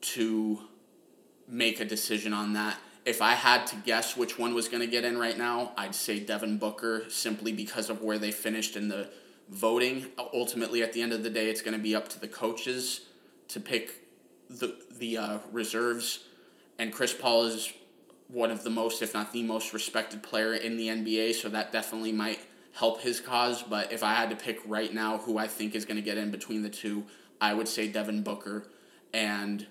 to 0.00 0.58
make 1.48 1.80
a 1.80 1.84
decision 1.84 2.32
on 2.32 2.52
that. 2.54 2.78
If 3.04 3.20
I 3.20 3.32
had 3.32 3.66
to 3.68 3.76
guess 3.76 4.16
which 4.16 4.38
one 4.38 4.54
was 4.54 4.68
going 4.68 4.80
to 4.80 4.86
get 4.86 5.04
in 5.04 5.18
right 5.18 5.36
now, 5.36 5.72
I'd 5.76 5.94
say 5.94 6.18
Devin 6.18 6.58
Booker 6.58 7.04
simply 7.08 7.52
because 7.52 7.90
of 7.90 8.02
where 8.02 8.18
they 8.18 8.30
finished 8.30 8.76
in 8.76 8.88
the 8.88 9.10
voting. 9.48 10.06
Ultimately, 10.32 10.82
at 10.82 10.92
the 10.92 11.02
end 11.02 11.12
of 11.12 11.22
the 11.22 11.30
day, 11.30 11.50
it's 11.50 11.60
going 11.60 11.76
to 11.76 11.82
be 11.82 11.94
up 11.94 12.08
to 12.08 12.20
the 12.20 12.28
coaches 12.28 13.02
to 13.48 13.60
pick 13.60 14.06
the 14.48 14.76
the 14.98 15.18
uh, 15.18 15.38
reserves. 15.52 16.24
And 16.78 16.92
Chris 16.92 17.12
Paul 17.12 17.44
is 17.44 17.72
one 18.28 18.50
of 18.50 18.64
the 18.64 18.70
most, 18.70 19.02
if 19.02 19.14
not 19.14 19.32
the 19.32 19.42
most, 19.42 19.72
respected 19.72 20.22
player 20.22 20.54
in 20.54 20.76
the 20.76 20.88
NBA, 20.88 21.34
so 21.34 21.48
that 21.50 21.72
definitely 21.72 22.12
might 22.12 22.40
help 22.72 23.00
his 23.02 23.20
cause. 23.20 23.62
But 23.62 23.92
if 23.92 24.02
I 24.02 24.14
had 24.14 24.30
to 24.30 24.36
pick 24.36 24.60
right 24.66 24.92
now 24.92 25.18
who 25.18 25.38
I 25.38 25.46
think 25.46 25.74
is 25.74 25.84
going 25.84 25.96
to 25.96 26.02
get 26.02 26.18
in 26.18 26.30
between 26.30 26.62
the 26.62 26.68
two, 26.68 27.04
I 27.40 27.54
would 27.54 27.68
say 27.68 27.88
Devin 27.88 28.22
Booker. 28.22 28.68
And 29.12 29.66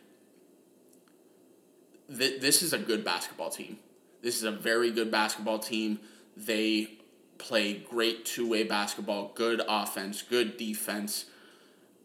th- 2.09 2.41
this 2.41 2.61
is 2.61 2.73
a 2.73 2.77
good 2.77 3.03
basketball 3.03 3.49
team. 3.49 3.79
This 4.21 4.37
is 4.37 4.43
a 4.43 4.51
very 4.51 4.91
good 4.91 5.11
basketball 5.11 5.59
team. 5.59 5.99
They 6.35 6.99
play 7.37 7.73
great 7.73 8.25
two 8.25 8.49
way 8.49 8.63
basketball, 8.63 9.31
good 9.35 9.61
offense, 9.67 10.21
good 10.21 10.57
defense. 10.57 11.25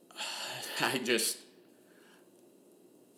I 0.80 0.99
just. 0.99 1.38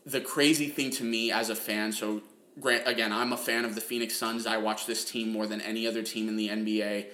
The 0.07 0.21
crazy 0.21 0.69
thing 0.69 0.91
to 0.93 1.05
me 1.05 1.31
as 1.31 1.51
a 1.51 1.55
fan, 1.55 1.93
so 1.93 2.23
Grant, 2.59 2.87
again, 2.87 3.13
I'm 3.13 3.33
a 3.33 3.37
fan 3.37 3.65
of 3.65 3.75
the 3.75 3.81
Phoenix 3.81 4.17
Suns. 4.17 4.47
I 4.47 4.57
watch 4.57 4.87
this 4.87 5.05
team 5.05 5.31
more 5.31 5.47
than 5.47 5.61
any 5.61 5.87
other 5.87 6.03
team 6.03 6.29
in 6.29 6.37
the 6.37 6.49
NBA. 6.49 7.07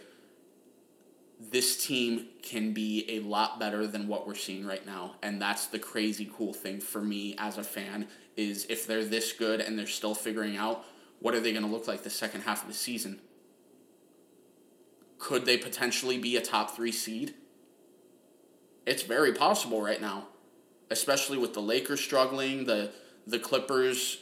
This 1.51 1.85
team 1.85 2.29
can 2.43 2.73
be 2.73 3.05
a 3.09 3.21
lot 3.21 3.61
better 3.61 3.87
than 3.87 4.09
what 4.09 4.27
we're 4.27 4.35
seeing 4.35 4.64
right 4.64 4.85
now, 4.87 5.17
and 5.23 5.43
that's 5.43 5.67
the 5.67 5.79
crazy 5.79 6.31
cool 6.33 6.55
thing 6.55 6.81
for 6.81 7.03
me 7.03 7.35
as 7.39 7.59
a 7.59 7.64
fan 7.64 8.09
is 8.37 8.66
if 8.68 8.87
they're 8.87 9.05
this 9.05 9.32
good 9.32 9.61
and 9.61 9.78
they're 9.78 9.87
still 9.87 10.14
figuring 10.14 10.57
out 10.57 10.84
what 11.20 11.34
are 11.34 11.41
they 11.41 11.53
going 11.53 11.64
to 11.64 11.70
look 11.70 11.89
like 11.89 12.03
the 12.03 12.11
second 12.11 12.43
half 12.43 12.62
of 12.62 12.68
the 12.68 12.74
season. 12.74 13.20
Could 15.18 15.47
they 15.47 15.57
potentially 15.57 16.18
be 16.18 16.37
a 16.37 16.43
top 16.43 16.76
three 16.76 16.93
seed? 16.93 17.34
It's 18.87 19.03
very 19.03 19.32
possible 19.32 19.82
right 19.82 20.01
now, 20.01 20.28
especially 20.91 21.39
with 21.39 21.55
the 21.55 21.62
Lakers 21.62 22.01
struggling, 22.01 22.64
the 22.64 22.93
the 23.26 23.39
Clippers. 23.39 24.18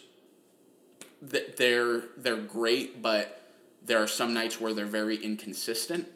They're 1.21 2.05
they're 2.17 2.37
great, 2.37 3.03
but 3.03 3.51
there 3.85 4.03
are 4.03 4.07
some 4.07 4.33
nights 4.33 4.61
where 4.61 4.73
they're 4.73 4.87
very 4.87 5.17
inconsistent. 5.17 6.09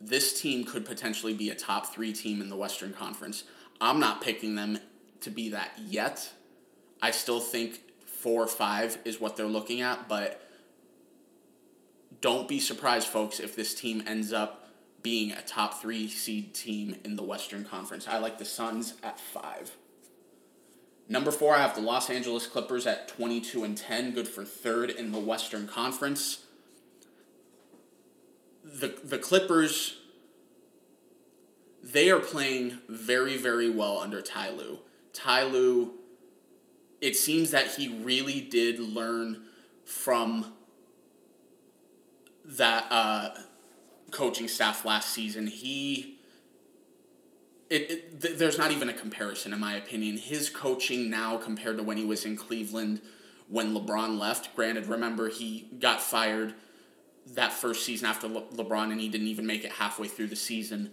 This 0.00 0.40
team 0.40 0.64
could 0.64 0.84
potentially 0.84 1.34
be 1.34 1.50
a 1.50 1.54
top 1.54 1.92
three 1.94 2.12
team 2.12 2.40
in 2.40 2.50
the 2.50 2.56
Western 2.56 2.92
Conference. 2.92 3.44
I'm 3.80 3.98
not 3.98 4.20
picking 4.20 4.54
them 4.54 4.78
to 5.22 5.30
be 5.30 5.50
that 5.50 5.72
yet. 5.86 6.30
I 7.00 7.10
still 7.10 7.40
think 7.40 7.80
four 8.06 8.42
or 8.42 8.48
five 8.48 8.98
is 9.04 9.20
what 9.20 9.36
they're 9.36 9.46
looking 9.46 9.80
at, 9.80 10.08
but 10.08 10.42
don't 12.20 12.48
be 12.48 12.58
surprised, 12.58 13.06
folks, 13.08 13.38
if 13.38 13.54
this 13.54 13.74
team 13.74 14.02
ends 14.06 14.32
up 14.32 14.68
being 15.02 15.32
a 15.32 15.42
top 15.42 15.80
three 15.80 16.08
seed 16.08 16.54
team 16.54 16.96
in 17.04 17.16
the 17.16 17.22
Western 17.22 17.64
Conference. 17.64 18.08
I 18.08 18.18
like 18.18 18.38
the 18.38 18.44
Suns 18.44 18.94
at 19.02 19.20
five. 19.20 19.76
Number 21.08 21.30
four, 21.30 21.54
I 21.54 21.62
have 21.62 21.74
the 21.74 21.80
Los 21.80 22.10
Angeles 22.10 22.46
Clippers 22.46 22.86
at 22.86 23.08
22 23.08 23.64
and 23.64 23.76
10, 23.76 24.12
good 24.12 24.28
for 24.28 24.44
third 24.44 24.90
in 24.90 25.12
the 25.12 25.18
Western 25.18 25.66
Conference. 25.66 26.44
The, 28.62 28.88
the 29.02 29.18
Clippers, 29.18 29.96
they 31.82 32.10
are 32.10 32.20
playing 32.20 32.80
very, 32.88 33.38
very 33.38 33.70
well 33.70 33.98
under 33.98 34.20
Ty 34.20 34.50
Lue. 34.50 34.80
Ty 35.18 35.50
it 37.00 37.16
seems 37.16 37.50
that 37.50 37.66
he 37.74 37.88
really 37.88 38.40
did 38.40 38.78
learn 38.78 39.42
from 39.84 40.52
that 42.44 42.86
uh, 42.90 43.30
coaching 44.12 44.46
staff 44.46 44.84
last 44.84 45.10
season. 45.10 45.48
He 45.48 46.18
it, 47.68 47.90
it 47.90 48.22
th- 48.22 48.38
there's 48.38 48.58
not 48.58 48.70
even 48.70 48.88
a 48.88 48.92
comparison 48.92 49.52
in 49.52 49.58
my 49.58 49.74
opinion. 49.74 50.18
His 50.18 50.48
coaching 50.48 51.10
now 51.10 51.36
compared 51.36 51.78
to 51.78 51.82
when 51.82 51.96
he 51.96 52.04
was 52.04 52.24
in 52.24 52.36
Cleveland 52.36 53.00
when 53.48 53.74
LeBron 53.74 54.18
left. 54.18 54.54
Granted, 54.54 54.86
remember 54.86 55.28
he 55.28 55.68
got 55.80 56.00
fired 56.00 56.54
that 57.34 57.52
first 57.52 57.84
season 57.84 58.06
after 58.06 58.28
Le- 58.28 58.46
LeBron 58.52 58.92
and 58.92 59.00
he 59.00 59.08
didn't 59.08 59.26
even 59.26 59.46
make 59.46 59.64
it 59.64 59.72
halfway 59.72 60.06
through 60.06 60.28
the 60.28 60.36
season, 60.36 60.92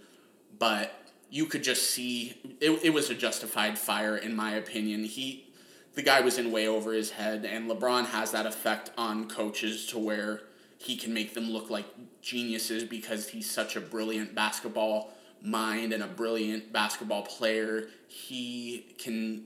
but 0.58 1.05
you 1.30 1.46
could 1.46 1.62
just 1.62 1.90
see 1.90 2.56
it, 2.60 2.70
it 2.84 2.90
was 2.90 3.10
a 3.10 3.14
justified 3.14 3.78
fire 3.78 4.16
in 4.16 4.34
my 4.34 4.52
opinion. 4.52 5.04
He 5.04 5.46
the 5.94 6.02
guy 6.02 6.20
was 6.20 6.38
in 6.38 6.52
way 6.52 6.68
over 6.68 6.92
his 6.92 7.10
head 7.10 7.44
and 7.44 7.70
LeBron 7.70 8.06
has 8.06 8.32
that 8.32 8.46
effect 8.46 8.90
on 8.98 9.28
coaches 9.28 9.86
to 9.86 9.98
where 9.98 10.42
he 10.78 10.96
can 10.96 11.14
make 11.14 11.34
them 11.34 11.50
look 11.50 11.70
like 11.70 11.86
geniuses 12.20 12.84
because 12.84 13.28
he's 13.28 13.50
such 13.50 13.76
a 13.76 13.80
brilliant 13.80 14.34
basketball 14.34 15.12
mind 15.42 15.92
and 15.92 16.02
a 16.02 16.06
brilliant 16.06 16.72
basketball 16.72 17.22
player, 17.22 17.88
he 18.08 18.94
can 18.98 19.44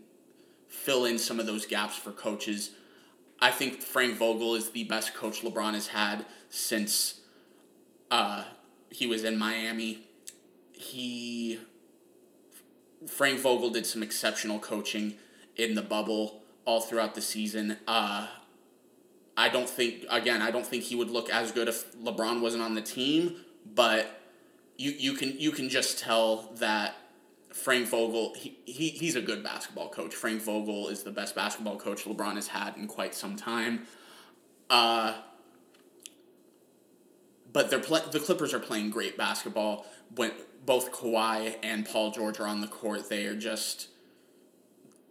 fill 0.68 1.04
in 1.04 1.18
some 1.18 1.38
of 1.40 1.46
those 1.46 1.66
gaps 1.66 1.96
for 1.96 2.10
coaches. 2.12 2.70
I 3.40 3.50
think 3.50 3.82
Frank 3.82 4.16
Vogel 4.16 4.54
is 4.54 4.70
the 4.70 4.84
best 4.84 5.14
coach 5.14 5.42
LeBron 5.42 5.74
has 5.74 5.88
had 5.88 6.26
since 6.48 7.20
uh, 8.10 8.44
he 8.90 9.06
was 9.06 9.24
in 9.24 9.38
Miami. 9.38 10.06
He 10.72 11.58
Frank 13.06 13.40
Vogel 13.40 13.70
did 13.70 13.86
some 13.86 14.02
exceptional 14.02 14.58
coaching 14.58 15.14
in 15.56 15.74
the 15.74 15.82
bubble 15.82 16.42
all 16.64 16.80
throughout 16.80 17.14
the 17.14 17.22
season. 17.22 17.78
Uh, 17.86 18.28
I 19.36 19.48
don't 19.48 19.68
think 19.68 20.04
again, 20.10 20.42
I 20.42 20.50
don't 20.50 20.66
think 20.66 20.84
he 20.84 20.96
would 20.96 21.10
look 21.10 21.30
as 21.30 21.52
good 21.52 21.68
if 21.68 21.92
LeBron 21.96 22.40
wasn't 22.40 22.62
on 22.62 22.74
the 22.74 22.82
team, 22.82 23.36
but 23.74 24.20
you 24.76 24.90
you 24.92 25.14
can 25.14 25.38
you 25.38 25.50
can 25.50 25.68
just 25.68 25.98
tell 25.98 26.52
that 26.56 26.96
Frank 27.52 27.88
Vogel 27.88 28.34
he, 28.36 28.58
he 28.66 28.90
he's 28.90 29.16
a 29.16 29.22
good 29.22 29.42
basketball 29.42 29.88
coach. 29.88 30.14
Frank 30.14 30.42
Vogel 30.42 30.88
is 30.88 31.02
the 31.02 31.10
best 31.10 31.34
basketball 31.34 31.76
coach 31.76 32.04
LeBron 32.04 32.34
has 32.34 32.48
had 32.48 32.76
in 32.76 32.86
quite 32.86 33.14
some 33.14 33.36
time. 33.36 33.86
Uh, 34.68 35.14
but 37.52 37.70
they're 37.70 37.80
play, 37.80 38.00
the 38.12 38.20
Clippers 38.20 38.54
are 38.54 38.60
playing 38.60 38.90
great 38.90 39.16
basketball 39.16 39.86
when 40.14 40.32
both 40.64 40.92
Kawhi 40.92 41.56
and 41.62 41.86
Paul 41.86 42.10
George 42.10 42.38
are 42.40 42.46
on 42.46 42.60
the 42.60 42.66
court. 42.66 43.08
They 43.08 43.26
are 43.26 43.36
just 43.36 43.88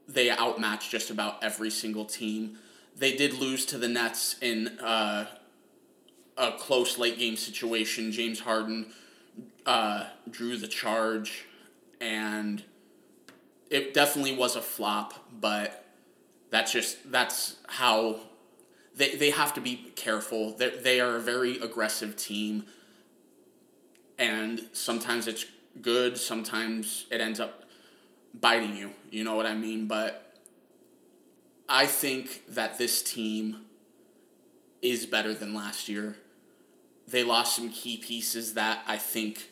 they 0.07 0.29
outmatch 0.29 0.89
just 0.89 1.11
about 1.11 1.43
every 1.43 1.69
single 1.69 2.05
team. 2.05 2.57
They 2.97 3.15
did 3.15 3.33
lose 3.33 3.65
to 3.67 3.77
the 3.77 3.87
Nets 3.87 4.35
in 4.41 4.79
uh, 4.79 5.27
a 6.37 6.51
close 6.53 6.97
late 6.97 7.19
game 7.19 7.35
situation. 7.35 8.11
James 8.11 8.39
Harden 8.39 8.87
uh, 9.65 10.05
drew 10.29 10.57
the 10.57 10.67
charge, 10.67 11.45
and 12.01 12.63
it 13.69 13.93
definitely 13.93 14.35
was 14.35 14.55
a 14.55 14.61
flop. 14.61 15.13
But 15.39 15.85
that's 16.49 16.71
just 16.71 17.11
that's 17.11 17.57
how 17.67 18.19
they 18.95 19.15
they 19.15 19.29
have 19.29 19.53
to 19.53 19.61
be 19.61 19.91
careful. 19.95 20.55
They 20.57 20.71
they 20.71 20.99
are 20.99 21.15
a 21.17 21.21
very 21.21 21.59
aggressive 21.59 22.17
team, 22.17 22.65
and 24.19 24.61
sometimes 24.73 25.27
it's 25.27 25.45
good. 25.81 26.17
Sometimes 26.17 27.07
it 27.09 27.21
ends 27.21 27.39
up 27.39 27.63
biting 28.39 28.77
you. 28.77 28.91
You 29.09 29.23
know 29.23 29.35
what 29.35 29.47
I 29.47 29.55
mean? 29.55 29.87
But 29.87 30.35
I 31.67 31.87
think 31.87 32.43
that 32.49 32.77
this 32.77 33.01
team 33.01 33.61
is 34.81 35.07
better 35.07 35.33
than 35.33 35.55
last 35.55 35.89
year 35.89 36.17
they 37.11 37.23
lost 37.23 37.55
some 37.55 37.69
key 37.69 37.97
pieces 37.97 38.53
that 38.53 38.83
I 38.87 38.97
think 38.97 39.49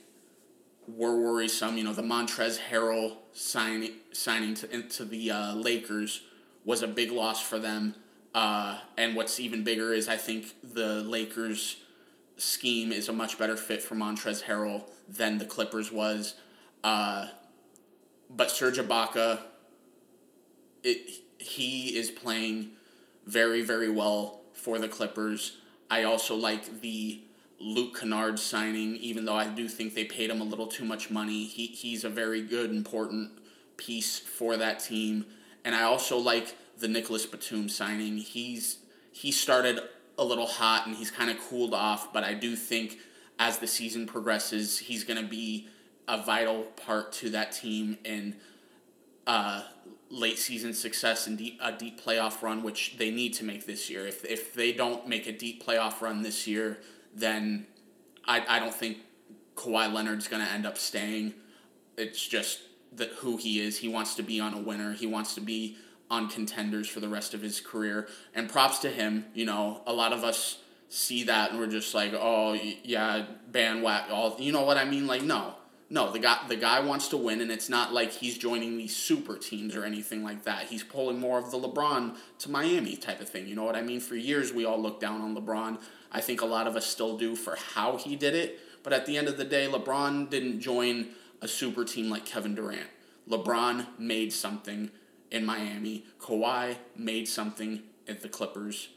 were 0.87 1.17
worrisome. 1.17 1.77
You 1.77 1.83
know, 1.83 1.93
the 1.93 2.03
Montrezl 2.03 2.59
Harrell 2.69 3.17
signing 3.33 3.91
signing 4.11 4.53
to, 4.55 4.73
into 4.73 5.05
the 5.05 5.31
uh, 5.31 5.53
Lakers 5.55 6.21
was 6.65 6.81
a 6.83 6.87
big 6.87 7.11
loss 7.11 7.41
for 7.41 7.59
them. 7.59 7.95
Uh, 8.33 8.77
and 8.97 9.15
what's 9.15 9.39
even 9.39 9.63
bigger 9.63 9.93
is 9.93 10.07
I 10.07 10.17
think 10.17 10.53
the 10.63 11.01
Lakers 11.03 11.77
scheme 12.37 12.91
is 12.91 13.09
a 13.09 13.13
much 13.13 13.37
better 13.37 13.57
fit 13.57 13.81
for 13.81 13.95
Montrezl 13.95 14.43
Harrell 14.43 14.83
than 15.07 15.37
the 15.37 15.45
Clippers 15.45 15.91
was. 15.91 16.35
Uh, 16.83 17.27
but 18.29 18.51
Serge 18.51 18.77
Ibaka, 18.77 19.39
it, 20.83 21.09
he 21.37 21.97
is 21.97 22.11
playing 22.11 22.71
very, 23.25 23.61
very 23.61 23.89
well 23.89 24.41
for 24.53 24.79
the 24.79 24.87
Clippers. 24.87 25.57
I 25.89 26.03
also 26.03 26.35
like 26.35 26.81
the 26.81 27.21
Luke 27.59 27.99
Kennard 27.99 28.39
signing, 28.39 28.95
even 28.97 29.25
though 29.25 29.35
I 29.35 29.47
do 29.47 29.67
think 29.67 29.95
they 29.95 30.05
paid 30.05 30.29
him 30.29 30.41
a 30.41 30.43
little 30.43 30.67
too 30.67 30.85
much 30.85 31.09
money. 31.09 31.45
He, 31.45 31.67
he's 31.67 32.03
a 32.03 32.09
very 32.09 32.41
good, 32.41 32.69
important 32.69 33.31
piece 33.77 34.19
for 34.19 34.57
that 34.57 34.79
team. 34.79 35.25
And 35.65 35.73
I 35.73 35.83
also 35.83 36.17
like 36.17 36.55
the 36.77 36.87
Nicolas 36.87 37.25
Batum 37.25 37.69
signing. 37.69 38.17
He's 38.17 38.79
he 39.11 39.31
started 39.31 39.79
a 40.17 40.23
little 40.23 40.47
hot 40.47 40.87
and 40.87 40.95
he's 40.95 41.11
kind 41.11 41.29
of 41.29 41.37
cooled 41.49 41.73
off, 41.73 42.11
but 42.11 42.23
I 42.23 42.33
do 42.33 42.55
think 42.55 42.99
as 43.39 43.59
the 43.59 43.67
season 43.67 44.07
progresses, 44.07 44.79
he's 44.79 45.03
going 45.03 45.21
to 45.21 45.27
be 45.27 45.67
a 46.07 46.21
vital 46.21 46.63
part 46.63 47.11
to 47.13 47.29
that 47.31 47.51
team 47.51 47.97
in 48.03 48.35
uh, 49.27 49.61
late 50.09 50.39
season 50.39 50.73
success 50.73 51.27
and 51.27 51.37
deep, 51.37 51.59
a 51.61 51.71
deep 51.71 52.01
playoff 52.01 52.41
run, 52.41 52.63
which 52.63 52.97
they 52.97 53.11
need 53.11 53.33
to 53.33 53.43
make 53.43 53.65
this 53.65 53.89
year. 53.89 54.07
If, 54.07 54.25
if 54.25 54.53
they 54.53 54.71
don't 54.71 55.07
make 55.07 55.27
a 55.27 55.33
deep 55.33 55.63
playoff 55.65 56.01
run 56.01 56.21
this 56.21 56.47
year, 56.47 56.79
then 57.13 57.67
I, 58.25 58.43
I 58.47 58.59
don't 58.59 58.73
think 58.73 58.97
Kawhi 59.55 59.91
Leonard's 59.91 60.27
going 60.27 60.43
to 60.43 60.51
end 60.51 60.65
up 60.65 60.77
staying. 60.77 61.33
It's 61.97 62.25
just 62.25 62.61
that 62.93 63.09
who 63.09 63.37
he 63.37 63.59
is. 63.59 63.77
He 63.77 63.89
wants 63.89 64.15
to 64.15 64.23
be 64.23 64.39
on 64.39 64.53
a 64.53 64.59
winner. 64.59 64.93
He 64.93 65.07
wants 65.07 65.35
to 65.35 65.41
be 65.41 65.77
on 66.09 66.29
contenders 66.29 66.87
for 66.87 66.99
the 66.99 67.09
rest 67.09 67.33
of 67.33 67.41
his 67.41 67.59
career. 67.59 68.07
And 68.33 68.49
props 68.49 68.79
to 68.79 68.89
him. 68.89 69.25
You 69.33 69.45
know, 69.45 69.81
a 69.85 69.93
lot 69.93 70.13
of 70.13 70.23
us 70.23 70.59
see 70.89 71.23
that 71.23 71.51
and 71.51 71.59
we're 71.59 71.67
just 71.67 71.93
like, 71.93 72.13
oh 72.13 72.53
yeah, 72.83 73.25
bandwagon. 73.51 74.11
All 74.11 74.35
you 74.39 74.51
know 74.51 74.63
what 74.63 74.77
I 74.77 74.85
mean? 74.85 75.05
Like 75.07 75.23
no, 75.23 75.55
no. 75.89 76.11
The 76.11 76.19
guy 76.19 76.39
the 76.47 76.55
guy 76.55 76.79
wants 76.79 77.09
to 77.09 77.17
win, 77.17 77.41
and 77.41 77.51
it's 77.51 77.69
not 77.69 77.93
like 77.93 78.11
he's 78.11 78.37
joining 78.37 78.77
these 78.77 78.95
super 78.95 79.37
teams 79.37 79.75
or 79.75 79.83
anything 79.83 80.23
like 80.23 80.43
that. 80.43 80.63
He's 80.63 80.83
pulling 80.83 81.19
more 81.19 81.39
of 81.39 81.51
the 81.51 81.59
LeBron 81.59 82.15
to 82.39 82.51
Miami 82.51 82.95
type 82.95 83.21
of 83.21 83.29
thing. 83.29 83.47
You 83.47 83.55
know 83.55 83.63
what 83.63 83.75
I 83.75 83.81
mean? 83.81 83.99
For 83.99 84.15
years 84.15 84.53
we 84.53 84.65
all 84.65 84.81
looked 84.81 85.01
down 85.01 85.21
on 85.21 85.35
LeBron 85.35 85.77
I 86.11 86.21
think 86.21 86.41
a 86.41 86.45
lot 86.45 86.67
of 86.67 86.75
us 86.75 86.85
still 86.85 87.17
do 87.17 87.35
for 87.35 87.55
how 87.75 87.97
he 87.97 88.15
did 88.15 88.33
it. 88.33 88.59
But 88.83 88.93
at 88.93 89.05
the 89.05 89.17
end 89.17 89.27
of 89.27 89.37
the 89.37 89.43
day, 89.43 89.67
LeBron 89.67 90.29
didn't 90.29 90.61
join 90.61 91.07
a 91.41 91.47
super 91.47 91.83
team 91.83 92.09
like 92.09 92.25
Kevin 92.25 92.55
Durant. 92.55 92.87
LeBron 93.29 93.85
made 93.99 94.31
something 94.31 94.89
in 95.31 95.45
Miami. 95.45 96.05
Kawhi 96.19 96.77
made 96.95 97.27
something 97.27 97.83
at 98.07 98.21
the 98.21 98.29
Clippers. 98.29 98.89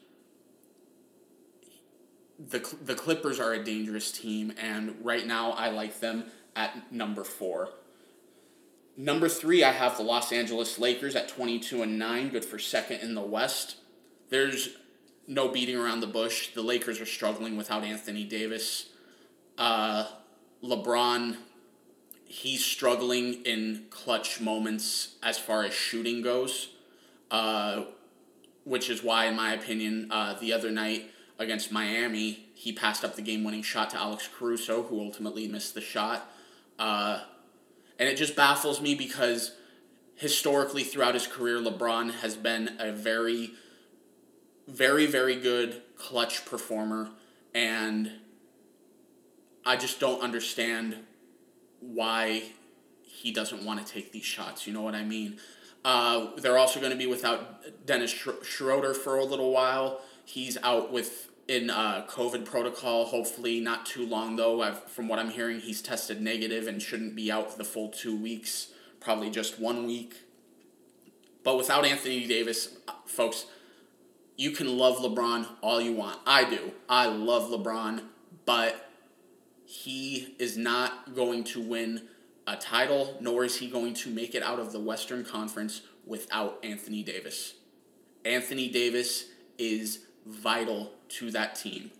The, 2.39 2.66
the 2.83 2.95
Clippers 2.95 3.39
are 3.39 3.53
a 3.53 3.62
dangerous 3.62 4.11
team, 4.11 4.53
and 4.59 4.97
right 5.03 5.26
now 5.26 5.53
I 5.53 5.70
like 5.70 6.01
them 6.01 6.24
at 6.57 6.91
number 6.93 7.24
four. 7.24 7.70
Number 8.97 9.28
three, 9.28 9.62
I 9.64 9.72
have 9.72 9.97
the 9.97 10.03
Los 10.03 10.33
Angeles 10.33 10.78
Lakers 10.78 11.14
at 11.16 11.28
22 11.28 11.83
and 11.83 11.99
9, 11.99 12.28
good 12.31 12.45
for 12.45 12.59
second 12.59 13.01
in 13.01 13.14
the 13.14 13.20
West. 13.22 13.76
There's 14.31 14.70
no 15.26 15.49
beating 15.49 15.76
around 15.76 16.01
the 16.01 16.07
bush. 16.07 16.49
The 16.55 16.62
Lakers 16.62 17.01
are 17.01 17.07
struggling 17.07 17.57
without 17.57 17.85
Anthony 17.85 18.24
Davis. 18.24 18.91
Uh, 19.57 20.07
LeBron, 20.62 21.37
he's 22.31 22.64
struggling 22.64 23.43
in 23.43 23.87
clutch 23.91 24.41
moments 24.41 25.16
as 25.20 25.37
far 25.37 25.64
as 25.64 25.74
shooting 25.74 26.22
goes, 26.22 26.68
uh, 27.33 27.83
which 28.64 28.89
is 28.89 29.03
why, 29.03 29.26
in 29.26 29.35
my 29.35 29.53
opinion, 29.53 30.07
uh, 30.12 30.39
the 30.39 30.53
other 30.53 30.70
night 30.70 31.11
against 31.41 31.72
Miami, 31.72 32.47
he 32.55 32.72
passed 32.72 33.05
up 33.05 33.16
the 33.16 33.22
game 33.22 33.43
winning 33.43 33.62
shot 33.62 33.91
to 33.91 33.97
Alex 33.97 34.28
Caruso, 34.33 34.85
who 34.85 35.01
ultimately 35.01 35.49
missed 35.49 35.74
the 35.74 35.81
shot. 35.81 36.31
Uh, 36.78 37.20
and 37.99 38.09
it 38.09 38.16
just 38.16 38.37
baffles 38.37 38.81
me 38.81 38.95
because 38.95 39.57
historically 40.14 40.85
throughout 40.85 41.14
his 41.14 41.26
career, 41.26 41.59
LeBron 41.59 42.12
has 42.20 42.37
been 42.37 42.76
a 42.78 42.93
very 42.93 43.55
very, 44.70 45.07
very 45.07 45.35
good 45.35 45.83
clutch 45.97 46.45
performer, 46.45 47.11
and 47.55 48.12
I 49.66 49.76
just 49.76 49.99
don't 49.99 50.20
understand 50.20 50.97
why 51.81 52.43
he 53.03 53.33
doesn't 53.33 53.64
want 53.64 53.85
to 53.85 53.93
take 53.93 54.12
these 54.12 54.24
shots. 54.24 54.66
You 54.66 54.72
know 54.72 54.83
what 54.83 54.95
I 54.95 55.05
mean? 55.05 55.39
Uh, 55.85 56.37
they're 56.37 56.59
also 56.59 56.78
going 56.78 56.93
to 56.93 56.99
be 56.99 57.07
without 57.07 57.87
Dennis 57.87 58.11
Schroeder 58.43 58.95
for 58.95 59.16
a 59.16 59.24
little 59.24 59.51
while. 59.51 60.01
He's 60.24 60.57
out 60.62 60.93
with 60.93 61.28
in 61.49 61.68
uh, 61.68 62.07
COVID 62.09 62.45
protocol. 62.45 63.07
Hopefully, 63.07 63.61
not 63.61 63.85
too 63.85 64.07
long 64.07 64.37
though. 64.37 64.62
I've, 64.62 64.85
from 64.85 65.09
what 65.09 65.18
I'm 65.18 65.31
hearing, 65.31 65.61
he's 65.61 65.83
tested 65.83 66.20
negative 66.20 66.68
and 66.68 66.81
shouldn't 66.81 67.16
be 67.16 67.31
out 67.31 67.57
the 67.59 67.64
full 67.64 67.89
two 67.89 68.16
weeks. 68.16 68.68
Probably 69.01 69.31
just 69.31 69.59
one 69.59 69.87
week. 69.87 70.14
But 71.43 71.57
without 71.57 71.85
Anthony 71.85 72.26
Davis, 72.26 72.76
folks, 73.07 73.47
you 74.37 74.53
can 74.53 74.78
love 74.78 74.99
LeBron 74.99 75.47
all 75.61 75.81
you 75.81 75.93
want. 75.93 76.18
I 76.26 76.49
do. 76.49 76.72
I 76.89 77.07
love 77.07 77.51
LeBron, 77.51 78.03
but 78.45 78.89
he 79.71 80.35
is 80.41 80.57
not 80.57 81.14
going 81.14 81.45
to 81.45 81.61
win 81.61 82.09
a 82.45 82.57
title, 82.57 83.16
nor 83.21 83.45
is 83.45 83.57
he 83.57 83.68
going 83.71 83.95
to 83.95 84.11
make 84.11 84.35
it 84.35 84.43
out 84.43 84.59
of 84.59 84.73
the 84.73 84.81
Western 84.81 85.25
Conference 85.25 85.83
without 86.05 86.59
Anthony 86.64 87.05
Davis. 87.05 87.55
Anthony 88.25 88.68
Davis 88.68 89.27
is 89.59 90.01
vital 90.27 90.91
to 91.11 91.31
that 91.31 91.55
team. 91.55 91.93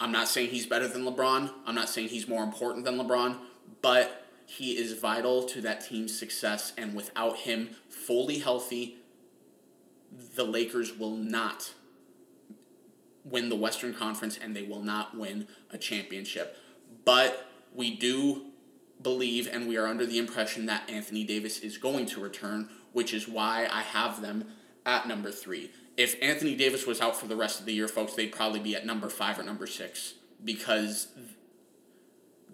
I'm 0.00 0.10
not 0.10 0.28
saying 0.28 0.48
he's 0.48 0.64
better 0.64 0.88
than 0.88 1.04
LeBron. 1.04 1.52
I'm 1.66 1.74
not 1.74 1.90
saying 1.90 2.08
he's 2.08 2.26
more 2.26 2.42
important 2.42 2.86
than 2.86 2.96
LeBron, 2.96 3.36
but 3.82 4.24
he 4.46 4.78
is 4.78 4.98
vital 4.98 5.42
to 5.48 5.60
that 5.60 5.86
team's 5.86 6.18
success. 6.18 6.72
And 6.78 6.94
without 6.94 7.36
him 7.36 7.76
fully 7.90 8.38
healthy, 8.38 8.96
the 10.34 10.44
Lakers 10.44 10.96
will 10.96 11.16
not 11.16 11.74
win 13.22 13.50
the 13.50 13.56
Western 13.56 13.92
Conference 13.92 14.38
and 14.42 14.56
they 14.56 14.62
will 14.62 14.82
not 14.82 15.14
win 15.14 15.46
a 15.70 15.76
championship. 15.76 16.56
But 17.08 17.48
we 17.74 17.96
do 17.96 18.42
believe 19.00 19.48
and 19.50 19.66
we 19.66 19.78
are 19.78 19.86
under 19.86 20.04
the 20.04 20.18
impression 20.18 20.66
that 20.66 20.90
Anthony 20.90 21.24
Davis 21.24 21.60
is 21.60 21.78
going 21.78 22.04
to 22.04 22.20
return, 22.20 22.68
which 22.92 23.14
is 23.14 23.26
why 23.26 23.66
I 23.72 23.80
have 23.80 24.20
them 24.20 24.44
at 24.84 25.08
number 25.08 25.30
three. 25.30 25.70
If 25.96 26.16
Anthony 26.20 26.54
Davis 26.54 26.86
was 26.86 27.00
out 27.00 27.16
for 27.16 27.26
the 27.26 27.34
rest 27.34 27.60
of 27.60 27.64
the 27.64 27.72
year, 27.72 27.88
folks, 27.88 28.12
they'd 28.12 28.30
probably 28.30 28.60
be 28.60 28.76
at 28.76 28.84
number 28.84 29.08
five 29.08 29.38
or 29.38 29.42
number 29.42 29.66
six 29.66 30.16
because 30.44 31.08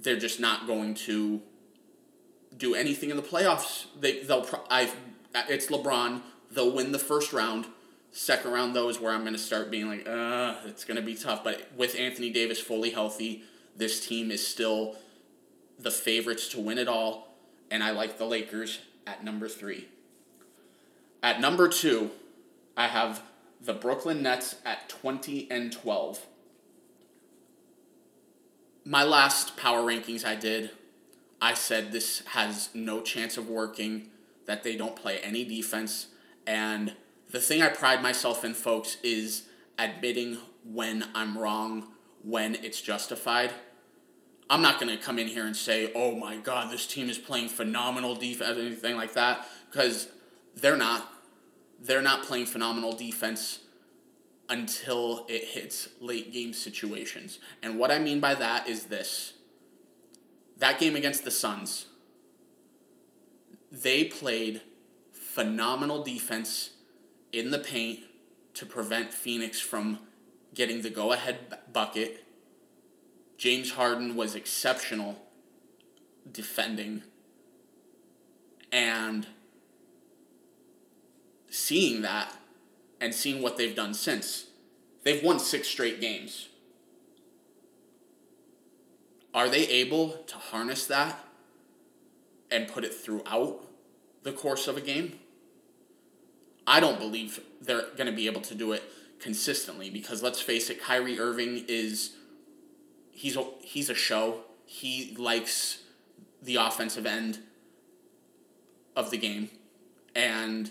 they're 0.01 0.21
just 0.21 0.39
not 0.39 0.69
going 0.69 0.95
to 0.95 1.43
do 2.57 2.77
anything 2.77 3.11
in 3.11 3.17
the 3.17 3.25
playoffs. 3.25 3.87
They 3.99 4.23
they'll 4.23 4.49
I 4.71 4.89
it's 5.49 5.67
LeBron. 5.67 6.23
They'll 6.53 6.73
win 6.73 6.93
the 6.93 7.01
first 7.01 7.33
round. 7.33 7.67
Second 8.13 8.53
round 8.53 8.77
though 8.77 8.89
is 8.89 9.01
where 9.01 9.13
I'm 9.13 9.23
going 9.23 9.33
to 9.33 9.39
start 9.41 9.73
being 9.73 9.89
like, 9.89 10.07
uh, 10.09 10.55
it's 10.65 10.85
going 10.85 10.97
to 10.97 11.03
be 11.03 11.17
tough. 11.17 11.43
But 11.43 11.73
with 11.77 11.99
Anthony 11.99 12.31
Davis 12.31 12.61
fully 12.61 12.91
healthy, 12.91 13.43
this 13.77 14.07
team 14.07 14.31
is 14.31 14.47
still 14.47 14.97
the 15.79 15.91
favorites 15.91 16.49
to 16.49 16.61
win 16.61 16.79
it 16.79 16.89
all, 16.89 17.37
and 17.71 17.83
I 17.83 17.91
like 17.91 18.19
the 18.19 18.25
Lakers 18.25 18.81
at 19.07 19.25
number 19.25 19.49
three. 19.49 19.89
At 21.23 21.41
number 21.41 21.69
two, 21.69 22.11
I 22.77 22.87
have 22.87 23.23
the 23.61 23.75
Brooklyn 23.75 24.23
Nets 24.23 24.57
at 24.65 24.89
20 24.89 25.51
and 25.51 25.73
12. 25.73 26.27
My 28.85 29.03
last 29.03 29.57
power 29.57 29.81
rankings 29.81 30.25
I 30.25 30.35
did, 30.35 30.71
I 31.41 31.55
said 31.55 31.91
this 31.91 32.23
has 32.27 32.69
no 32.75 33.01
chance 33.01 33.37
of 33.37 33.49
working, 33.49 34.11
that 34.47 34.63
they 34.63 34.77
don't 34.77 34.95
play 34.95 35.19
any 35.21 35.45
defense, 35.45 36.09
and 36.47 36.95
the 37.31 37.41
thing 37.41 37.63
I 37.63 37.69
pride 37.69 38.03
myself 38.03 38.45
in, 38.45 38.55
folks, 38.55 38.99
is 39.03 39.45
admitting 39.79 40.39
when 40.63 41.07
I'm 41.15 41.37
wrong, 41.37 41.94
when 42.25 42.57
it's 42.57 42.81
justified. 42.81 43.53
I'm 44.51 44.63
not 44.63 44.81
going 44.81 44.97
to 44.97 45.03
come 45.03 45.19
in 45.19 45.29
here 45.29 45.47
and 45.47 45.57
say, 45.57 45.93
oh 45.95 46.15
my 46.15 46.37
God, 46.37 46.71
this 46.73 46.87
team 46.87 47.09
is 47.09 47.19
playing 47.19 47.49
phenomenal 47.49 48.15
defense, 48.15 48.59
or 48.59 48.61
anything 48.61 48.97
like 48.97 49.15
that, 49.15 49.47
because 49.71 50.09
they're 50.55 50.77
not. 50.77 51.11
They're 51.81 52.03
not 52.03 52.23
playing 52.23 52.47
phenomenal 52.47 52.93
defense 52.93 53.59
until 54.49 55.27
it 55.29 55.45
hits 55.45 55.89
late 56.01 56.33
game 56.33 56.53
situations. 56.53 57.39
And 57.63 57.79
what 57.79 57.91
I 57.91 57.99
mean 57.99 58.21
by 58.21 58.35
that 58.35 58.69
is 58.69 58.85
this 58.85 59.35
that 60.57 60.79
game 60.79 60.97
against 60.97 61.25
the 61.25 61.31
Suns, 61.31 61.87
they 63.71 64.05
played 64.05 64.63
phenomenal 65.13 66.03
defense 66.03 66.71
in 67.33 67.51
the 67.51 67.59
paint 67.59 68.01
to 68.55 68.65
prevent 68.65 69.13
Phoenix 69.13 69.61
from 69.61 69.99
getting 70.55 70.83
the 70.83 70.91
go 70.91 71.13
ahead 71.13 71.59
bucket 71.73 72.25
James 73.37 73.73
Harden 73.73 74.17
was 74.17 74.35
exceptional 74.35 75.19
defending 76.31 77.03
and 78.73 79.27
seeing 81.51 82.03
that 82.03 82.33
and 83.01 83.15
seeing 83.15 83.43
what 83.43 83.57
they've 83.57 83.77
done 83.77 83.95
since. 83.95 84.47
They've 85.03 85.23
won 85.23 85.39
six 85.39 85.69
straight 85.69 86.01
games. 86.01 86.49
Are 89.35 89.49
they 89.49 89.67
able 89.69 90.11
to 90.11 90.37
harness 90.37 90.87
that 90.87 91.19
and 92.51 92.69
put 92.69 92.85
it 92.85 92.95
throughout 92.95 93.61
the 94.23 94.33
course 94.33 94.69
of 94.69 94.77
a 94.77 94.81
game? 94.81 95.19
I 96.67 96.81
don't 96.81 96.99
believe 96.99 97.41
they're 97.61 97.91
going 97.97 98.07
to 98.07 98.13
be 98.13 98.27
able 98.27 98.41
to 98.43 98.55
do 98.55 98.73
it 98.73 98.85
consistently 99.21 99.91
because 99.91 100.23
let's 100.23 100.41
face 100.41 100.71
it, 100.71 100.81
Kyrie 100.81 101.19
Irving 101.19 101.65
is 101.69 102.13
he's 103.13 103.37
a, 103.37 103.45
he's 103.61 103.89
a 103.89 103.95
show. 103.95 104.41
He 104.67 105.15
likes 105.19 105.83
the 106.43 106.57
offensive 106.57 107.07
end 107.07 107.39
of 108.97 109.11
the 109.11 109.17
game, 109.17 109.51
and 110.15 110.71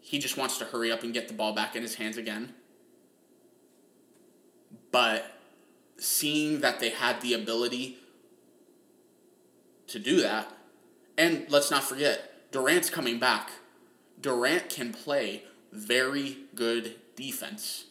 he 0.00 0.18
just 0.18 0.36
wants 0.36 0.58
to 0.58 0.64
hurry 0.66 0.92
up 0.92 1.02
and 1.02 1.12
get 1.12 1.28
the 1.28 1.34
ball 1.34 1.54
back 1.54 1.74
in 1.74 1.82
his 1.82 1.96
hands 1.96 2.16
again. 2.16 2.54
But 4.90 5.26
seeing 5.96 6.60
that 6.60 6.78
they 6.78 6.90
had 6.90 7.20
the 7.20 7.34
ability 7.34 7.98
to 9.88 9.98
do 9.98 10.20
that, 10.20 10.52
and 11.16 11.46
let's 11.48 11.70
not 11.70 11.84
forget, 11.84 12.50
Durant's 12.52 12.90
coming 12.90 13.18
back. 13.18 13.50
Durant 14.20 14.68
can 14.68 14.92
play 14.92 15.42
very 15.74 16.38
good 16.54 16.94
defense. 17.16 17.86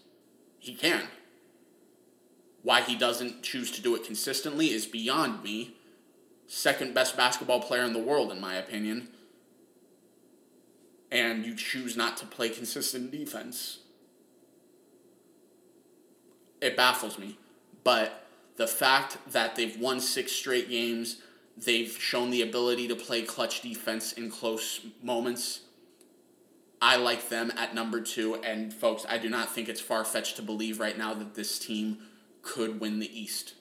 He 0.59 0.73
can. 0.73 1.03
Why 2.61 2.81
he 2.81 2.95
doesn't 2.95 3.43
choose 3.43 3.71
to 3.71 3.81
do 3.81 3.93
it 3.95 4.05
consistently 4.05 4.71
is 4.71 4.85
beyond 4.85 5.43
me. 5.43 5.75
Second 6.47 6.93
best 6.93 7.17
basketball 7.17 7.59
player 7.59 7.83
in 7.83 7.93
the 7.93 7.99
world, 7.99 8.31
in 8.31 8.39
my 8.39 8.55
opinion. 8.55 9.09
And 11.11 11.45
you 11.45 11.55
choose 11.55 11.97
not 11.97 12.17
to 12.17 12.25
play 12.25 12.49
consistent 12.49 13.11
defense. 13.11 13.79
It 16.61 16.77
baffles 16.77 17.19
me. 17.19 17.37
But 17.83 18.25
the 18.55 18.67
fact 18.67 19.17
that 19.31 19.55
they've 19.55 19.77
won 19.77 19.99
six 19.99 20.31
straight 20.31 20.69
games, 20.69 21.17
they've 21.57 21.91
shown 21.91 22.31
the 22.31 22.41
ability 22.41 22.87
to 22.87 22.95
play 22.95 23.23
clutch 23.23 23.61
defense 23.61 24.13
in 24.13 24.31
close 24.31 24.79
moments. 25.01 25.61
I 26.83 26.97
like 26.97 27.29
them 27.29 27.49
at 27.55 27.73
number 27.73 28.01
two. 28.01 28.35
And 28.35 28.73
folks, 28.73 29.05
I 29.07 29.17
do 29.17 29.29
not 29.29 29.49
think 29.49 29.69
it's 29.69 29.79
far 29.79 30.03
fetched 30.03 30.35
to 30.35 30.41
believe 30.41 30.81
right 30.81 30.97
now 30.97 31.13
that 31.13 31.33
this 31.33 31.57
team 31.57 31.99
could 32.41 32.81
win 32.81 32.99
the 32.99 33.17
East. 33.17 33.53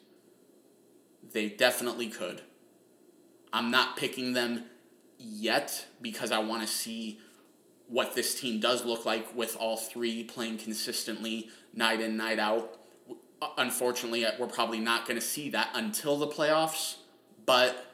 They 1.33 1.49
definitely 1.49 2.09
could. 2.09 2.43
I'm 3.53 3.71
not 3.71 3.97
picking 3.97 4.33
them 4.33 4.65
yet 5.19 5.87
because 6.03 6.33
I 6.33 6.41
want 6.41 6.63
to 6.63 6.67
see 6.67 7.21
what 7.87 8.17
this 8.17 8.41
team 8.41 8.59
does 8.59 8.85
look 8.85 9.07
like 9.07 9.37
with 9.37 9.57
all 9.57 9.77
three 9.77 10.25
playing 10.25 10.59
consistently 10.59 11.49
night 11.73 12.01
in, 12.01 12.17
night 12.17 12.41
out. 12.41 12.77
Unfortunately, 13.57 14.27
uh, 14.27 14.33
we're 14.37 14.49
probably 14.49 14.81
not 14.81 15.07
going 15.07 15.19
to 15.19 15.25
see 15.25 15.49
that 15.51 15.69
until 15.75 16.17
the 16.17 16.27
playoffs, 16.27 16.97
but 17.47 17.87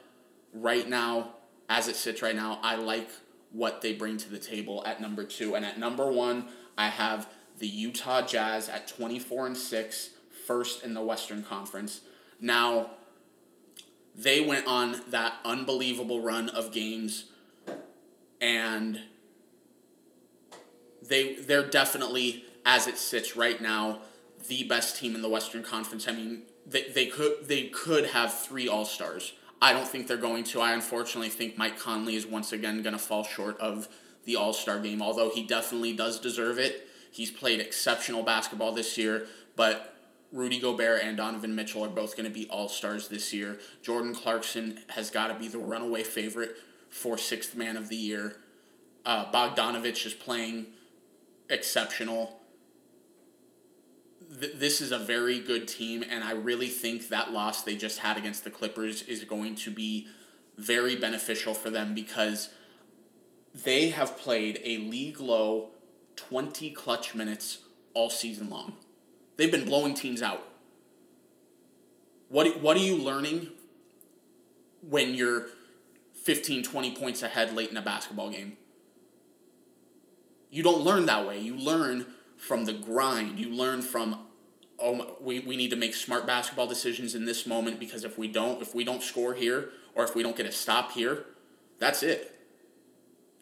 right 0.53 0.89
now, 0.89 1.35
as 1.69 1.87
it 1.87 1.95
sits 1.95 2.23
right 2.23 2.35
now, 2.35 2.59
I 2.63 2.77
like 2.77 3.09
what 3.51 3.81
they 3.81 3.93
bring 3.93 4.17
to 4.17 4.29
the 4.29 4.37
table 4.37 4.83
at 4.85 5.01
number 5.01 5.23
two. 5.23 5.55
And 5.55 5.65
at 5.65 5.79
number 5.79 6.11
one, 6.11 6.47
I 6.77 6.87
have 6.87 7.29
the 7.57 7.67
Utah 7.67 8.21
Jazz 8.21 8.69
at 8.69 8.87
24 8.87 9.47
and 9.47 9.57
6 9.57 10.09
first 10.45 10.83
in 10.83 10.93
the 10.93 11.01
Western 11.01 11.43
Conference. 11.43 12.01
Now, 12.39 12.91
they 14.15 14.41
went 14.41 14.67
on 14.67 15.01
that 15.09 15.35
unbelievable 15.45 16.21
run 16.21 16.49
of 16.49 16.71
games 16.71 17.25
and 18.41 19.01
they 21.01 21.35
they're 21.35 21.67
definitely 21.67 22.45
as 22.65 22.87
it 22.87 22.97
sits 22.97 23.35
right 23.35 23.61
now 23.61 23.99
the 24.47 24.63
best 24.63 24.97
team 24.97 25.15
in 25.15 25.21
the 25.21 25.29
Western 25.29 25.63
Conference. 25.63 26.07
I 26.07 26.13
mean, 26.13 26.43
they, 26.65 26.83
they 26.89 27.05
could 27.07 27.47
they 27.47 27.63
could 27.67 28.07
have 28.07 28.33
three 28.33 28.67
All-Stars. 28.67 29.33
I 29.61 29.73
don't 29.73 29.87
think 29.87 30.07
they're 30.07 30.17
going 30.17 30.43
to. 30.45 30.61
I 30.61 30.73
unfortunately 30.73 31.29
think 31.29 31.57
Mike 31.57 31.77
Conley 31.77 32.15
is 32.15 32.25
once 32.25 32.53
again 32.53 32.81
going 32.81 32.93
to 32.93 32.99
fall 32.99 33.23
short 33.23 33.59
of 33.59 33.89
the 34.25 34.35
All-Star 34.35 34.79
game, 34.79 35.01
although 35.01 35.29
he 35.29 35.43
definitely 35.43 35.93
does 35.93 36.19
deserve 36.19 36.59
it. 36.59 36.87
He's 37.11 37.31
played 37.31 37.59
exceptional 37.59 38.23
basketball 38.23 38.71
this 38.71 38.97
year, 38.97 39.27
but 39.55 39.95
Rudy 40.31 40.59
Gobert 40.59 41.01
and 41.03 41.17
Donovan 41.17 41.55
Mitchell 41.55 41.83
are 41.83 41.89
both 41.89 42.15
going 42.15 42.31
to 42.31 42.33
be 42.33 42.47
all 42.49 42.69
stars 42.69 43.07
this 43.07 43.33
year. 43.33 43.59
Jordan 43.81 44.13
Clarkson 44.13 44.79
has 44.89 45.09
got 45.09 45.27
to 45.27 45.33
be 45.33 45.47
the 45.47 45.57
runaway 45.57 46.03
favorite 46.03 46.55
for 46.89 47.17
sixth 47.17 47.55
man 47.55 47.75
of 47.75 47.89
the 47.89 47.95
year. 47.95 48.37
Uh, 49.05 49.31
Bogdanovich 49.31 50.05
is 50.05 50.13
playing 50.13 50.67
exceptional. 51.49 52.38
Th- 54.37 54.53
this 54.55 54.81
is 54.81 54.91
a 54.91 54.99
very 54.99 55.39
good 55.39 55.67
team, 55.67 56.03
and 56.07 56.23
I 56.23 56.31
really 56.31 56.67
think 56.67 57.09
that 57.09 57.31
loss 57.31 57.63
they 57.63 57.75
just 57.75 57.99
had 57.99 58.17
against 58.17 58.43
the 58.43 58.51
Clippers 58.51 59.01
is 59.03 59.23
going 59.23 59.55
to 59.55 59.71
be 59.71 60.07
very 60.57 60.95
beneficial 60.95 61.53
for 61.53 61.69
them 61.69 61.95
because 61.95 62.49
they 63.55 63.89
have 63.89 64.17
played 64.17 64.59
a 64.63 64.77
league 64.77 65.19
low 65.19 65.69
20 66.15 66.69
clutch 66.71 67.15
minutes 67.15 67.59
all 67.93 68.09
season 68.09 68.49
long. 68.49 68.73
They've 69.37 69.51
been 69.51 69.65
blowing 69.65 69.93
teams 69.93 70.21
out. 70.21 70.45
What, 72.27 72.61
what 72.61 72.77
are 72.77 72.81
you 72.81 72.97
learning 72.97 73.49
when 74.81 75.15
you're 75.15 75.47
15, 76.13 76.63
20 76.63 76.95
points 76.95 77.23
ahead 77.23 77.55
late 77.55 77.71
in 77.71 77.77
a 77.77 77.81
basketball 77.81 78.29
game? 78.29 78.57
You 80.51 80.61
don't 80.61 80.81
learn 80.81 81.05
that 81.05 81.27
way. 81.27 81.39
You 81.39 81.55
learn 81.55 82.05
from 82.39 82.65
the 82.65 82.73
grind. 82.73 83.37
You 83.37 83.49
learn 83.49 83.83
from 83.83 84.25
oh 84.79 85.17
we, 85.21 85.39
we 85.41 85.57
need 85.57 85.69
to 85.69 85.75
make 85.75 85.93
smart 85.93 86.25
basketball 86.25 86.65
decisions 86.65 87.13
in 87.13 87.25
this 87.25 87.45
moment 87.45 87.79
because 87.79 88.03
if 88.03 88.17
we 88.17 88.27
don't 88.27 88.61
if 88.61 88.73
we 88.73 88.83
don't 88.83 89.03
score 89.03 89.35
here 89.35 89.69
or 89.93 90.03
if 90.03 90.15
we 90.15 90.23
don't 90.23 90.35
get 90.35 90.47
a 90.47 90.51
stop 90.51 90.93
here, 90.93 91.25
that's 91.77 92.01
it. 92.01 92.35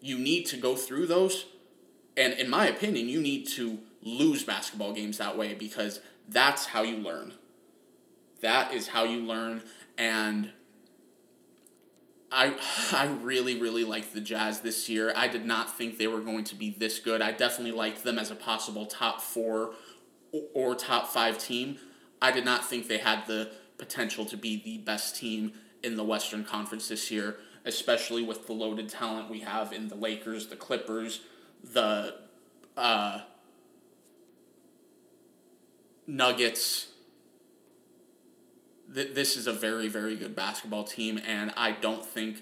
You 0.01 0.17
need 0.17 0.45
to 0.47 0.57
go 0.57 0.75
through 0.75 1.05
those 1.07 1.45
and 2.17 2.33
in 2.33 2.49
my 2.49 2.67
opinion, 2.67 3.07
you 3.07 3.21
need 3.21 3.47
to 3.49 3.77
lose 4.01 4.43
basketball 4.43 4.93
games 4.93 5.19
that 5.19 5.37
way 5.37 5.53
because 5.53 5.99
that's 6.27 6.65
how 6.65 6.81
you 6.81 6.97
learn. 6.97 7.33
That 8.41 8.73
is 8.73 8.87
how 8.89 9.03
you 9.03 9.19
learn 9.19 9.61
and 9.97 10.51
I 12.31 12.55
I 12.91 13.07
really 13.21 13.59
really 13.59 13.83
liked 13.83 14.13
the 14.13 14.21
Jazz 14.21 14.61
this 14.61 14.89
year. 14.89 15.13
I 15.15 15.27
did 15.27 15.45
not 15.45 15.77
think 15.77 15.97
they 15.97 16.07
were 16.07 16.21
going 16.21 16.43
to 16.45 16.55
be 16.55 16.71
this 16.71 16.99
good. 16.99 17.21
I 17.21 17.31
definitely 17.31 17.77
liked 17.77 18.03
them 18.03 18.17
as 18.19 18.31
a 18.31 18.35
possible 18.35 18.85
top 18.85 19.21
4 19.21 19.73
or 20.53 20.75
top 20.75 21.07
5 21.07 21.37
team. 21.37 21.77
I 22.21 22.31
did 22.31 22.45
not 22.45 22.65
think 22.65 22.87
they 22.87 22.97
had 22.97 23.25
the 23.27 23.51
potential 23.77 24.25
to 24.25 24.37
be 24.37 24.61
the 24.63 24.79
best 24.79 25.15
team 25.15 25.53
in 25.83 25.95
the 25.95 26.03
Western 26.03 26.43
Conference 26.43 26.87
this 26.87 27.11
year, 27.11 27.37
especially 27.65 28.23
with 28.23 28.47
the 28.47 28.53
loaded 28.53 28.89
talent 28.89 29.29
we 29.29 29.39
have 29.39 29.71
in 29.71 29.87
the 29.87 29.95
Lakers, 29.95 30.47
the 30.47 30.55
Clippers, 30.55 31.21
the 31.63 32.15
uh, 32.75 33.21
Nuggets. 36.07 36.87
Th- 38.93 39.13
this 39.13 39.37
is 39.37 39.47
a 39.47 39.53
very 39.53 39.87
very 39.87 40.15
good 40.15 40.35
basketball 40.35 40.83
team, 40.83 41.19
and 41.25 41.53
I 41.57 41.71
don't 41.71 42.05
think. 42.05 42.41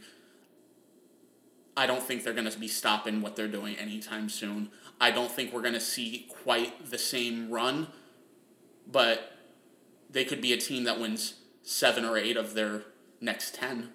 I 1.78 1.88
don't 1.88 2.02
think 2.02 2.24
they're 2.24 2.34
going 2.34 2.50
to 2.50 2.58
be 2.58 2.70
stopping 2.70 3.22
what 3.22 3.36
they're 3.36 3.50
doing 3.50 3.76
anytime 3.76 4.30
soon. 4.30 4.70
I 5.02 5.12
don't 5.12 5.30
think 5.30 5.52
we're 5.52 5.62
going 5.62 5.74
to 5.74 5.82
see 5.82 6.26
quite 6.30 6.89
the 6.89 6.98
same 6.98 7.52
run, 7.52 7.88
but 8.89 9.34
they 10.10 10.24
could 10.24 10.39
be 10.39 10.54
a 10.54 10.58
team 10.58 10.86
that 10.86 11.02
wins 11.02 11.34
seven 11.64 12.06
or 12.06 12.18
eight 12.18 12.38
of 12.38 12.54
their 12.54 12.84
next 13.20 13.56
10. 13.56 13.89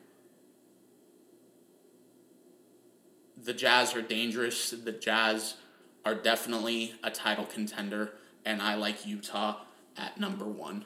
The 3.43 3.55
Jazz 3.55 3.95
are 3.97 4.03
dangerous. 4.03 4.71
The 4.71 4.93
Jazz 4.93 5.55
are 6.05 6.15
definitely 6.15 6.95
a 7.03 7.11
title 7.11 7.47
contender, 7.47 8.13
and 8.45 8.61
I 8.61 8.75
like 8.75 9.07
Utah 9.07 9.61
at 9.97 10.21
number 10.21 10.45
one. 10.45 10.85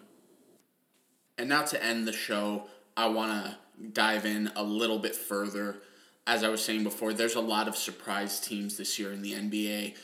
And 1.38 1.48
now 1.48 1.62
to 1.62 1.82
end 1.82 2.06
the 2.06 2.12
show, 2.12 2.64
I 2.96 3.08
want 3.08 3.32
to 3.32 3.56
dive 3.92 4.24
in 4.24 4.50
a 4.56 4.62
little 4.62 4.98
bit 4.98 5.16
further. 5.16 5.78
As 6.26 6.44
I 6.44 6.48
was 6.48 6.64
saying 6.64 6.84
before, 6.84 7.12
there's 7.12 7.34
a 7.34 7.40
lot 7.40 7.68
of 7.68 7.76
surprise 7.76 8.40
teams 8.40 8.76
this 8.76 8.98
year 8.98 9.12
in 9.12 9.22
the 9.22 9.32
NBA, 9.32 9.96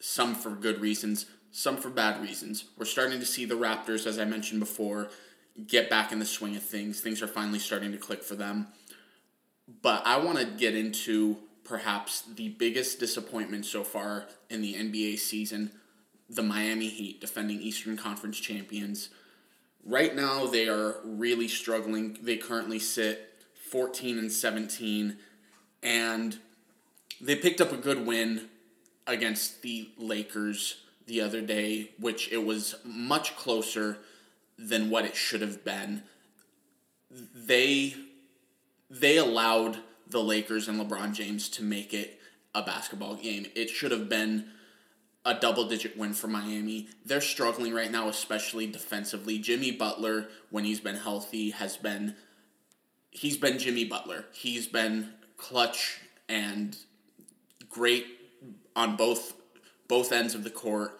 some 0.00 0.34
for 0.34 0.50
good 0.50 0.80
reasons, 0.80 1.26
some 1.50 1.76
for 1.76 1.90
bad 1.90 2.20
reasons. 2.20 2.64
We're 2.76 2.86
starting 2.86 3.20
to 3.20 3.26
see 3.26 3.44
the 3.44 3.54
Raptors, 3.54 4.06
as 4.06 4.18
I 4.18 4.24
mentioned 4.24 4.60
before, 4.60 5.08
get 5.66 5.90
back 5.90 6.10
in 6.10 6.18
the 6.18 6.24
swing 6.24 6.56
of 6.56 6.62
things. 6.62 7.00
Things 7.00 7.22
are 7.22 7.28
finally 7.28 7.58
starting 7.58 7.92
to 7.92 7.98
click 7.98 8.22
for 8.22 8.34
them. 8.34 8.68
But 9.82 10.02
I 10.06 10.16
want 10.16 10.38
to 10.38 10.46
get 10.46 10.74
into 10.74 11.36
perhaps 11.64 12.22
the 12.22 12.48
biggest 12.48 12.98
disappointment 12.98 13.66
so 13.66 13.84
far 13.84 14.26
in 14.50 14.62
the 14.62 14.74
NBA 14.74 15.18
season 15.18 15.72
the 16.32 16.42
Miami 16.42 16.88
Heat, 16.88 17.20
defending 17.20 17.60
Eastern 17.60 17.96
Conference 17.96 18.40
champions. 18.40 19.10
Right 19.84 20.14
now, 20.14 20.46
they 20.46 20.68
are 20.68 20.96
really 21.04 21.48
struggling. 21.48 22.18
They 22.22 22.36
currently 22.36 22.78
sit 22.78 23.28
14 23.70 24.18
and 24.18 24.30
17, 24.30 25.16
and 25.82 26.38
they 27.20 27.36
picked 27.36 27.60
up 27.60 27.72
a 27.72 27.76
good 27.76 28.06
win 28.06 28.48
against 29.06 29.62
the 29.62 29.90
Lakers 29.98 30.82
the 31.06 31.20
other 31.20 31.40
day, 31.40 31.90
which 31.98 32.30
it 32.30 32.44
was 32.44 32.76
much 32.84 33.36
closer 33.36 33.98
than 34.58 34.90
what 34.90 35.04
it 35.04 35.16
should 35.16 35.40
have 35.40 35.64
been. 35.64 36.02
They 37.10 37.94
they 38.88 39.16
allowed 39.16 39.78
the 40.06 40.22
Lakers 40.22 40.68
and 40.68 40.78
LeBron 40.78 41.14
James 41.14 41.48
to 41.48 41.62
make 41.62 41.94
it 41.94 42.20
a 42.54 42.62
basketball 42.62 43.14
game. 43.16 43.46
It 43.54 43.70
should 43.70 43.90
have 43.90 44.08
been 44.08 44.48
a 45.24 45.34
double 45.34 45.68
digit 45.68 45.96
win 45.96 46.12
for 46.12 46.26
Miami. 46.26 46.88
They're 47.04 47.20
struggling 47.20 47.72
right 47.72 47.90
now, 47.90 48.08
especially 48.08 48.66
defensively. 48.66 49.38
Jimmy 49.38 49.70
Butler, 49.70 50.28
when 50.50 50.64
he's 50.64 50.80
been 50.80 50.96
healthy, 50.96 51.50
has 51.50 51.76
been 51.76 52.16
he's 53.10 53.36
been 53.36 53.58
Jimmy 53.58 53.84
Butler. 53.84 54.26
He's 54.32 54.66
been 54.66 55.12
clutch 55.36 56.00
and 56.28 56.76
great 57.68 58.06
on 58.74 58.96
both 58.96 59.34
both 59.88 60.12
ends 60.12 60.34
of 60.34 60.44
the 60.44 60.50
court. 60.50 60.98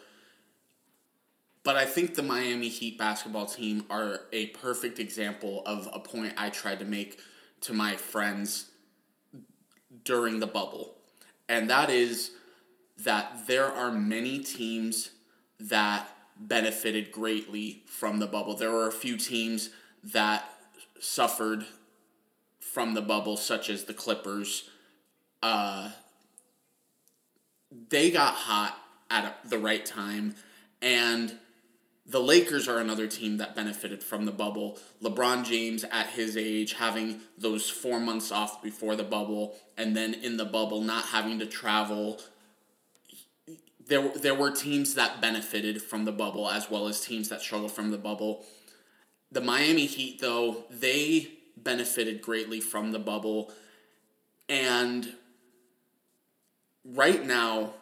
But 1.65 1.77
I 1.77 1.85
think 1.85 2.15
the 2.15 2.23
Miami 2.23 2.69
Heat 2.69 2.99
basketball 2.99 3.47
team 3.47 3.85
are 3.89 4.21
a 4.33 4.47
perfect 4.47 4.99
example 4.99 5.63
of 5.65 5.89
a 5.93 6.01
point 6.01 6.35
I 6.37 6.51
tried 6.51 6.81
to 6.81 6.85
make 6.85 7.21
to 7.63 7.73
my 7.73 7.97
friends 7.97 8.71
during 10.05 10.41
the 10.41 10.47
bubble. 10.47 10.97
And 11.49 11.71
that 11.71 11.89
is 11.89 12.33
that 13.05 13.47
there 13.47 13.67
are 13.67 13.91
many 13.91 14.39
teams 14.41 15.11
that 15.59 16.09
benefited 16.39 17.13
greatly 17.13 17.83
from 17.87 18.19
the 18.19 18.27
bubble. 18.27 18.57
There 18.57 18.73
were 18.73 18.89
a 18.89 18.93
few 18.93 19.17
teams 19.17 19.71
that 20.03 20.45
suffered 21.01 21.65
from 22.59 22.95
the 22.95 23.03
bubble, 23.03 23.37
such 23.37 23.69
as 23.69 23.85
the 23.85 23.95
Clippers. 23.95 24.69
Uh, 25.43 25.91
they 27.89 28.11
got 28.11 28.35
hot 28.35 28.77
at 29.11 29.39
the 29.49 29.59
right 29.59 29.85
time, 29.85 30.35
and 30.81 31.39
the 32.07 32.21
Lakers 32.21 32.67
are 32.67 32.79
another 32.79 33.07
team 33.07 33.37
that 33.37 33.55
benefited 33.55 34.03
from 34.03 34.25
the 34.25 34.33
bubble. 34.33 34.79
LeBron 35.03 35.45
James, 35.45 35.85
at 35.85 36.09
his 36.09 36.37
age, 36.37 36.75
having 36.75 37.21
those 37.39 37.71
four 37.71 38.01
months 38.01 38.33
off 38.33 38.63
before 38.63 38.97
the 38.97 39.05
bubble, 39.05 39.57
and 39.77 39.97
then 39.97 40.15
in 40.15 40.37
the 40.37 40.45
bubble, 40.45 40.81
not 40.81 41.07
having 41.07 41.39
to 41.39 41.47
travel. 41.47 42.21
There, 43.87 44.09
there 44.11 44.35
were 44.35 44.51
teams 44.51 44.95
that 44.95 45.21
benefited 45.21 45.83
from 45.83 46.05
the 46.05 46.13
bubble 46.13 46.49
as 46.49 46.71
well 46.71 46.87
as 46.87 47.01
teams 47.01 47.29
that 47.31 47.41
struggled 47.41 47.73
from 47.73 47.91
the 47.91 47.99
bubble. 47.99 48.45
The 49.31 49.41
Miami 49.41 49.87
Heat, 49.87 50.21
though, 50.21 50.65
they 50.71 51.33
benefited 51.57 52.23
greatly 52.23 52.61
from 52.61 52.93
the 52.93 52.99
bubble. 52.99 53.53
And 54.49 55.15
right 56.85 57.25
now, 57.25 57.75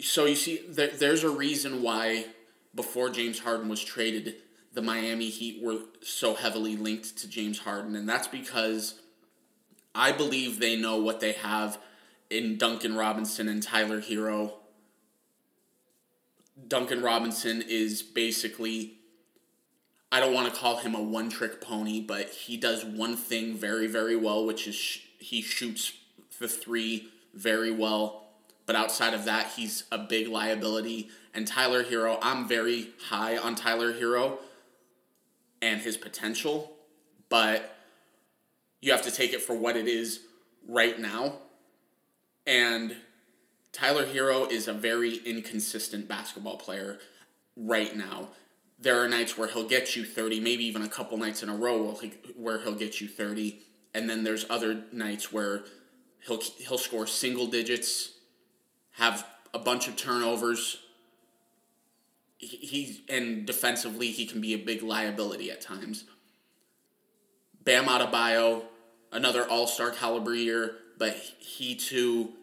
so 0.00 0.24
you 0.24 0.34
see, 0.34 0.62
there, 0.68 0.88
there's 0.88 1.24
a 1.24 1.30
reason 1.30 1.82
why 1.82 2.26
before 2.74 3.10
James 3.10 3.40
Harden 3.40 3.68
was 3.68 3.82
traded, 3.82 4.36
the 4.72 4.82
Miami 4.82 5.28
Heat 5.28 5.62
were 5.62 5.78
so 6.02 6.34
heavily 6.34 6.76
linked 6.76 7.16
to 7.18 7.28
James 7.28 7.60
Harden, 7.60 7.94
and 7.94 8.08
that's 8.08 8.26
because 8.26 9.00
I 9.94 10.10
believe 10.10 10.58
they 10.58 10.76
know 10.76 10.96
what 10.96 11.20
they 11.20 11.32
have 11.32 11.78
in 12.28 12.58
Duncan 12.58 12.96
Robinson 12.96 13.46
and 13.48 13.62
Tyler 13.62 14.00
Herro. 14.00 14.54
Duncan 16.68 17.02
Robinson 17.02 17.62
is 17.62 18.02
basically 18.02 18.98
I 20.14 20.20
don't 20.20 20.32
want 20.32 20.52
to 20.52 20.60
call 20.60 20.76
him 20.76 20.94
a 20.94 21.02
one 21.02 21.28
trick 21.28 21.60
pony, 21.60 22.00
but 22.00 22.28
he 22.28 22.56
does 22.56 22.84
one 22.84 23.16
thing 23.16 23.56
very, 23.56 23.88
very 23.88 24.14
well, 24.14 24.46
which 24.46 24.68
is 24.68 24.76
sh- 24.76 25.00
he 25.18 25.42
shoots 25.42 25.92
the 26.38 26.46
three 26.46 27.08
very 27.34 27.72
well. 27.72 28.28
But 28.64 28.76
outside 28.76 29.12
of 29.12 29.24
that, 29.24 29.54
he's 29.56 29.82
a 29.90 29.98
big 29.98 30.28
liability. 30.28 31.10
And 31.34 31.48
Tyler 31.48 31.82
Herro, 31.82 32.18
I'm 32.22 32.46
very 32.46 32.90
high 33.08 33.36
on 33.36 33.56
Tyler 33.56 33.92
Herro 33.92 34.38
and 35.60 35.80
his 35.80 35.96
potential, 35.96 36.76
but 37.28 37.76
you 38.80 38.92
have 38.92 39.02
to 39.02 39.10
take 39.10 39.32
it 39.32 39.42
for 39.42 39.56
what 39.56 39.76
it 39.76 39.88
is 39.88 40.20
right 40.68 40.96
now. 40.96 41.38
And 42.46 42.94
Tyler 43.74 44.06
Herro 44.06 44.50
is 44.50 44.68
a 44.68 44.72
very 44.72 45.16
inconsistent 45.26 46.06
basketball 46.06 46.56
player 46.56 47.00
right 47.56 47.94
now. 47.94 48.28
There 48.78 49.02
are 49.02 49.08
nights 49.08 49.36
where 49.36 49.48
he'll 49.48 49.68
get 49.68 49.96
you 49.96 50.04
30, 50.04 50.38
maybe 50.38 50.64
even 50.64 50.82
a 50.82 50.88
couple 50.88 51.18
nights 51.18 51.42
in 51.42 51.48
a 51.48 51.56
row 51.56 51.98
where 52.36 52.60
he'll 52.60 52.76
get 52.76 53.00
you 53.00 53.08
30. 53.08 53.58
And 53.92 54.08
then 54.08 54.22
there's 54.22 54.46
other 54.48 54.84
nights 54.92 55.32
where 55.32 55.64
he'll, 56.24 56.40
he'll 56.58 56.78
score 56.78 57.06
single 57.08 57.48
digits 57.48 58.12
have 58.92 59.26
a 59.52 59.58
bunch 59.58 59.88
of 59.88 59.96
turnovers. 59.96 60.78
He, 62.38 62.46
he 62.46 63.04
and 63.08 63.44
defensively 63.44 64.12
he 64.12 64.24
can 64.24 64.40
be 64.40 64.54
a 64.54 64.58
big 64.58 64.84
liability 64.84 65.50
at 65.50 65.60
times. 65.60 66.04
Bam 67.64 67.86
Adebayo, 67.86 68.62
another 69.10 69.48
All 69.48 69.66
Star 69.66 69.90
caliber 69.90 70.34
year, 70.34 70.76
but 70.96 71.16
he 71.16 71.74
too 71.74 72.34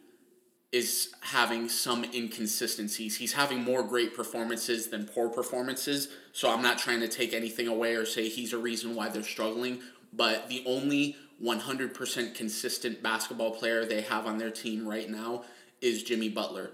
is 0.72 1.10
having 1.20 1.68
some 1.68 2.02
inconsistencies. 2.02 3.18
He's 3.18 3.34
having 3.34 3.62
more 3.62 3.82
great 3.82 4.16
performances 4.16 4.88
than 4.88 5.04
poor 5.04 5.28
performances. 5.28 6.08
So 6.32 6.50
I'm 6.50 6.62
not 6.62 6.78
trying 6.78 7.00
to 7.00 7.08
take 7.08 7.34
anything 7.34 7.68
away 7.68 7.94
or 7.94 8.06
say 8.06 8.28
he's 8.28 8.54
a 8.54 8.58
reason 8.58 8.94
why 8.94 9.10
they're 9.10 9.22
struggling. 9.22 9.82
But 10.14 10.48
the 10.48 10.62
only 10.66 11.16
100% 11.42 12.34
consistent 12.34 13.02
basketball 13.02 13.50
player 13.50 13.84
they 13.84 14.00
have 14.02 14.26
on 14.26 14.38
their 14.38 14.50
team 14.50 14.88
right 14.88 15.08
now 15.08 15.44
is 15.82 16.02
Jimmy 16.02 16.30
Butler. 16.30 16.70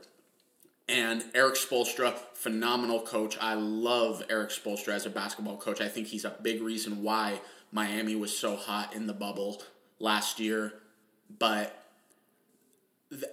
And 0.89 1.25
Erik 1.35 1.57
Spoelstra, 1.57 2.15
phenomenal 2.35 3.01
coach. 3.01 3.37
I 3.41 3.55
love 3.55 4.23
Erik 4.31 4.51
Spoelstra 4.51 4.95
as 4.95 5.07
a 5.07 5.11
basketball 5.11 5.57
coach. 5.57 5.81
I 5.81 5.89
think 5.89 6.07
he's 6.07 6.25
a 6.25 6.35
big 6.41 6.63
reason 6.63 7.03
why 7.03 7.41
Miami 7.73 8.15
was 8.15 8.37
so 8.37 8.57
hot 8.57 8.95
in 8.95 9.07
the 9.07 9.13
bubble 9.13 9.63
last 9.99 10.41
year. 10.41 10.75
But 11.39 11.85
th- 13.11 13.25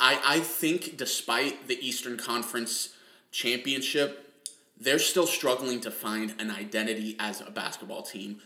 I, 0.00 0.20
I 0.24 0.40
think 0.40 0.96
despite 0.96 1.68
the 1.68 1.78
Eastern 1.86 2.16
Conference 2.16 2.94
championship, 3.30 4.26
they're 4.80 4.98
still 4.98 5.26
struggling 5.26 5.80
to 5.82 5.90
find 5.90 6.34
an 6.38 6.50
identity 6.50 7.16
as 7.18 7.42
a 7.42 7.50
basketball 7.50 8.02
team. 8.02 8.40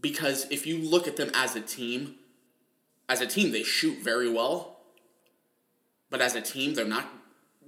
Because 0.00 0.46
if 0.50 0.66
you 0.66 0.78
look 0.78 1.06
at 1.06 1.16
them 1.16 1.30
as 1.34 1.54
a 1.54 1.60
team, 1.60 2.16
as 3.08 3.20
a 3.20 3.26
team, 3.26 3.52
they 3.52 3.62
shoot 3.62 3.98
very 4.02 4.30
well. 4.30 4.78
But 6.10 6.22
as 6.22 6.34
a 6.34 6.40
team, 6.40 6.74
they're 6.74 6.86
not 6.86 7.06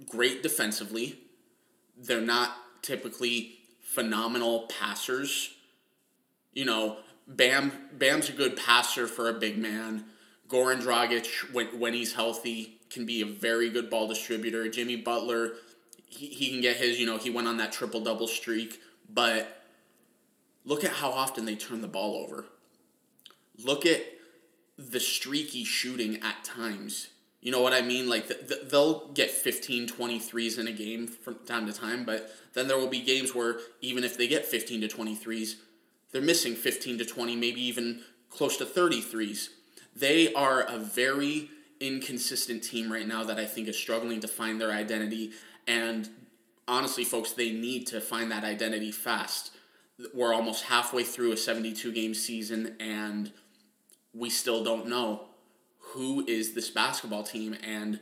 great 0.07 0.41
defensively. 0.41 1.19
They're 1.95 2.21
not 2.21 2.55
typically 2.81 3.59
phenomenal 3.81 4.67
passers. 4.67 5.51
You 6.53 6.65
know, 6.65 6.97
Bam 7.27 7.71
Bam's 7.93 8.29
a 8.29 8.33
good 8.33 8.57
passer 8.57 9.07
for 9.07 9.29
a 9.29 9.33
big 9.33 9.57
man. 9.57 10.05
Goran 10.49 10.81
Dragic, 10.81 11.53
when, 11.53 11.79
when 11.79 11.93
he's 11.93 12.13
healthy, 12.13 12.76
can 12.89 13.05
be 13.05 13.21
a 13.21 13.25
very 13.25 13.69
good 13.69 13.89
ball 13.89 14.07
distributor. 14.07 14.67
Jimmy 14.69 14.95
Butler, 14.95 15.53
he, 16.07 16.27
he 16.27 16.49
can 16.49 16.61
get 16.61 16.77
his, 16.77 16.99
you 16.99 17.05
know, 17.05 17.17
he 17.17 17.29
went 17.29 17.47
on 17.47 17.57
that 17.57 17.71
triple 17.71 18.01
double 18.01 18.27
streak, 18.27 18.81
but 19.09 19.63
look 20.65 20.83
at 20.83 20.91
how 20.91 21.09
often 21.09 21.45
they 21.45 21.55
turn 21.55 21.81
the 21.81 21.87
ball 21.87 22.15
over. 22.15 22.45
Look 23.63 23.85
at 23.85 24.03
the 24.77 24.99
streaky 24.99 25.63
shooting 25.63 26.21
at 26.21 26.43
times. 26.43 27.09
You 27.41 27.51
know 27.51 27.61
what 27.61 27.73
I 27.73 27.81
mean? 27.81 28.09
Like, 28.09 28.27
the, 28.27 28.33
the, 28.35 28.67
they'll 28.69 29.07
get 29.09 29.31
15, 29.31 29.87
20 29.87 30.19
threes 30.19 30.57
in 30.57 30.67
a 30.67 30.71
game 30.71 31.07
from 31.07 31.35
time 31.45 31.65
to 31.67 31.73
time, 31.73 32.03
but 32.03 32.31
then 32.53 32.67
there 32.67 32.77
will 32.77 32.87
be 32.87 33.01
games 33.01 33.33
where 33.33 33.57
even 33.81 34.03
if 34.03 34.17
they 34.17 34.27
get 34.27 34.45
15 34.45 34.81
to 34.81 34.87
20 34.87 35.15
threes, 35.15 35.57
they're 36.11 36.21
missing 36.21 36.55
15 36.55 36.99
to 36.99 37.05
20, 37.05 37.35
maybe 37.35 37.61
even 37.61 38.01
close 38.29 38.57
to 38.57 38.65
30 38.65 39.01
threes. 39.01 39.49
They 39.95 40.33
are 40.33 40.61
a 40.61 40.77
very 40.77 41.49
inconsistent 41.79 42.63
team 42.63 42.91
right 42.91 43.07
now 43.07 43.23
that 43.23 43.39
I 43.39 43.45
think 43.45 43.67
is 43.67 43.77
struggling 43.77 44.19
to 44.21 44.27
find 44.27 44.59
their 44.59 44.71
identity. 44.71 45.31
And 45.67 46.09
honestly, 46.67 47.03
folks, 47.03 47.31
they 47.33 47.51
need 47.51 47.87
to 47.87 48.01
find 48.01 48.31
that 48.31 48.43
identity 48.43 48.91
fast. 48.91 49.51
We're 50.13 50.33
almost 50.33 50.65
halfway 50.65 51.03
through 51.03 51.31
a 51.31 51.37
72 51.37 51.91
game 51.91 52.13
season, 52.13 52.75
and 52.79 53.31
we 54.13 54.29
still 54.29 54.63
don't 54.63 54.87
know 54.87 55.27
who 55.79 56.25
is 56.27 56.53
this 56.53 56.69
basketball 56.69 57.23
team. 57.23 57.55
And 57.63 57.99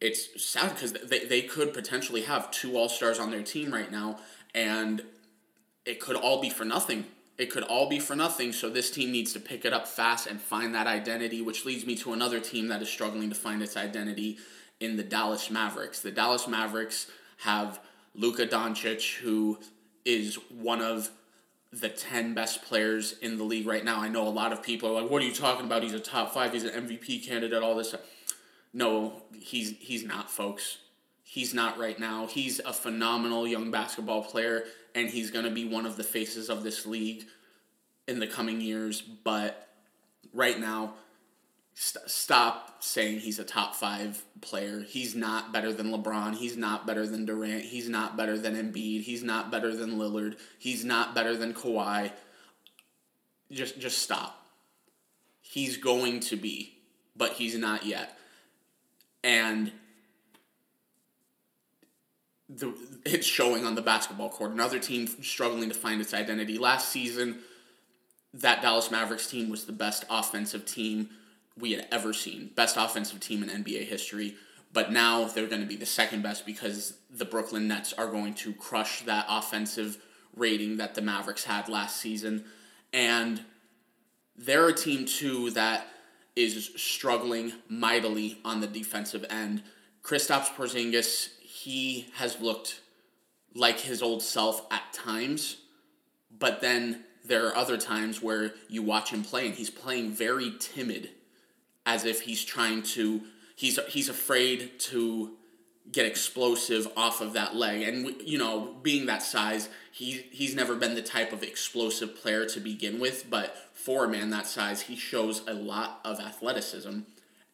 it's 0.00 0.42
sad 0.42 0.74
because 0.74 0.92
they, 0.92 1.24
they 1.24 1.42
could 1.42 1.72
potentially 1.72 2.22
have 2.22 2.50
two 2.50 2.76
All 2.76 2.88
Stars 2.88 3.18
on 3.18 3.30
their 3.30 3.42
team 3.42 3.72
right 3.72 3.90
now, 3.90 4.18
and 4.54 5.02
it 5.86 6.00
could 6.00 6.16
all 6.16 6.40
be 6.40 6.50
for 6.50 6.64
nothing 6.64 7.06
it 7.40 7.50
could 7.50 7.62
all 7.62 7.88
be 7.88 7.98
for 7.98 8.14
nothing, 8.14 8.52
so 8.52 8.68
this 8.68 8.90
team 8.90 9.10
needs 9.10 9.32
to 9.32 9.40
pick 9.40 9.64
it 9.64 9.72
up 9.72 9.88
fast 9.88 10.26
and 10.26 10.38
find 10.38 10.74
that 10.74 10.86
identity, 10.86 11.40
which 11.40 11.64
leads 11.64 11.86
me 11.86 11.96
to 11.96 12.12
another 12.12 12.38
team 12.38 12.68
that 12.68 12.82
is 12.82 12.88
struggling 12.90 13.30
to 13.30 13.34
find 13.34 13.62
its 13.62 13.78
identity 13.78 14.36
in 14.78 14.98
the 14.98 15.02
Dallas 15.02 15.50
Mavericks. 15.50 16.00
The 16.00 16.10
Dallas 16.10 16.46
Mavericks 16.46 17.10
have 17.38 17.80
Luka 18.14 18.46
Doncic, 18.46 19.20
who 19.20 19.58
is 20.04 20.34
one 20.50 20.82
of 20.82 21.08
the 21.72 21.88
10 21.88 22.34
best 22.34 22.62
players 22.62 23.18
in 23.22 23.38
the 23.38 23.44
league 23.44 23.66
right 23.66 23.86
now. 23.86 24.02
I 24.02 24.08
know 24.08 24.28
a 24.28 24.28
lot 24.28 24.52
of 24.52 24.62
people 24.62 24.90
are 24.90 25.00
like, 25.00 25.10
what 25.10 25.22
are 25.22 25.26
you 25.26 25.32
talking 25.32 25.64
about? 25.64 25.82
He's 25.82 25.94
a 25.94 26.00
top 26.00 26.34
five, 26.34 26.52
he's 26.52 26.64
an 26.64 26.86
MVP 26.86 27.26
candidate, 27.26 27.62
all 27.62 27.74
this. 27.74 27.88
Stuff. 27.88 28.02
No, 28.74 29.22
he's 29.32 29.74
he's 29.78 30.04
not, 30.04 30.30
folks. 30.30 30.76
He's 31.22 31.54
not 31.54 31.78
right 31.78 31.98
now. 31.98 32.26
He's 32.26 32.58
a 32.58 32.72
phenomenal 32.74 33.48
young 33.48 33.70
basketball 33.70 34.24
player 34.24 34.64
and 34.94 35.08
he's 35.08 35.30
going 35.30 35.44
to 35.44 35.50
be 35.50 35.66
one 35.66 35.86
of 35.86 35.96
the 35.96 36.04
faces 36.04 36.48
of 36.48 36.62
this 36.62 36.86
league 36.86 37.24
in 38.08 38.18
the 38.18 38.26
coming 38.26 38.60
years. 38.60 39.00
But 39.00 39.68
right 40.32 40.58
now, 40.58 40.94
st- 41.74 42.08
stop 42.08 42.82
saying 42.82 43.20
he's 43.20 43.38
a 43.38 43.44
top 43.44 43.74
five 43.74 44.22
player. 44.40 44.80
He's 44.80 45.14
not 45.14 45.52
better 45.52 45.72
than 45.72 45.92
LeBron. 45.92 46.34
He's 46.34 46.56
not 46.56 46.86
better 46.86 47.06
than 47.06 47.24
Durant. 47.24 47.62
He's 47.62 47.88
not 47.88 48.16
better 48.16 48.38
than 48.38 48.54
Embiid. 48.54 49.02
He's 49.02 49.22
not 49.22 49.50
better 49.50 49.74
than 49.74 49.98
Lillard. 49.98 50.38
He's 50.58 50.84
not 50.84 51.14
better 51.14 51.36
than 51.36 51.54
Kawhi. 51.54 52.12
Just, 53.50 53.80
just 53.80 53.98
stop. 53.98 54.46
He's 55.40 55.76
going 55.76 56.20
to 56.20 56.36
be, 56.36 56.78
but 57.16 57.32
he's 57.32 57.56
not 57.56 57.84
yet. 57.84 58.16
And 59.24 59.72
the 62.48 62.74
it's 63.04 63.26
showing 63.26 63.64
on 63.64 63.74
the 63.74 63.82
basketball 63.82 64.28
court. 64.28 64.52
Another 64.52 64.78
team 64.78 65.06
struggling 65.06 65.68
to 65.68 65.74
find 65.74 66.00
its 66.00 66.14
identity. 66.14 66.58
Last 66.58 66.88
season, 66.88 67.40
that 68.34 68.62
Dallas 68.62 68.90
Mavericks 68.90 69.28
team 69.28 69.50
was 69.50 69.64
the 69.64 69.72
best 69.72 70.04
offensive 70.08 70.64
team 70.64 71.10
we 71.58 71.72
had 71.72 71.86
ever 71.90 72.12
seen, 72.12 72.50
best 72.54 72.76
offensive 72.76 73.20
team 73.20 73.42
in 73.42 73.48
NBA 73.48 73.84
history. 73.84 74.36
But 74.72 74.92
now 74.92 75.24
they're 75.24 75.48
going 75.48 75.62
to 75.62 75.66
be 75.66 75.76
the 75.76 75.86
second 75.86 76.22
best 76.22 76.46
because 76.46 76.94
the 77.10 77.24
Brooklyn 77.24 77.66
Nets 77.66 77.92
are 77.94 78.06
going 78.06 78.34
to 78.34 78.52
crush 78.54 79.02
that 79.02 79.26
offensive 79.28 79.98
rating 80.36 80.76
that 80.76 80.94
the 80.94 81.02
Mavericks 81.02 81.44
had 81.44 81.68
last 81.68 81.96
season. 81.96 82.44
And 82.92 83.44
they're 84.36 84.68
a 84.68 84.72
team, 84.72 85.06
too, 85.06 85.50
that 85.50 85.88
is 86.36 86.70
struggling 86.76 87.52
mightily 87.68 88.38
on 88.44 88.60
the 88.60 88.68
defensive 88.68 89.24
end. 89.28 89.64
Kristaps 90.04 90.54
Porzingis 90.54 91.30
he 91.60 92.06
has 92.14 92.40
looked 92.40 92.80
like 93.54 93.80
his 93.80 94.02
old 94.02 94.22
self 94.22 94.66
at 94.72 94.92
times, 94.92 95.58
but 96.38 96.60
then 96.60 97.04
there 97.24 97.46
are 97.46 97.56
other 97.56 97.76
times 97.76 98.22
where 98.22 98.54
you 98.68 98.82
watch 98.82 99.10
him 99.10 99.22
play 99.22 99.46
and 99.46 99.54
he's 99.54 99.70
playing 99.70 100.12
very 100.12 100.52
timid, 100.58 101.10
as 101.86 102.04
if 102.04 102.22
he's 102.22 102.44
trying 102.44 102.82
to 102.82 103.22
he's 103.56 103.78
he's 103.88 104.08
afraid 104.08 104.78
to 104.78 105.36
get 105.92 106.06
explosive 106.06 106.88
off 106.96 107.20
of 107.20 107.32
that 107.32 107.54
leg. 107.56 107.82
And 107.82 108.20
you 108.22 108.38
know, 108.38 108.76
being 108.82 109.06
that 109.06 109.22
size, 109.22 109.68
he 109.92 110.24
he's 110.30 110.54
never 110.54 110.76
been 110.76 110.94
the 110.94 111.02
type 111.02 111.32
of 111.32 111.42
explosive 111.42 112.16
player 112.16 112.46
to 112.46 112.60
begin 112.60 113.00
with, 113.00 113.28
but 113.28 113.56
for 113.74 114.04
a 114.04 114.08
man 114.08 114.30
that 114.30 114.46
size, 114.46 114.82
he 114.82 114.96
shows 114.96 115.42
a 115.46 115.54
lot 115.54 116.00
of 116.04 116.20
athleticism 116.20 117.00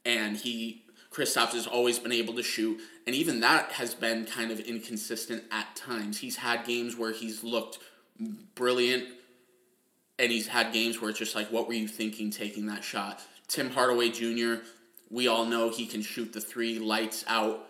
and 0.05 0.37
he 0.37 0.85
Kristaps 1.17 1.53
has 1.53 1.67
always 1.67 1.99
been 1.99 2.13
able 2.13 2.35
to 2.35 2.43
shoot, 2.43 2.79
and 3.07 3.17
even 3.17 3.41
that 3.41 3.73
has 3.73 3.95
been 3.95 4.27
kind 4.27 4.51
of 4.51 4.61
inconsistent 4.61 5.45
at 5.51 5.75
times. 5.75 6.19
He's 6.19 6.37
had 6.37 6.67
games 6.67 6.95
where 6.95 7.13
he's 7.13 7.43
looked 7.43 7.79
brilliant, 8.55 9.05
and 10.19 10.31
he's 10.31 10.47
had 10.47 10.75
games 10.75 11.01
where 11.01 11.09
it's 11.09 11.19
just 11.19 11.35
like, 11.35 11.51
what 11.51 11.69
were 11.69 11.73
you 11.73 11.89
thinking 11.89 12.31
taking 12.31 12.67
that 12.67 12.85
shot? 12.85 13.23
Tim 13.49 13.71
Hardaway 13.71 14.11
Jr., 14.11 14.57
we 15.11 15.27
all 15.27 15.47
know 15.47 15.71
he 15.71 15.87
can 15.87 16.03
shoot 16.03 16.35
the 16.35 16.41
three 16.41 16.79
lights 16.79 17.25
out, 17.29 17.67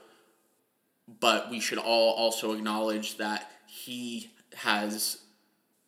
but 1.20 1.48
we 1.48 1.60
should 1.60 1.78
all 1.78 2.14
also 2.14 2.52
acknowledge 2.52 3.16
that 3.18 3.48
he 3.68 4.32
has 4.56 5.18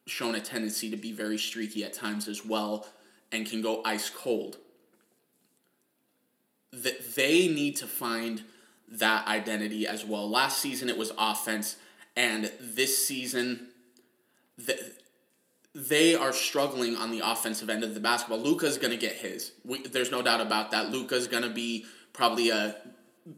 shown 0.06 0.36
a 0.36 0.40
tendency 0.40 0.90
to 0.90 0.96
be 0.96 1.11
very 1.11 1.38
streaky 1.38 1.82
at 1.82 1.92
times 1.92 2.28
as 2.28 2.46
well 2.46 2.86
and 3.32 3.50
can 3.50 3.62
go 3.62 3.82
ice 3.84 4.11
cold 4.11 4.59
that 6.73 7.14
they 7.14 7.49
need 7.49 7.77
to 7.77 7.87
find 7.87 8.43
that 8.91 9.27
identity 9.27 9.87
as 9.87 10.05
well. 10.05 10.29
Last 10.29 10.59
season 10.59 10.89
it 10.89 10.97
was 10.97 11.12
offense, 11.19 11.77
and 12.16 12.51
this 12.61 13.07
season 13.07 13.69
the, 14.57 14.79
they 15.75 16.14
are 16.14 16.33
struggling 16.33 16.97
on 16.97 17.11
the 17.11 17.21
offensive 17.25 17.71
end 17.71 17.85
of 17.85 17.95
the 17.95 18.01
basketball. 18.01 18.39
Luka's 18.39 18.79
going 18.79 18.91
to 18.91 18.97
get 18.97 19.12
his. 19.12 19.53
We, 19.64 19.87
there's 19.87 20.11
no 20.11 20.23
doubt 20.23 20.41
about 20.41 20.71
that. 20.73 20.91
Luka's 20.91 21.29
going 21.29 21.45
to 21.45 21.51
be 21.51 21.87
probably 22.12 22.51
a 22.51 22.77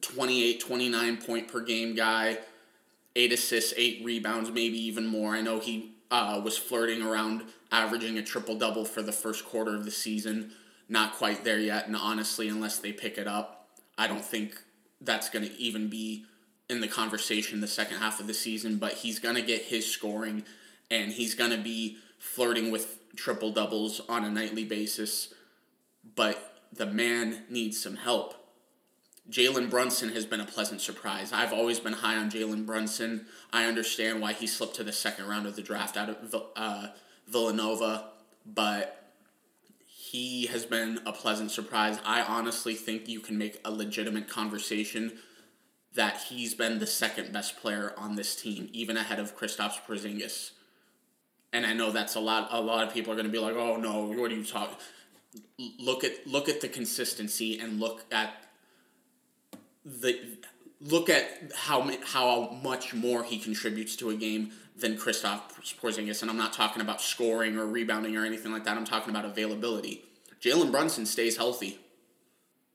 28, 0.01 0.61
29 0.61 1.17
point 1.19 1.49
per 1.49 1.61
game 1.61 1.95
guy, 1.95 2.39
eight 3.17 3.33
assists, 3.33 3.75
eight 3.77 4.03
rebounds, 4.05 4.51
maybe 4.51 4.79
even 4.79 5.07
more. 5.07 5.35
I 5.35 5.43
know 5.43 5.61
he 5.61 5.93
uh, 6.11 6.41
was 6.43 6.57
flirting 6.57 7.03
around 7.03 7.43
averaging 7.71 8.19
a 8.19 8.23
triple 8.23 8.57
double 8.57 8.85
for 8.85 9.03
the 9.03 9.13
first 9.13 9.45
quarter 9.45 9.75
of 9.75 9.85
the 9.85 9.91
season 9.91 10.53
not 10.91 11.15
quite 11.15 11.45
there 11.45 11.59
yet. 11.59 11.87
And 11.87 11.97
honestly, 11.97 12.49
unless 12.49 12.79
they 12.79 12.93
pick 12.93 13.17
it 13.17 13.27
up, 13.27 13.69
I 13.97 14.07
don't 14.07 14.25
think 14.25 14.61
that's 15.01 15.31
going 15.31 15.47
to 15.47 15.59
even 15.59 15.89
be 15.89 16.25
in 16.69 16.81
the 16.81 16.89
conversation 16.89 17.61
the 17.61 17.67
second 17.67 17.99
half 17.99 18.21
of 18.21 18.27
the 18.27 18.35
season, 18.35 18.77
but 18.77 18.95
he's 18.95 19.19
going 19.19 19.37
to 19.37 19.43
get 19.43 19.63
his 19.63 19.91
scoring 19.91 20.45
and 20.91 21.13
he's 21.13 21.35
going 21.35 21.53
to 21.53 21.59
be 21.59 21.97
flirting 22.19 22.71
with 22.71 22.99
triple 23.17 23.53
doubles 23.53 24.01
on 24.09 24.25
a 24.25 24.31
nightly 24.31 24.65
basis. 24.65 25.33
But 26.17 26.61
the 26.73 26.87
man 26.87 27.45
needs 27.49 27.81
some 27.81 27.97
help. 27.97 28.35
Jalen 29.31 29.71
Brunson 29.71 30.11
has 30.11 30.27
been 30.27 30.41
a 30.41 30.45
pleasant 30.45 30.81
surprise. 30.81 31.33
I've 31.33 31.53
always 31.53 31.79
been 31.79 31.93
high 31.93 32.17
on 32.17 32.31
Jalen 32.31 32.67
Brunson. 32.67 33.27
I 33.53 33.67
understand 33.67 34.21
why 34.21 34.33
he 34.33 34.49
slipped 34.49 34.75
to 34.77 34.85
the 34.85 34.93
second 34.93 35.29
round 35.29 35.47
of 35.47 35.55
the 35.55 35.63
draft 35.63 35.97
out 35.97 36.09
of 36.09 36.35
uh, 36.57 36.89
Villanova, 37.29 38.07
but 38.45 39.00
he 40.11 40.47
has 40.47 40.65
been 40.67 40.99
a 41.07 41.13
pleasant 41.13 41.53
surprise. 41.53 42.01
I 42.05 42.23
honestly 42.23 42.75
think 42.75 43.09
you 43.09 43.21
can 43.21 43.39
make 43.39 43.61
a 43.65 43.71
legitimate 43.71 44.29
conversation 44.29 45.19
that 45.95 46.23
he's 46.29 46.53
been 46.53 46.81
the 46.81 46.87
second 46.87 47.33
best 47.33 47.61
player 47.61 47.95
on 47.97 48.17
this 48.17 48.35
team, 48.35 48.69
even 48.73 48.97
ahead 48.97 49.21
of 49.21 49.39
Kristaps 49.39 49.81
Porzingis. 49.87 50.51
And 51.53 51.65
I 51.65 51.75
know 51.75 51.93
that's 51.93 52.17
a 52.17 52.21
lot. 52.21 52.49
A 52.51 52.61
lot 52.61 52.89
of 52.89 52.93
people 52.93 53.13
are 53.13 53.17
going 53.17 53.27
to 53.27 53.33
be 53.33 53.39
like, 53.39 53.55
"Oh 53.55 53.77
no, 53.77 54.07
what 54.07 54.33
are 54.33 54.35
you 54.35 54.45
talking?" 54.45 54.77
Look 55.79 56.03
at 56.03 56.27
look 56.27 56.49
at 56.49 56.61
the 56.61 56.69
consistency 56.69 57.61
and 57.61 57.79
look 57.79 58.05
at 58.11 58.35
the 59.85 60.39
look 60.81 61.09
at 61.09 61.53
how 61.55 61.89
how 62.05 62.51
much 62.63 62.95
more 62.95 63.23
he 63.23 63.39
contributes 63.39 63.95
to 63.97 64.11
a 64.11 64.17
game 64.17 64.51
than 64.81 64.97
Kristaps 64.97 65.75
Porzingis, 65.81 66.23
and 66.23 66.31
I'm 66.31 66.37
not 66.37 66.53
talking 66.53 66.83
about 66.83 67.01
scoring 67.01 67.57
or 67.57 67.67
rebounding 67.67 68.17
or 68.17 68.25
anything 68.25 68.53
like 68.53 68.65
that. 68.65 68.77
I'm 68.77 68.85
talking 68.85 69.11
about 69.11 69.25
availability. 69.25 70.05
Jalen 70.41 70.71
Brunson 70.71 71.07
stays 71.07 71.37
healthy, 71.37 71.79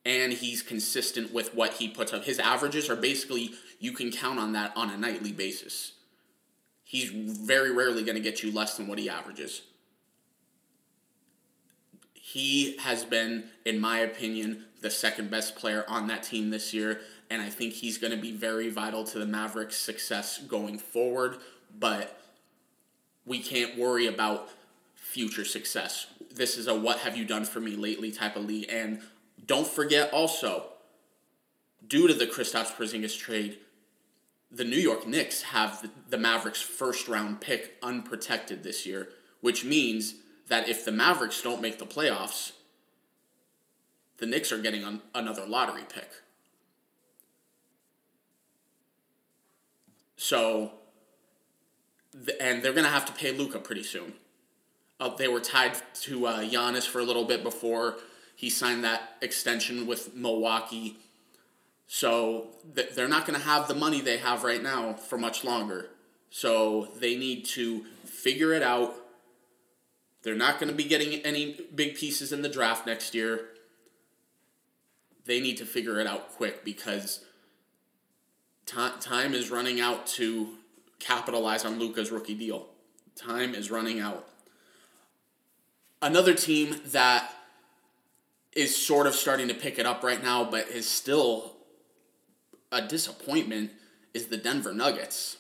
and 0.06 0.34
he's 0.34 0.62
consistent 0.62 1.34
with 1.34 1.56
what 1.56 1.74
he 1.74 1.88
puts 1.88 2.14
up. 2.14 2.26
His 2.26 2.39
averages 2.39 2.89
are 2.89 2.95
basically 2.95 3.51
you 3.80 3.91
can 3.91 4.12
count 4.12 4.39
on 4.39 4.53
that 4.53 4.72
on 4.76 4.89
a 4.89 4.97
nightly 4.97 5.32
basis. 5.32 5.93
He's 6.84 7.10
very 7.10 7.72
rarely 7.72 8.03
going 8.03 8.16
to 8.16 8.22
get 8.22 8.43
you 8.43 8.51
less 8.51 8.78
than 8.78 8.88
what 8.88 8.99
he 8.99 9.10
averages. 9.10 9.64
He 12.14 12.78
has 12.78 13.03
been, 13.03 13.45
in 13.66 13.80
my 13.80 13.99
opinion, 13.99 14.66
the 14.82 14.91
second 14.91 15.32
best 15.32 15.56
player 15.56 15.84
on 15.88 16.08
that 16.08 16.24
team 16.24 16.51
this 16.51 16.74
year, 16.74 17.01
and 17.30 17.41
I 17.41 17.49
think 17.49 17.74
he's 17.74 17.97
going 17.97 18.12
to 18.12 18.22
be 18.22 18.32
very 18.32 18.70
vital 18.70 19.03
to 19.06 19.20
the 19.20 19.26
Mavericks' 19.26 19.78
success 19.78 20.38
going 20.39 20.78
forward. 20.78 21.38
But 21.78 22.19
we 23.26 23.39
can't 23.39 23.78
worry 23.78 24.07
about 24.07 24.49
future 24.95 25.45
success. 25.45 26.07
This 26.34 26.57
is 26.57 26.67
a 26.67 26.76
what 26.76 26.99
have 26.99 27.17
you 27.17 27.26
done 27.26 27.45
for 27.45 27.59
me 27.59 27.76
lately 27.76 28.11
type 28.11 28.36
of 28.36 28.45
league. 28.45 28.67
And 28.69 29.01
don't 29.45 29.67
forget 29.67 30.11
also, 30.11 30.69
due 31.88 32.07
to 32.07 32.13
the 32.13 32.28
Kristaps 32.28 32.76
Porzingis 32.76 33.17
trade, 33.17 33.57
the 34.51 34.63
New 34.63 34.78
York 34.78 35.07
Knicks 35.07 35.41
have 35.41 35.89
the 36.09 36.17
Mavericks' 36.17 36.61
first 36.61 37.07
round 37.07 37.41
pick 37.41 37.76
unprotected 37.82 38.63
this 38.63 38.86
year, 38.86 39.09
which 39.41 39.65
means 39.65 40.15
that 40.47 40.69
if 40.69 40.86
the 40.86 40.91
Mavericks 40.91 41.41
don't 41.41 41.61
make 41.61 41.80
the 41.80 41.86
playoffs, 41.86 42.53
the 44.17 44.26
Knicks 44.26 44.51
are 44.51 44.61
getting 44.61 44.84
an, 44.84 45.01
another 45.13 45.45
lottery 45.45 45.84
pick. 45.88 46.09
So, 50.15 50.71
and 52.39 52.63
they're 52.63 52.74
going 52.74 52.86
to 52.86 52.91
have 52.91 53.05
to 53.05 53.13
pay 53.13 53.32
Luka 53.32 53.59
pretty 53.59 53.84
soon. 53.84 54.13
Uh, 54.99 55.13
they 55.16 55.28
were 55.28 55.39
tied 55.39 55.74
to 56.01 56.28
uh, 56.28 56.39
Giannis 56.41 56.88
for 56.88 56.99
a 56.99 57.03
little 57.03 57.26
bit 57.26 57.43
before 57.43 57.97
he 58.36 58.49
signed 58.49 58.84
that 58.84 59.16
extension 59.22 59.86
with 59.86 60.16
Milwaukee. 60.16 60.97
So 61.88 62.47
th- 62.76 62.91
they're 62.95 63.07
not 63.07 63.26
going 63.26 63.39
to 63.39 63.45
have 63.45 63.68
the 63.68 63.76
money 63.76 64.01
they 64.01 64.18
have 64.18 64.43
right 64.43 64.61
now 64.61 64.93
for 64.93 65.18
much 65.18 65.43
longer. 65.43 65.89
So 66.30 66.89
they 66.99 67.16
need 67.16 67.45
to 67.45 67.86
figure 68.05 68.53
it 68.53 68.63
out. 68.63 68.95
They're 70.24 70.36
not 70.36 70.59
going 70.59 70.70
to 70.70 70.76
be 70.76 70.86
getting 70.86 71.13
any 71.26 71.59
big 71.74 71.95
pieces 71.95 72.32
in 72.32 72.41
the 72.41 72.49
draft 72.49 72.88
next 72.88 73.13
year 73.13 73.49
they 75.26 75.39
need 75.39 75.57
to 75.57 75.66
figure 75.66 75.99
it 75.99 76.07
out 76.07 76.32
quick 76.32 76.63
because 76.63 77.26
t- 78.66 78.76
time 78.99 79.34
is 79.34 79.51
running 79.51 79.82
out 79.82 80.07
to 80.07 80.49
capitalize 81.06 81.66
on 81.66 81.80
Luka's 81.80 82.12
rookie 82.12 82.34
deal. 82.34 82.68
Time 83.16 83.53
is 83.53 83.70
running 83.72 83.99
out. 83.99 84.28
Another 86.01 86.34
team 86.34 86.76
that 86.88 87.32
is 88.53 88.76
sort 88.76 89.08
of 89.08 89.14
starting 89.14 89.47
to 89.47 89.53
pick 89.53 89.78
it 89.78 89.86
up 89.86 90.03
right 90.03 90.24
now, 90.24 90.43
but 90.43 90.68
is 90.70 90.88
still 90.88 91.58
a 92.72 92.82
disappointment, 92.82 93.72
is 94.14 94.28
the 94.28 94.38
Denver 94.38 94.74
Nuggets. 94.74 95.38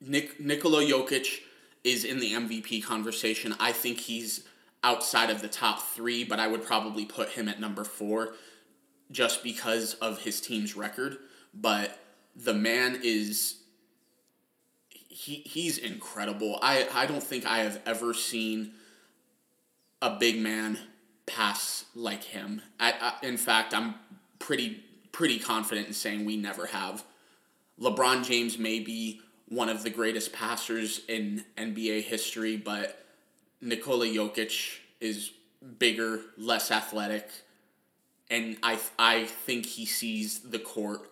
Nik- 0.00 0.40
Nikola 0.40 0.82
Jokic 0.82 1.40
is 1.84 2.04
in 2.04 2.20
the 2.20 2.32
MVP 2.32 2.84
conversation. 2.84 3.54
I 3.58 3.72
think 3.72 3.98
he's 3.98 4.44
outside 4.82 5.30
of 5.30 5.42
the 5.42 5.48
top 5.48 5.82
three, 5.82 6.24
but 6.24 6.38
I 6.38 6.46
would 6.46 6.64
probably 6.64 7.04
put 7.04 7.30
him 7.30 7.48
at 7.48 7.60
number 7.60 7.84
four 7.84 8.34
just 9.10 9.42
because 9.42 9.94
of 9.94 10.22
his 10.22 10.40
team's 10.40 10.76
record. 10.76 11.18
But 11.52 11.98
the 12.44 12.54
man 12.54 13.00
is 13.02 13.56
he 14.88 15.36
he's 15.44 15.78
incredible. 15.78 16.58
I, 16.62 16.88
I 16.92 17.06
don't 17.06 17.22
think 17.22 17.44
I 17.44 17.58
have 17.58 17.80
ever 17.84 18.14
seen 18.14 18.72
a 20.00 20.16
big 20.18 20.40
man 20.40 20.78
pass 21.26 21.84
like 21.94 22.24
him. 22.24 22.62
I, 22.78 22.94
I, 23.22 23.26
in 23.26 23.36
fact, 23.36 23.74
I'm 23.74 23.94
pretty 24.38 24.82
pretty 25.12 25.38
confident 25.38 25.88
in 25.88 25.92
saying 25.92 26.24
we 26.24 26.36
never 26.36 26.66
have. 26.66 27.04
LeBron 27.78 28.24
James 28.24 28.58
may 28.58 28.80
be 28.80 29.20
one 29.48 29.68
of 29.68 29.82
the 29.82 29.90
greatest 29.90 30.32
passers 30.32 31.02
in 31.08 31.44
NBA 31.58 32.04
history, 32.04 32.56
but 32.56 33.04
Nikola 33.60 34.06
Jokic 34.06 34.78
is 35.00 35.32
bigger, 35.78 36.20
less 36.38 36.70
athletic, 36.70 37.28
and 38.30 38.56
I 38.62 38.78
I 38.98 39.24
think 39.24 39.66
he 39.66 39.84
sees 39.84 40.40
the 40.40 40.58
court 40.58 41.09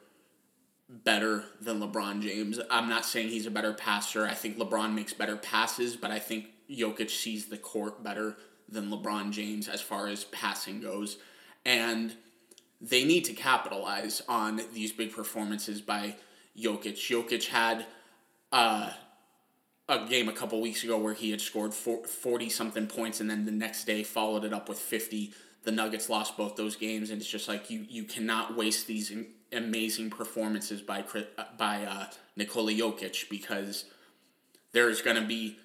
better 0.88 1.44
than 1.60 1.80
LeBron 1.80 2.22
James. 2.22 2.58
I'm 2.70 2.88
not 2.88 3.04
saying 3.04 3.28
he's 3.28 3.46
a 3.46 3.50
better 3.50 3.72
passer. 3.72 4.26
I 4.26 4.34
think 4.34 4.56
LeBron 4.56 4.94
makes 4.94 5.12
better 5.12 5.36
passes, 5.36 5.96
but 5.96 6.10
I 6.10 6.18
think 6.18 6.46
Jokic 6.70 7.10
sees 7.10 7.46
the 7.46 7.58
court 7.58 8.02
better 8.02 8.36
than 8.68 8.90
LeBron 8.90 9.30
James 9.30 9.68
as 9.68 9.80
far 9.80 10.08
as 10.08 10.24
passing 10.24 10.80
goes. 10.80 11.18
And 11.64 12.14
they 12.80 13.04
need 13.04 13.24
to 13.24 13.32
capitalize 13.32 14.22
on 14.28 14.60
these 14.72 14.92
big 14.92 15.12
performances 15.12 15.80
by 15.80 16.16
Jokic. 16.56 16.94
Jokic 16.94 17.48
had 17.48 17.86
uh, 18.52 18.90
a 19.88 20.06
game 20.06 20.28
a 20.28 20.32
couple 20.32 20.60
weeks 20.60 20.84
ago 20.84 20.98
where 20.98 21.14
he 21.14 21.30
had 21.30 21.40
scored 21.40 21.74
40 21.74 22.48
something 22.48 22.86
points 22.86 23.20
and 23.20 23.28
then 23.28 23.44
the 23.44 23.52
next 23.52 23.84
day 23.84 24.02
followed 24.02 24.44
it 24.44 24.52
up 24.52 24.68
with 24.68 24.78
50 24.78 25.32
the 25.64 25.72
nuggets 25.72 26.08
lost 26.08 26.36
both 26.36 26.56
those 26.56 26.76
games 26.76 27.10
and 27.10 27.20
it's 27.20 27.30
just 27.30 27.48
like 27.48 27.68
you 27.70 27.84
you 27.88 28.04
cannot 28.04 28.56
waste 28.56 28.86
these 28.86 29.12
amazing 29.52 30.10
performances 30.10 30.82
by 30.82 31.04
by 31.56 31.84
uh, 31.84 32.06
Nikola 32.36 32.72
Jokic 32.72 33.28
because 33.28 33.84
there's 34.72 35.02
going 35.02 35.16
to 35.16 35.26
be 35.26 35.58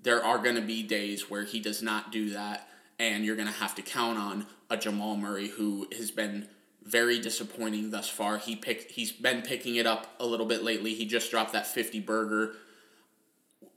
there 0.00 0.24
are 0.24 0.38
going 0.38 0.56
to 0.56 0.62
be 0.62 0.82
days 0.82 1.30
where 1.30 1.44
he 1.44 1.60
does 1.60 1.82
not 1.82 2.12
do 2.12 2.30
that 2.30 2.68
and 2.98 3.24
you're 3.24 3.36
going 3.36 3.48
to 3.48 3.54
have 3.54 3.74
to 3.76 3.82
count 3.82 4.18
on 4.18 4.46
a 4.70 4.76
Jamal 4.76 5.16
Murray 5.16 5.48
who 5.48 5.86
has 5.96 6.10
been 6.10 6.48
very 6.82 7.18
disappointing 7.20 7.90
thus 7.90 8.08
far. 8.08 8.38
He 8.38 8.56
picked 8.56 8.92
he's 8.92 9.12
been 9.12 9.42
picking 9.42 9.76
it 9.76 9.86
up 9.86 10.06
a 10.18 10.26
little 10.26 10.46
bit 10.46 10.62
lately. 10.62 10.94
He 10.94 11.06
just 11.06 11.30
dropped 11.30 11.52
that 11.52 11.66
50 11.66 12.00
burger 12.00 12.54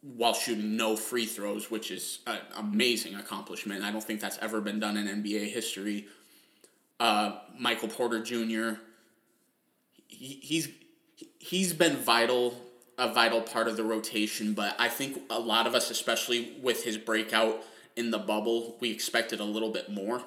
while 0.01 0.34
shooting 0.34 0.76
no 0.76 0.95
free 0.95 1.26
throws, 1.26 1.70
which 1.70 1.91
is 1.91 2.20
an 2.26 2.39
amazing 2.57 3.16
accomplishment. 3.16 3.84
I 3.84 3.91
don't 3.91 4.03
think 4.03 4.20
that's 4.20 4.39
ever 4.39 4.59
been 4.62 4.80
done 4.80 4.97
in 4.97 5.07
NBA 5.24 5.51
history. 5.51 6.07
Uh, 6.99 7.39
Michael 7.59 7.88
Porter 7.88 8.22
Jr. 8.22 8.80
He, 10.12 10.39
he's 10.43 10.70
he's 11.39 11.74
been 11.74 11.97
vital, 11.97 12.55
a 12.97 13.12
vital 13.12 13.41
part 13.41 13.68
of 13.68 13.78
the 13.78 13.84
rotation, 13.84 14.53
but 14.53 14.76
I 14.80 14.89
think 14.89 15.20
a 15.30 15.39
lot 15.39 15.66
of 15.66 15.74
us, 15.74 15.89
especially 15.89 16.53
with 16.62 16.84
his 16.84 16.97
breakout 16.97 17.64
in 17.95 18.12
the 18.12 18.20
bubble, 18.20 18.78
we 18.80 18.91
expected 18.91 19.39
a 19.39 19.43
little 19.43 19.72
bit 19.72 19.89
more. 19.89 20.22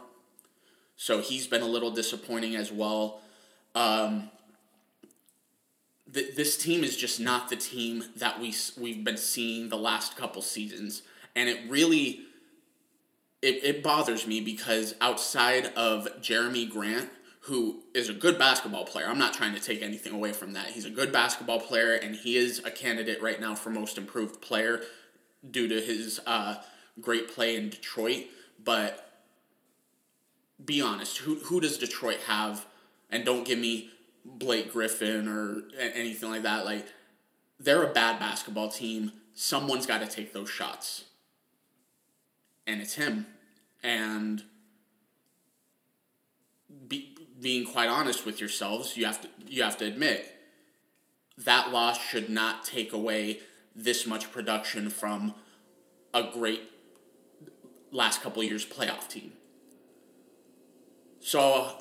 So 0.96 1.20
he's 1.20 1.46
been 1.46 1.62
a 1.62 1.66
little 1.66 1.90
disappointing 1.90 2.56
as 2.56 2.72
well. 2.72 3.20
Um, 3.74 4.30
th- 6.12 6.36
this 6.36 6.56
team 6.56 6.84
is 6.84 6.96
just 6.96 7.20
not 7.20 7.48
the 7.48 7.56
team 7.56 8.04
that 8.16 8.40
we 8.40 8.54
we've 8.78 9.04
been 9.04 9.16
seeing 9.16 9.68
the 9.68 9.76
last 9.76 10.16
couple 10.16 10.42
seasons, 10.42 11.02
and 11.34 11.48
it 11.48 11.58
really 11.68 12.20
it, 13.42 13.62
it 13.62 13.82
bothers 13.82 14.26
me 14.26 14.40
because 14.40 14.94
outside 15.00 15.66
of 15.76 16.08
Jerami 16.20 16.68
Grant, 16.68 17.10
who 17.44 17.82
is 17.94 18.08
a 18.08 18.14
good 18.14 18.38
basketball 18.38 18.84
player, 18.84 19.06
I'm 19.06 19.18
not 19.18 19.34
trying 19.34 19.54
to 19.54 19.60
take 19.60 19.82
anything 19.82 20.14
away 20.14 20.32
from 20.32 20.54
that. 20.54 20.68
He's 20.68 20.86
a 20.86 20.90
good 20.90 21.12
basketball 21.12 21.60
player, 21.60 21.94
and 21.94 22.16
he 22.16 22.36
is 22.36 22.60
a 22.64 22.70
candidate 22.70 23.20
right 23.22 23.38
now 23.38 23.54
for 23.54 23.68
most 23.68 23.98
improved 23.98 24.40
player 24.40 24.80
due 25.50 25.68
to 25.68 25.80
his 25.80 26.20
uh, 26.26 26.56
great 27.00 27.28
play 27.28 27.56
in 27.56 27.68
Detroit. 27.68 28.24
But 28.62 29.22
be 30.64 30.80
honest, 30.80 31.18
who 31.18 31.34
who 31.36 31.60
does 31.60 31.76
Detroit 31.76 32.20
have? 32.26 32.64
And 33.10 33.26
don't 33.26 33.44
give 33.44 33.58
me 33.58 33.90
Blake 34.24 34.72
Griffin 34.72 35.28
or 35.28 35.64
anything 35.78 36.30
like 36.30 36.42
that. 36.42 36.64
Like, 36.64 36.86
they're 37.60 37.82
a 37.82 37.92
bad 37.92 38.18
basketball 38.18 38.70
team. 38.70 39.12
Someone's 39.34 39.84
got 39.84 40.00
to 40.00 40.06
take 40.06 40.32
those 40.32 40.48
shots. 40.48 41.04
And 42.66 42.80
it's 42.80 42.94
him. 42.94 43.26
And 43.82 44.44
being 47.44 47.66
quite 47.66 47.90
honest 47.90 48.24
with 48.24 48.40
yourselves, 48.40 48.96
you 48.96 49.04
have 49.04 49.20
to 49.20 49.28
you 49.46 49.62
have 49.62 49.76
to 49.76 49.84
admit 49.84 50.34
that 51.36 51.70
loss 51.70 52.00
should 52.00 52.30
not 52.30 52.64
take 52.64 52.94
away 52.94 53.40
this 53.76 54.06
much 54.06 54.32
production 54.32 54.88
from 54.88 55.34
a 56.14 56.22
great 56.32 56.62
last 57.92 58.22
couple 58.22 58.42
years 58.42 58.64
playoff 58.64 59.08
team. 59.08 59.32
So 61.20 61.76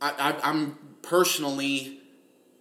I, 0.00 0.12
I, 0.18 0.48
I'm 0.48 0.78
personally 1.02 2.00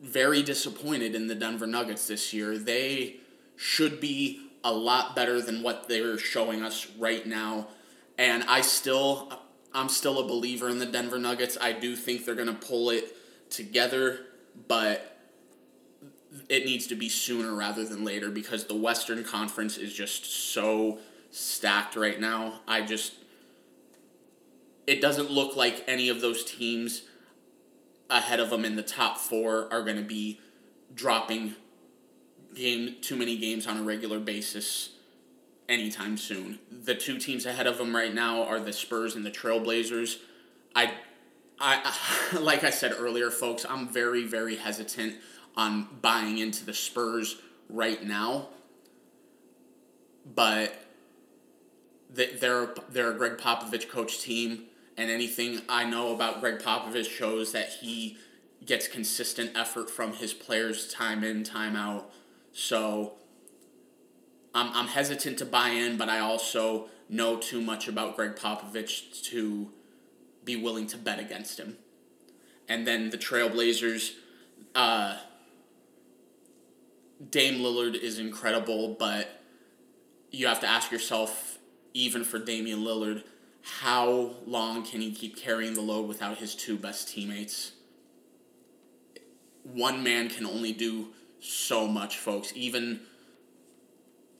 very 0.01 0.41
disappointed 0.41 1.13
in 1.13 1.27
the 1.27 1.35
Denver 1.35 1.67
Nuggets 1.67 2.07
this 2.07 2.33
year. 2.33 2.57
They 2.57 3.17
should 3.55 4.01
be 4.01 4.49
a 4.63 4.73
lot 4.73 5.15
better 5.15 5.41
than 5.41 5.61
what 5.61 5.87
they're 5.87 6.17
showing 6.17 6.63
us 6.63 6.87
right 6.97 7.25
now. 7.27 7.67
And 8.17 8.43
I 8.45 8.61
still 8.61 9.44
I'm 9.75 9.89
still 9.89 10.19
a 10.19 10.27
believer 10.27 10.69
in 10.69 10.79
the 10.79 10.85
Denver 10.85 11.19
Nuggets. 11.19 11.57
I 11.59 11.73
do 11.73 11.95
think 11.95 12.25
they're 12.25 12.33
going 12.33 12.47
to 12.47 12.53
pull 12.53 12.89
it 12.89 13.15
together, 13.49 14.21
but 14.67 15.19
it 16.49 16.65
needs 16.65 16.87
to 16.87 16.95
be 16.95 17.09
sooner 17.09 17.53
rather 17.53 17.85
than 17.85 18.03
later 18.05 18.29
because 18.29 18.65
the 18.65 18.75
Western 18.75 19.23
Conference 19.23 19.77
is 19.77 19.93
just 19.93 20.25
so 20.53 20.99
stacked 21.29 21.95
right 21.95 22.19
now. 22.19 22.61
I 22.67 22.81
just 22.81 23.15
it 24.87 25.01
doesn't 25.01 25.29
look 25.31 25.55
like 25.55 25.83
any 25.87 26.09
of 26.09 26.21
those 26.21 26.45
teams 26.45 27.03
ahead 28.09 28.39
of 28.39 28.51
them 28.51 28.63
in 28.63 28.75
the 28.75 28.83
top 28.83 29.17
4 29.17 29.73
are 29.73 29.83
going 29.83 29.97
to 29.97 30.03
be 30.03 30.39
dropping 30.93 31.55
game 32.53 32.95
too 33.01 33.15
many 33.15 33.35
games 33.37 33.65
on 33.65 33.77
a 33.77 33.83
regular 33.83 34.19
basis 34.19 34.94
anytime 35.67 36.17
soon. 36.17 36.59
The 36.71 36.95
two 36.95 37.17
teams 37.17 37.45
ahead 37.45 37.67
of 37.67 37.77
them 37.77 37.95
right 37.95 38.13
now 38.13 38.43
are 38.43 38.59
the 38.59 38.73
Spurs 38.73 39.15
and 39.15 39.25
the 39.25 39.31
Trailblazers. 39.31 40.17
I 40.75 40.93
I 41.59 41.93
like 42.39 42.63
I 42.63 42.69
said 42.69 42.93
earlier 42.97 43.31
folks, 43.31 43.65
I'm 43.67 43.87
very 43.87 44.25
very 44.25 44.57
hesitant 44.57 45.15
on 45.55 45.87
buying 46.01 46.37
into 46.37 46.65
the 46.65 46.73
Spurs 46.73 47.37
right 47.69 48.03
now. 48.03 48.49
But 50.33 50.73
they're 52.09 52.73
they're 52.89 53.11
a 53.11 53.17
Gregg 53.17 53.37
Popovich 53.37 53.89
coach 53.89 54.21
team, 54.21 54.65
and 54.97 55.09
anything 55.09 55.61
I 55.69 55.85
know 55.85 56.13
about 56.13 56.41
Gregg 56.41 56.59
Popovich 56.59 57.09
shows 57.09 57.51
that 57.51 57.69
he 57.69 58.17
gets 58.65 58.87
consistent 58.87 59.51
effort 59.55 59.89
from 59.89 60.13
his 60.13 60.33
players 60.33 60.91
time 60.91 61.23
in 61.23 61.43
time 61.43 61.75
out. 61.75 62.11
So 62.53 63.13
I'm 64.55 64.71
I'm 64.73 64.87
hesitant 64.87 65.37
to 65.39 65.45
buy 65.45 65.69
in, 65.69 65.97
but 65.97 66.09
I 66.09 66.19
also 66.19 66.87
know 67.09 67.37
too 67.37 67.61
much 67.61 67.87
about 67.87 68.15
Gregg 68.15 68.35
Popovich 68.35 69.21
to 69.25 69.69
be 70.43 70.55
willing 70.55 70.87
to 70.87 70.97
bet 70.97 71.19
against 71.19 71.59
him. 71.59 71.77
And 72.67 72.87
then 72.87 73.09
the 73.09 73.17
Trailblazers, 73.17 74.13
uh, 74.73 75.17
Dame 77.29 77.61
Lillard 77.61 77.95
is 77.95 78.17
incredible, 78.17 78.95
but 78.97 79.41
you 80.31 80.47
have 80.47 80.61
to 80.61 80.67
ask 80.67 80.91
yourself, 80.91 81.59
even 81.93 82.23
for 82.23 82.39
Damian 82.39 82.79
Lillard, 82.79 83.23
how 83.61 84.35
long 84.45 84.83
can 84.83 85.01
he 85.01 85.11
keep 85.11 85.35
carrying 85.35 85.73
the 85.73 85.81
load 85.81 86.07
without 86.07 86.37
his 86.37 86.55
two 86.55 86.77
best 86.77 87.09
teammates? 87.09 87.73
One 89.63 90.03
man 90.03 90.29
can 90.29 90.45
only 90.45 90.71
do 90.71 91.09
so 91.39 91.87
much, 91.87 92.17
folks. 92.17 92.51
Even 92.55 93.01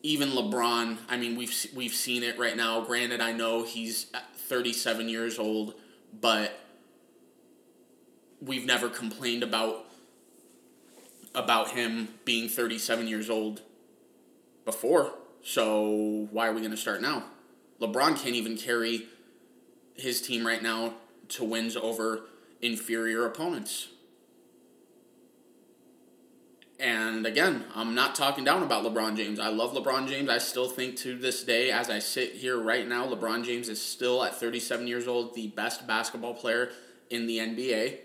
even 0.06 0.30
LeBron, 0.30 1.00
I 1.10 1.18
mean, 1.18 1.36
we've 1.36 1.68
we've 1.74 1.94
seen 1.94 2.22
it 2.22 2.38
right 2.38 2.56
now. 2.56 2.80
Granted, 2.82 3.22
I 3.22 3.32
know 3.32 3.64
he's 3.64 4.06
37 4.36 5.10
years 5.10 5.40
old, 5.40 5.74
but 6.22 6.60
we've 8.40 8.66
never 8.66 8.88
complained 8.88 9.42
about 9.42 9.86
about 11.34 11.72
him 11.72 12.10
being 12.24 12.48
37 12.48 13.08
years 13.08 13.32
old 13.32 13.64
before. 14.64 15.12
So 15.44 16.28
why 16.32 16.48
are 16.48 16.54
we 16.54 16.60
going 16.60 16.70
to 16.72 16.78
start 16.78 17.02
now? 17.02 17.26
LeBron 17.82 18.16
can't 18.16 18.36
even 18.36 18.58
carry 18.58 19.08
his 19.96 20.22
team 20.22 20.46
right 20.46 20.62
now 20.62 20.94
to 21.30 21.44
wins 21.44 21.76
over 21.76 22.22
inferior 22.62 23.26
opponents. 23.26 23.88
And 26.80 27.26
again, 27.26 27.66
I'm 27.74 27.96
not 27.96 28.16
talking 28.16 28.44
down 28.44 28.62
about 28.62 28.84
LeBron 28.84 29.16
James. 29.16 29.40
I 29.40 29.48
love 29.48 29.74
LeBron 29.74 30.10
James. 30.10 30.30
I 30.30 30.40
still 30.40 30.68
think 30.68 30.98
to 30.98 31.18
this 31.18 31.44
day, 31.44 31.72
as 31.72 31.90
I 31.90 32.00
sit 32.00 32.34
here 32.34 32.60
right 32.60 32.86
now, 32.86 33.08
LeBron 33.08 33.46
James 33.46 33.70
is 33.70 33.82
still 33.82 34.24
at 34.24 34.36
37 34.36 34.86
years 34.86 35.08
old 35.08 35.36
the 35.36 35.48
best 35.48 35.88
basketball 35.88 36.34
player 36.34 36.72
in 37.10 37.28
the 37.28 37.38
NBA. 37.38 38.00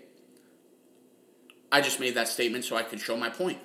I 1.71 1.81
just 1.81 1.99
made 1.99 2.15
that 2.15 2.29
statement 2.29 2.63
so 2.63 2.77
I 2.77 2.83
could 2.83 3.01
show 3.01 3.17
my 3.17 3.29
point. 3.29 3.59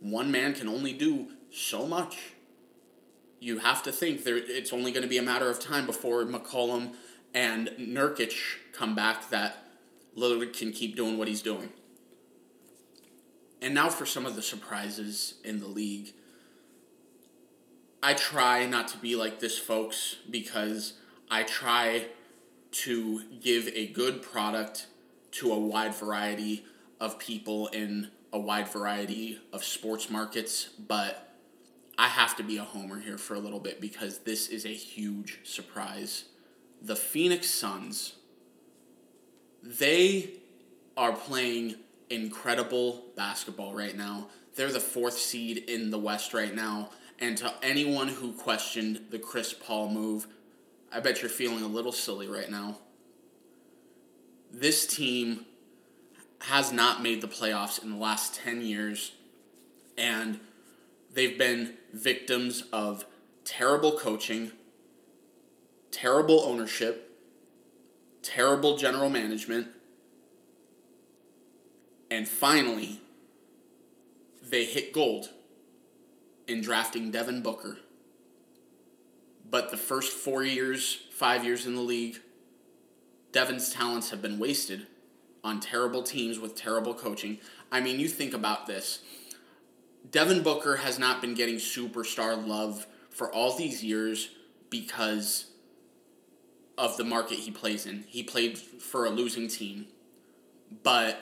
One 0.00 0.30
man 0.30 0.54
can 0.54 0.68
only 0.68 0.92
do 0.92 1.28
so 1.50 1.86
much. 1.86 2.18
You 3.40 3.58
have 3.58 3.82
to 3.84 3.92
think 3.92 4.24
there 4.24 4.36
it's 4.36 4.72
only 4.72 4.92
going 4.92 5.02
to 5.02 5.08
be 5.08 5.18
a 5.18 5.22
matter 5.22 5.50
of 5.50 5.58
time 5.58 5.86
before 5.86 6.24
McCollum 6.24 6.94
and 7.34 7.68
Nurkic 7.78 8.34
come 8.72 8.94
back 8.94 9.30
that 9.30 9.64
Lillard 10.16 10.56
can 10.56 10.72
keep 10.72 10.96
doing 10.96 11.18
what 11.18 11.28
he's 11.28 11.42
doing. 11.42 11.70
And 13.60 13.74
now 13.74 13.88
for 13.88 14.06
some 14.06 14.26
of 14.26 14.36
the 14.36 14.42
surprises 14.42 15.34
in 15.44 15.60
the 15.60 15.66
league. 15.66 16.12
I 18.02 18.14
try 18.14 18.64
not 18.66 18.88
to 18.88 18.98
be 18.98 19.16
like 19.16 19.40
this, 19.40 19.58
folks, 19.58 20.16
because 20.30 20.94
I 21.30 21.42
try 21.42 22.06
to 22.70 23.22
give 23.40 23.68
a 23.74 23.88
good 23.88 24.22
product 24.22 24.86
to 25.32 25.52
a 25.52 25.58
wide 25.58 25.94
variety 25.94 26.64
of 27.00 27.18
people 27.18 27.66
in 27.68 28.10
a 28.32 28.38
wide 28.38 28.68
variety 28.68 29.40
of 29.52 29.64
sports 29.64 30.10
markets, 30.10 30.68
but 30.86 31.34
I 31.96 32.06
have 32.06 32.36
to 32.36 32.42
be 32.42 32.58
a 32.58 32.64
homer 32.64 33.00
here 33.00 33.18
for 33.18 33.34
a 33.34 33.40
little 33.40 33.58
bit 33.58 33.80
because 33.80 34.18
this 34.18 34.48
is 34.48 34.64
a 34.64 34.68
huge 34.68 35.40
surprise. 35.44 36.24
The 36.80 36.94
Phoenix 36.94 37.50
Suns, 37.50 38.14
they 39.62 40.30
are 40.96 41.12
playing 41.12 41.76
incredible 42.10 43.04
basketball 43.16 43.74
right 43.74 43.96
now. 43.96 44.28
They're 44.54 44.72
the 44.72 44.80
fourth 44.80 45.18
seed 45.18 45.58
in 45.68 45.90
the 45.90 45.98
West 45.98 46.34
right 46.34 46.54
now. 46.54 46.90
And 47.20 47.36
to 47.38 47.52
anyone 47.62 48.08
who 48.08 48.32
questioned 48.32 49.06
the 49.10 49.18
Chris 49.18 49.52
Paul 49.52 49.90
move, 49.90 50.26
I 50.92 51.00
bet 51.00 51.20
you're 51.20 51.28
feeling 51.28 51.62
a 51.62 51.68
little 51.68 51.92
silly 51.92 52.28
right 52.28 52.50
now. 52.50 52.78
This 54.50 54.86
team 54.86 55.44
has 56.42 56.72
not 56.72 57.02
made 57.02 57.20
the 57.20 57.28
playoffs 57.28 57.82
in 57.82 57.90
the 57.90 57.96
last 57.96 58.34
10 58.36 58.62
years, 58.62 59.12
and 59.96 60.40
they've 61.12 61.36
been 61.36 61.74
victims 61.92 62.64
of 62.72 63.04
terrible 63.44 63.98
coaching, 63.98 64.52
terrible 65.90 66.40
ownership, 66.40 67.16
terrible 68.22 68.76
general 68.76 69.10
management, 69.10 69.68
and 72.10 72.26
finally, 72.26 73.00
they 74.42 74.64
hit 74.64 74.92
gold 74.92 75.30
in 76.46 76.60
drafting 76.60 77.10
Devin 77.10 77.42
Booker. 77.42 77.78
But 79.50 79.70
the 79.70 79.76
first 79.76 80.12
four 80.12 80.44
years, 80.44 80.98
five 81.10 81.44
years 81.44 81.66
in 81.66 81.74
the 81.74 81.80
league, 81.80 82.20
Devin's 83.32 83.72
talents 83.72 84.10
have 84.10 84.22
been 84.22 84.38
wasted 84.38 84.86
on 85.44 85.60
terrible 85.60 86.02
teams 86.02 86.38
with 86.38 86.54
terrible 86.54 86.94
coaching. 86.94 87.38
I 87.70 87.80
mean, 87.80 88.00
you 88.00 88.08
think 88.08 88.34
about 88.34 88.66
this. 88.66 89.00
Devin 90.10 90.42
Booker 90.42 90.76
has 90.76 90.98
not 90.98 91.20
been 91.20 91.34
getting 91.34 91.56
superstar 91.56 92.46
love 92.46 92.86
for 93.10 93.32
all 93.32 93.56
these 93.56 93.84
years 93.84 94.30
because 94.70 95.46
of 96.78 96.96
the 96.96 97.04
market 97.04 97.38
he 97.38 97.50
plays 97.50 97.86
in. 97.86 98.04
He 98.06 98.22
played 98.22 98.56
for 98.58 99.04
a 99.04 99.10
losing 99.10 99.48
team. 99.48 99.86
But 100.82 101.18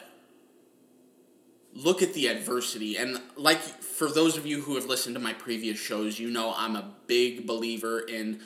look 1.77 2.03
at 2.03 2.15
the 2.15 2.27
adversity. 2.27 2.97
And 2.97 3.20
like 3.36 3.61
for 3.61 4.11
those 4.11 4.36
of 4.36 4.47
you 4.47 4.62
who 4.62 4.74
have 4.74 4.86
listened 4.86 5.15
to 5.15 5.20
my 5.20 5.32
previous 5.32 5.78
shows, 5.78 6.19
you 6.19 6.31
know 6.31 6.55
I'm 6.57 6.74
a 6.74 6.93
big 7.07 7.47
believer 7.47 8.01
in 8.01 8.40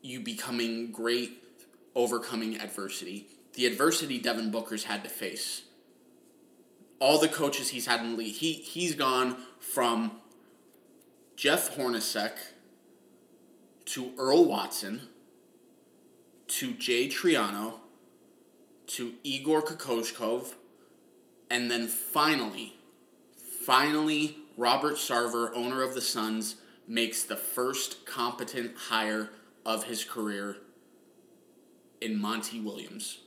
you 0.00 0.20
becoming 0.20 0.90
great 0.90 1.42
overcoming 1.94 2.60
adversity 2.60 3.26
the 3.54 3.66
adversity 3.66 4.18
Devin 4.18 4.50
Booker's 4.50 4.84
had 4.84 5.04
to 5.04 5.10
face, 5.10 5.62
all 6.98 7.18
the 7.18 7.28
coaches 7.28 7.70
he's 7.70 7.86
had 7.86 8.00
in 8.00 8.12
the 8.12 8.16
league, 8.16 8.34
he, 8.34 8.52
he's 8.52 8.94
gone 8.94 9.36
from 9.58 10.12
Jeff 11.36 11.76
Hornacek 11.76 12.32
to 13.86 14.12
Earl 14.16 14.44
Watson 14.44 15.02
to 16.46 16.72
Jay 16.72 17.08
Triano 17.08 17.74
to 18.86 19.14
Igor 19.22 19.62
Kokoskov 19.62 20.54
And 21.52 21.70
then 21.70 21.86
finally, 21.86 22.72
finally, 23.66 24.38
Robert 24.56 24.94
Sarver, 24.94 25.54
owner 25.54 25.82
of 25.82 25.92
the 25.92 26.00
Suns, 26.00 26.56
makes 26.88 27.24
the 27.24 27.36
first 27.36 28.06
competent 28.06 28.74
hire 28.88 29.28
of 29.66 29.84
his 29.84 30.02
career 30.02 30.56
in 32.00 32.18
Monty 32.18 32.58
Williams. 32.58 33.18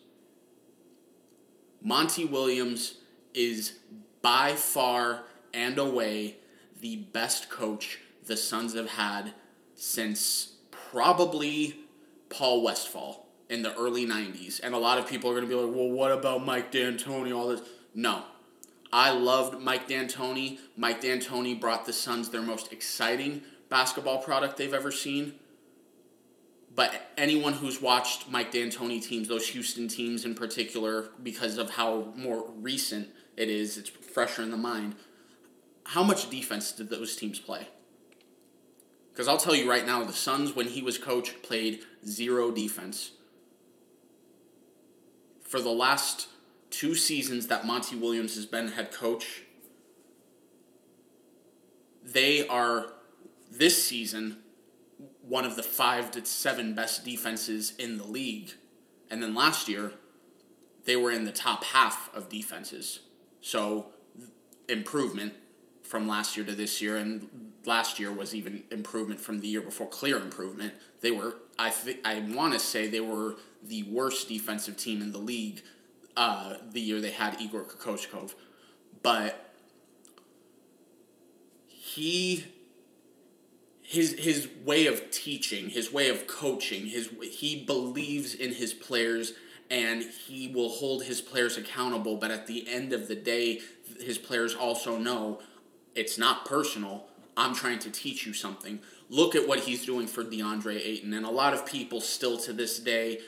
Monty 1.83 2.25
Williams 2.25 2.95
is 3.35 3.73
by 4.23 4.53
far 4.53 5.25
and 5.53 5.77
away 5.77 6.37
the 6.81 6.95
best 6.95 7.51
coach 7.51 7.99
the 8.25 8.35
Suns 8.35 8.73
have 8.73 8.89
had 8.89 9.35
since 9.75 10.55
probably 10.71 11.75
Paul 12.29 12.63
Westphal 12.63 13.27
in 13.51 13.61
the 13.61 13.75
early 13.75 14.07
90s. 14.07 14.59
And 14.63 14.73
a 14.73 14.79
lot 14.79 14.97
of 14.97 15.07
people 15.07 15.29
are 15.29 15.35
going 15.35 15.47
to 15.47 15.55
be 15.55 15.61
like, 15.61 15.75
well, 15.75 15.91
what 15.91 16.11
about 16.11 16.43
Mike 16.43 16.71
D'Antoni? 16.71 17.31
All 17.35 17.49
this. 17.49 17.61
No. 17.95 18.23
I 18.93 19.11
loved 19.11 19.59
Mike 19.59 19.87
D'Antoni. 19.87 20.59
Mike 20.77 21.01
D'Antoni 21.01 21.59
brought 21.59 21.85
the 21.85 21.93
Suns 21.93 22.29
their 22.29 22.41
most 22.41 22.71
exciting 22.71 23.41
basketball 23.69 24.19
product 24.19 24.57
they've 24.57 24.73
ever 24.73 24.91
seen. 24.91 25.33
But 26.75 26.93
anyone 27.17 27.53
who's 27.53 27.81
watched 27.81 28.29
Mike 28.29 28.51
D'Antoni 28.51 29.01
teams, 29.01 29.29
those 29.29 29.47
Houston 29.49 29.87
teams 29.87 30.25
in 30.25 30.35
particular, 30.35 31.09
because 31.23 31.57
of 31.57 31.71
how 31.71 32.13
more 32.15 32.45
recent 32.57 33.07
it 33.37 33.49
is, 33.49 33.77
it's 33.77 33.89
fresher 33.89 34.43
in 34.43 34.51
the 34.51 34.57
mind. 34.57 34.95
How 35.85 36.03
much 36.03 36.29
defense 36.29 36.73
did 36.73 36.89
those 36.89 37.15
teams 37.15 37.39
play? 37.39 37.67
Because 39.11 39.29
I'll 39.29 39.37
tell 39.37 39.55
you 39.55 39.69
right 39.69 39.85
now, 39.85 40.03
the 40.03 40.11
Suns, 40.11 40.53
when 40.53 40.67
he 40.67 40.81
was 40.81 40.97
coach, 40.97 41.41
played 41.41 41.79
zero 42.05 42.51
defense. 42.51 43.11
For 45.41 45.61
the 45.61 45.69
last 45.69 46.27
two 46.79 46.93
seasons 46.93 47.47
that 47.47 47.65
Monty 47.65 47.95
Williams 47.95 48.35
has 48.35 48.45
been 48.45 48.69
head 48.69 48.91
coach, 48.91 49.43
they 52.03 52.45
are 52.47 52.87
this 53.49 53.83
season 53.83 54.37
one 55.21 55.45
of 55.45 55.55
the 55.55 55.63
five 55.63 56.11
to 56.11 56.25
seven 56.25 56.75
best 56.75 57.03
defenses 57.03 57.73
in 57.79 57.97
the 57.97 58.05
league. 58.05 58.51
And 59.09 59.23
then 59.23 59.33
last 59.33 59.67
year, 59.67 59.93
they 60.85 60.95
were 60.95 61.11
in 61.11 61.23
the 61.23 61.31
top 61.31 61.63
half 61.63 62.13
of 62.13 62.29
defenses. 62.29 62.99
So, 63.41 63.87
improvement 64.69 65.33
from 65.81 66.07
last 66.07 66.35
year 66.35 66.45
to 66.45 66.53
this 66.53 66.81
year, 66.81 66.97
and 66.97 67.27
last 67.65 67.99
year 67.99 68.11
was 68.11 68.35
even 68.35 68.63
improvement 68.69 69.19
from 69.19 69.39
the 69.39 69.47
year 69.47 69.61
before, 69.61 69.87
clear 69.87 70.17
improvement. 70.17 70.73
They 71.01 71.11
were, 71.11 71.35
I 71.57 71.69
think, 71.69 71.99
I 72.03 72.19
want 72.19 72.53
to 72.53 72.59
say 72.59 72.87
they 72.87 72.99
were 72.99 73.35
the 73.63 73.83
worst 73.83 74.27
defensive 74.29 74.77
team 74.77 75.01
in 75.01 75.11
the 75.11 75.19
league 75.19 75.61
uh, 76.17 76.55
the 76.71 76.81
year 76.81 77.01
they 77.01 77.11
had 77.11 77.39
Igor 77.41 77.63
Kokoskov, 77.63 78.33
but 79.03 79.53
he 81.67 82.45
his 83.81 84.13
his 84.13 84.47
way 84.63 84.87
of 84.87 85.11
teaching, 85.11 85.69
his 85.69 85.91
way 85.91 86.09
of 86.09 86.27
coaching, 86.27 86.87
his 86.87 87.09
he 87.21 87.63
believes 87.63 88.33
in 88.33 88.53
his 88.53 88.73
players 88.73 89.33
and 89.69 90.03
he 90.03 90.47
will 90.47 90.69
hold 90.69 91.03
his 91.03 91.21
players 91.21 91.57
accountable, 91.57 92.17
but 92.17 92.31
at 92.31 92.47
the 92.47 92.67
end 92.69 92.93
of 92.93 93.07
the 93.07 93.15
day, 93.15 93.61
his 93.99 94.17
players 94.17 94.53
also 94.53 94.97
know 94.97 95.39
it's 95.95 96.17
not 96.17 96.45
personal. 96.45 97.07
I'm 97.37 97.55
trying 97.55 97.79
to 97.79 97.89
teach 97.89 98.25
you 98.25 98.33
something. 98.33 98.79
Look 99.09 99.35
at 99.35 99.47
what 99.47 99.61
he's 99.61 99.85
doing 99.85 100.07
for 100.07 100.23
DeAndre 100.23 100.75
Ayton. 100.75 101.13
And 101.13 101.25
a 101.25 101.31
lot 101.31 101.53
of 101.53 101.65
people 101.65 101.99
still 101.99 102.37
to 102.39 102.53
this 102.53 102.79
day 102.79 103.19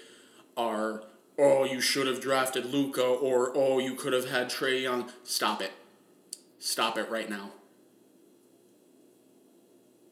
are, 0.56 1.04
oh, 1.38 1.64
you 1.64 1.82
should 1.82 2.08
have 2.08 2.22
drafted 2.22 2.66
Luka, 2.66 3.04
or 3.04 3.52
oh, 3.56 3.80
you 3.80 3.96
could 3.96 4.14
have 4.14 4.30
had 4.30 4.50
Trae 4.50 4.82
Young. 4.82 5.12
Stop 5.24 5.62
it. 5.62 5.72
Stop 6.60 6.98
it 6.98 7.10
right 7.10 7.30
now. 7.30 7.52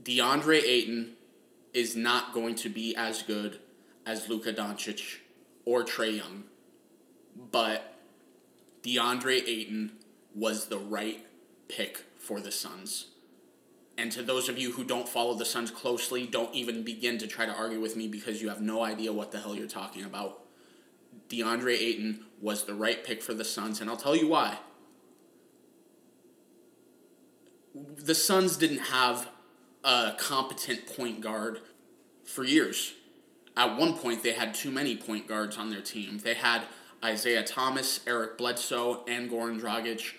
DeAndre 0.03 0.61
Ayton 0.63 1.13
is 1.73 1.95
not 1.95 2.33
going 2.33 2.55
to 2.55 2.69
be 2.69 2.95
as 2.95 3.23
good 3.23 3.59
as 4.05 4.29
Luka 4.29 4.53
Doncic 4.53 5.17
or 5.65 5.83
Trae 5.83 6.17
Young. 6.17 6.43
But 7.51 7.95
DeAndre 8.83 9.47
Ayton 9.47 9.93
was 10.35 10.67
the 10.67 10.77
right 10.77 11.25
pick 11.67 12.05
for 12.19 12.39
the 12.39 12.51
Suns. 12.51 13.07
And 13.97 14.11
to 14.11 14.21
those 14.21 14.47
of 14.47 14.59
you 14.59 14.73
who 14.73 14.83
don't 14.83 15.09
follow 15.09 15.33
the 15.33 15.45
Suns 15.45 15.71
closely, 15.71 16.27
don't 16.27 16.53
even 16.53 16.83
begin 16.83 17.17
to 17.17 17.27
try 17.27 17.45
to 17.45 17.53
argue 17.55 17.79
with 17.79 17.95
me 17.95 18.07
because 18.07 18.41
you 18.41 18.49
have 18.49 18.61
no 18.61 18.83
idea 18.83 19.11
what 19.11 19.31
the 19.31 19.39
hell 19.39 19.55
you're 19.55 19.67
talking 19.67 20.03
about. 20.03 20.44
DeAndre 21.29 21.73
Ayton 21.73 22.25
was 22.41 22.65
the 22.65 22.73
right 22.73 23.03
pick 23.03 23.21
for 23.21 23.33
the 23.33 23.43
Suns, 23.43 23.81
and 23.81 23.89
I'll 23.89 23.97
tell 23.97 24.15
you 24.15 24.27
why. 24.27 24.59
The 27.73 28.15
Suns 28.15 28.57
didn't 28.57 28.79
have 28.79 29.29
a 29.83 30.13
competent 30.17 30.87
point 30.95 31.21
guard 31.21 31.61
for 32.23 32.43
years. 32.43 32.93
At 33.57 33.77
one 33.77 33.93
point, 33.97 34.23
they 34.23 34.33
had 34.33 34.53
too 34.53 34.71
many 34.71 34.95
point 34.95 35.27
guards 35.27 35.57
on 35.57 35.69
their 35.69 35.81
team. 35.81 36.19
They 36.19 36.33
had 36.33 36.63
Isaiah 37.03 37.43
Thomas, 37.43 38.01
Eric 38.05 38.37
Bledsoe, 38.37 39.03
and 39.07 39.29
Goran 39.29 39.59
Dragic 39.59 40.13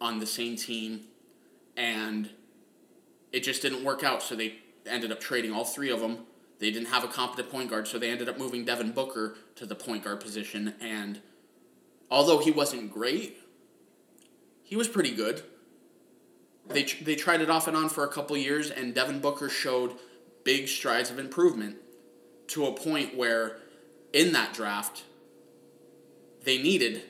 on 0.00 0.18
the 0.18 0.26
same 0.26 0.56
team 0.56 1.04
and 1.80 2.28
it 3.32 3.40
just 3.40 3.62
didn't 3.62 3.84
work 3.84 4.04
out. 4.04 4.22
So 4.22 4.36
they 4.36 4.56
ended 4.86 5.10
up 5.10 5.20
trading 5.20 5.52
all 5.52 5.64
three 5.64 5.90
of 5.90 6.00
them. 6.00 6.26
They 6.60 6.70
didn't 6.70 6.88
have 6.88 7.04
a 7.04 7.08
competent 7.08 7.50
point 7.50 7.70
guard, 7.70 7.88
so 7.88 7.98
they 7.98 8.10
ended 8.10 8.28
up 8.28 8.38
moving 8.38 8.64
Devin 8.64 8.92
Booker 8.92 9.36
to 9.56 9.66
the 9.66 9.74
point 9.74 10.04
guard 10.04 10.20
position. 10.20 10.74
And 10.80 11.20
although 12.10 12.38
he 12.38 12.50
wasn't 12.50 12.92
great, 12.92 13.38
he 14.62 14.76
was 14.76 14.86
pretty 14.86 15.12
good. 15.12 15.42
They, 16.68 16.84
they 16.84 17.16
tried 17.16 17.40
it 17.40 17.50
off 17.50 17.66
and 17.66 17.76
on 17.76 17.88
for 17.88 18.04
a 18.04 18.08
couple 18.08 18.36
years, 18.36 18.70
and 18.70 18.94
Devin 18.94 19.20
Booker 19.20 19.48
showed 19.48 19.94
big 20.44 20.68
strides 20.68 21.10
of 21.10 21.18
improvement 21.18 21.78
to 22.48 22.66
a 22.66 22.72
point 22.72 23.16
where 23.16 23.56
in 24.12 24.32
that 24.32 24.52
draft, 24.52 25.04
they 26.44 26.58
needed 26.58 27.02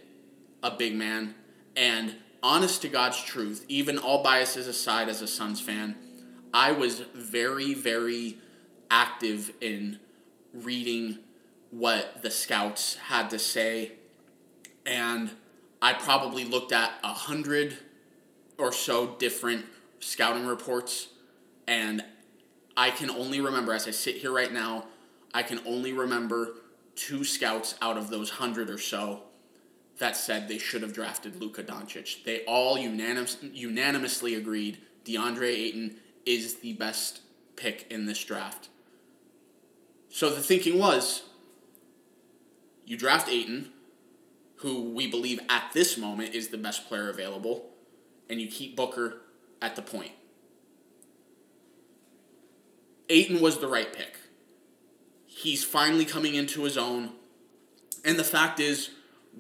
a 0.63 0.71
big 0.71 0.95
man, 0.95 1.35
and 1.77 2.17
honest 2.43 2.83
to 2.83 2.89
God's 2.89 3.23
truth, 3.23 3.65
even 3.69 3.99
all 3.99 4.23
biases 4.23 4.67
aside 4.67 5.09
as 5.09 5.23
a 5.23 5.27
Suns 5.27 5.61
fan, 5.61 5.97
I 6.53 6.73
was 6.73 7.01
very, 7.15 7.75
very 7.75 8.39
active 8.91 9.53
in 9.61 9.99
reading 10.53 11.19
what 11.71 12.23
the 12.23 12.31
scouts 12.31 12.97
had 12.97 13.31
to 13.31 13.39
say. 13.39 13.93
And 14.85 15.31
I 15.81 15.93
probably 15.93 16.45
looked 16.45 16.73
at 16.73 16.93
a 17.03 17.13
hundred 17.13 17.79
or 18.59 18.73
so 18.73 19.15
different 19.19 19.65
scouting 20.01 20.47
reports. 20.47 21.09
And 21.67 22.05
I 22.77 22.91
can 22.91 23.11
only 23.11 23.41
remember, 23.41 23.73
as 23.73 23.87
I 23.87 23.93
sit 23.93 24.17
here 24.17 24.33
right 24.33 24.53
now, 24.53 24.87
I 25.33 25.43
can 25.43 25.61
only 25.67 25.93
remember 25.93 26.55
two 26.97 27.25
scouts 27.25 27.77
out 27.81 27.97
of 27.97 28.11
those 28.11 28.31
hundred 28.31 28.69
or 28.69 28.79
so 28.79 29.23
that 29.99 30.17
said 30.17 30.49
they 30.49 30.59
should 30.59 30.83
have 30.83 30.93
drafted 30.93 31.41
Luka 31.41 31.63
Doncic. 31.63 32.25
They 32.25 32.45
all 32.47 32.77
unanimous, 32.79 33.37
unanimously 33.43 34.35
agreed 34.35 34.79
DeAndre 35.05 35.49
Ayton 35.49 35.97
is 36.27 36.57
the 36.57 36.73
best 36.73 37.21
pick 37.57 37.87
in 37.91 38.07
this 38.07 38.23
draft. 38.25 38.71
So 40.11 40.29
the 40.29 40.43
thinking 40.43 40.79
was 40.79 41.23
you 42.85 42.97
draft 42.97 43.29
Ayton, 43.29 43.71
who 44.57 44.91
we 44.93 45.09
believe 45.09 45.41
at 45.49 45.71
this 45.73 45.97
moment 45.97 46.35
is 46.35 46.49
the 46.49 46.59
best 46.59 46.89
player 46.89 47.09
available, 47.09 47.71
and 48.29 48.41
you 48.41 48.49
keep 48.49 48.77
Booker 48.77 49.23
at 49.63 49.77
the 49.77 49.83
point. 49.83 50.13
Ayton 53.09 53.41
was 53.41 53.59
the 53.59 53.69
right 53.69 53.93
pick. 53.93 54.17
He's 55.27 55.65
finally 55.65 56.05
coming 56.05 56.35
into 56.35 56.65
his 56.65 56.77
own. 56.77 57.11
And 58.05 58.19
the 58.19 58.25
fact 58.25 58.61
is, 58.61 58.91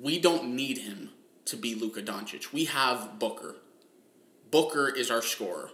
we 0.00 0.18
don't 0.18 0.54
need 0.54 0.78
him 0.78 1.10
to 1.46 1.56
be 1.56 1.74
Luka 1.74 2.02
Doncic. 2.02 2.52
We 2.52 2.66
have 2.66 3.18
Booker. 3.18 3.56
Booker 4.50 4.88
is 4.88 5.10
our 5.10 5.22
scorer. 5.22 5.70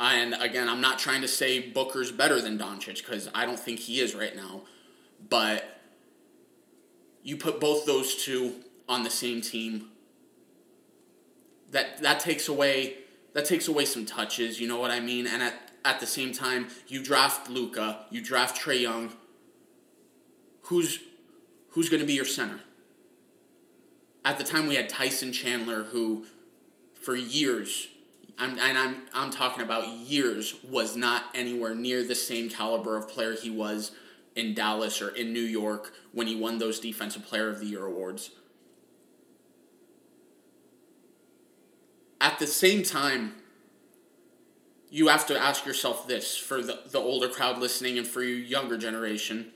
And 0.00 0.34
again, 0.40 0.68
I'm 0.68 0.80
not 0.80 0.98
trying 0.98 1.22
to 1.22 1.28
say 1.28 1.60
Booker's 1.60 2.10
better 2.10 2.40
than 2.40 2.58
Doncic 2.58 2.96
because 2.96 3.28
I 3.34 3.46
don't 3.46 3.58
think 3.58 3.80
he 3.80 4.00
is 4.00 4.14
right 4.14 4.34
now. 4.34 4.62
But 5.28 5.80
you 7.22 7.36
put 7.36 7.60
both 7.60 7.86
those 7.86 8.24
two 8.24 8.54
on 8.88 9.02
the 9.02 9.10
same 9.10 9.40
team. 9.40 9.90
That 11.70 12.02
that 12.02 12.20
takes 12.20 12.48
away 12.48 12.98
that 13.32 13.44
takes 13.44 13.66
away 13.66 13.84
some 13.84 14.06
touches, 14.06 14.60
you 14.60 14.68
know 14.68 14.78
what 14.78 14.92
I 14.92 15.00
mean? 15.00 15.26
And 15.26 15.42
at, 15.42 15.72
at 15.84 15.98
the 15.98 16.06
same 16.06 16.32
time, 16.32 16.68
you 16.86 17.02
draft 17.02 17.50
Luka, 17.50 18.06
you 18.10 18.20
draft 18.20 18.60
Trae 18.60 18.80
Young. 18.80 19.12
Who's 20.62 21.00
who's 21.70 21.88
gonna 21.88 22.04
be 22.04 22.14
your 22.14 22.24
center? 22.24 22.60
at 24.24 24.38
the 24.38 24.44
time 24.44 24.66
we 24.66 24.76
had 24.76 24.88
Tyson 24.88 25.32
Chandler, 25.32 25.84
who 25.84 26.24
for 26.94 27.14
years, 27.14 27.88
I'm, 28.38 28.58
and 28.58 28.76
I'm, 28.76 29.02
I'm 29.14 29.30
talking 29.30 29.62
about 29.62 29.88
years, 29.88 30.56
was 30.68 30.96
not 30.96 31.24
anywhere 31.34 31.74
near 31.74 32.02
the 32.02 32.14
same 32.14 32.48
caliber 32.48 32.96
of 32.96 33.08
player 33.08 33.34
he 33.34 33.50
was 33.50 33.92
in 34.34 34.54
Dallas 34.54 35.00
or 35.00 35.10
in 35.10 35.32
New 35.32 35.40
York 35.40 35.92
when 36.12 36.26
he 36.26 36.34
won 36.34 36.58
those 36.58 36.80
Defensive 36.80 37.24
Player 37.24 37.48
of 37.48 37.60
the 37.60 37.66
Year 37.66 37.86
awards. 37.86 38.30
At 42.20 42.38
the 42.38 42.46
same 42.46 42.82
time, 42.82 43.34
you 44.90 45.08
have 45.08 45.26
to 45.26 45.36
ask 45.36 45.66
yourself 45.66 46.08
this 46.08 46.36
for 46.36 46.62
the, 46.62 46.80
the 46.90 46.98
older 46.98 47.28
crowd 47.28 47.58
listening 47.58 47.98
and 47.98 48.06
for 48.06 48.22
your 48.22 48.38
younger 48.38 48.78
generation. 48.78 49.52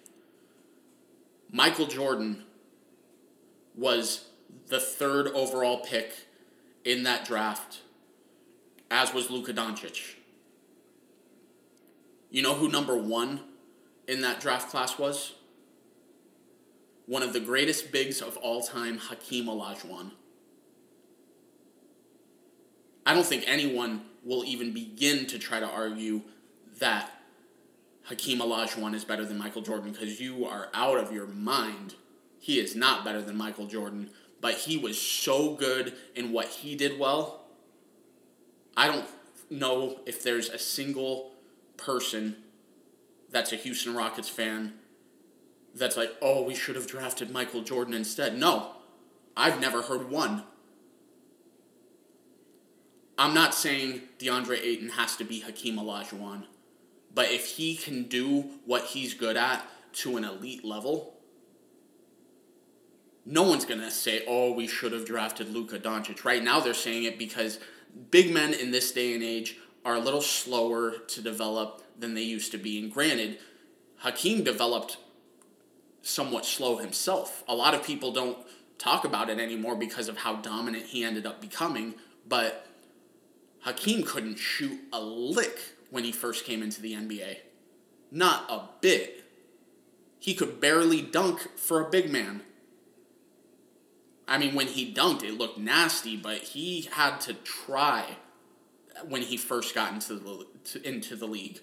Michael 1.51 1.87
Jordan 1.87 2.45
was 3.75 4.27
the 4.67 4.81
third 4.81 5.29
overall 5.29 5.79
pick 5.79 6.13
in 6.85 7.05
that 7.05 7.25
draft, 7.25 7.83
as 8.91 9.13
was 9.13 9.31
Luka 9.31 9.53
Doncic. 9.53 10.15
You 12.31 12.43
know 12.43 12.55
who 12.55 12.69
number 12.69 12.97
one 12.97 13.41
in 14.07 14.21
that 14.23 14.41
draft 14.41 14.71
class 14.71 14.99
was? 14.99 15.35
One 17.07 17.23
of 17.23 17.33
the 17.33 17.41
greatest 17.41 17.91
bigs 17.91 18.21
of 18.21 18.37
all 18.37 18.63
time, 18.63 18.99
Hakeem 18.99 19.47
Olajuwon. 19.47 20.13
I 23.07 23.15
don't 23.15 23.25
think 23.25 23.45
anyone 23.47 24.03
will 24.23 24.45
even 24.45 24.75
begin 24.75 25.27
to 25.27 25.39
try 25.39 25.59
to 25.59 25.67
argue 25.67 26.21
that 26.81 27.11
Hakeem 28.05 28.41
Olajuwon 28.41 28.95
is 28.95 29.05
better 29.05 29.25
than 29.25 29.39
Michael 29.39 29.63
Jordan 29.63 29.93
because 29.93 30.21
you 30.21 30.45
are 30.45 30.69
out 30.75 30.99
of 30.99 31.13
your 31.13 31.27
mind. 31.27 31.95
He 32.39 32.59
is 32.61 32.77
not 32.77 33.05
better 33.05 33.23
than 33.23 33.37
Michael 33.37 33.67
Jordan, 33.67 34.11
but 34.43 34.55
he 34.55 34.77
was 34.77 35.01
so 35.01 35.55
good 35.55 35.95
in 36.15 36.33
what 36.33 36.49
he 36.49 36.77
did 36.77 36.99
well. 36.99 37.48
I 38.79 38.87
don't 38.87 39.07
know 39.51 39.99
if 40.07 40.23
there's 40.23 40.49
a 40.49 40.59
single 40.59 41.33
person 41.77 42.37
that's 43.29 43.53
a 43.53 43.57
Houston 43.57 43.93
Rockets 43.93 44.29
fan 44.29 44.75
that's 45.75 45.97
like, 45.97 46.13
oh, 46.23 46.45
we 46.45 46.55
should 46.55 46.77
have 46.77 46.87
drafted 46.87 47.33
Michael 47.33 47.63
Jordan 47.63 47.93
instead. 47.93 48.39
No, 48.39 48.77
I've 49.37 49.61
never 49.61 49.83
heard 49.83 50.09
one. 50.09 50.45
I'm 53.19 53.35
not 53.35 53.53
saying 53.53 54.03
DeAndre 54.21 54.63
Ayton 54.63 54.91
has 54.91 55.17
to 55.17 55.25
be 55.25 55.41
Hakeem 55.41 55.75
Olajuwon, 55.75 56.45
but 57.13 57.33
if 57.33 57.47
he 57.57 57.75
can 57.75 58.05
do 58.05 58.45
what 58.65 58.85
he's 58.85 59.13
good 59.13 59.37
at 59.37 59.67
to 59.95 60.17
an 60.17 60.23
elite 60.23 60.65
level, 60.65 61.19
no 63.27 63.43
one's 63.43 63.65
going 63.65 63.81
to 63.81 63.91
say, 63.91 64.23
oh, 64.29 64.53
we 64.53 64.69
should 64.69 64.93
have 64.93 65.05
drafted 65.05 65.53
Luka 65.53 65.81
Doncic. 65.81 66.25
Right 66.25 66.45
now, 66.45 66.61
they're 66.61 66.75
saying 66.75 67.03
it 67.03 67.19
because 67.19 67.59
big 68.11 68.33
men 68.33 68.55
in 68.55 68.71
this 68.71 68.93
day 68.93 69.15
and 69.15 69.23
age 69.23 69.57
are 69.85 69.95
a 69.95 70.01
little 70.01 70.21
slower 70.21 70.99
to 70.99 71.21
develop 71.23 71.83
than 71.99 72.15
they 72.15 72.23
used 72.23 72.53
to 72.53 72.59
be. 72.59 72.79
And 72.83 72.93
granted, 72.93 73.39
Hakeem 73.99 74.45
developed 74.45 74.99
somewhat 76.03 76.47
slow 76.47 76.77
himself. 76.79 77.43
A 77.49 77.55
lot 77.55 77.75
of 77.75 77.85
people 77.85 78.13
don't 78.13 78.39
talk 78.79 79.05
about 79.05 79.29
it 79.29 79.39
anymore 79.39 79.75
because 79.77 80.09
of 80.09 80.19
how 80.19 80.37
dominant 80.37 80.87
he 80.87 81.05
ended 81.05 81.27
up 81.27 81.41
becoming, 81.41 81.95
but 82.27 82.67
Hakeem 83.61 84.05
couldn't 84.05 84.39
shoot 84.39 84.79
a 84.93 85.01
lick 85.01 85.59
when 85.91 86.05
he 86.05 86.13
first 86.13 86.45
came 86.45 86.63
into 86.63 86.81
the 86.81 86.95
NBA. 86.95 87.39
Not 88.11 88.51
a 88.51 88.69
bit. 88.81 89.25
He 90.19 90.35
could 90.35 90.61
barely 90.61 91.03
dunk 91.03 91.59
for 91.59 91.81
a 91.81 91.91
big 91.91 92.11
man. 92.11 92.43
I 94.29 94.39
mean, 94.39 94.55
when 94.55 94.67
he 94.67 94.93
dunked, 94.93 95.25
it 95.25 95.39
looked 95.39 95.59
nasty, 95.59 96.17
but 96.17 96.39
he 96.39 96.89
had 96.93 97.21
to 97.23 97.35
try 97.35 98.05
when 99.09 99.23
he 99.23 99.37
first 99.37 99.75
got 99.75 99.93
into 99.93 100.15
the, 100.15 100.47
to, 100.65 100.89
into 100.89 101.17
the 101.17 101.27
league. 101.27 101.61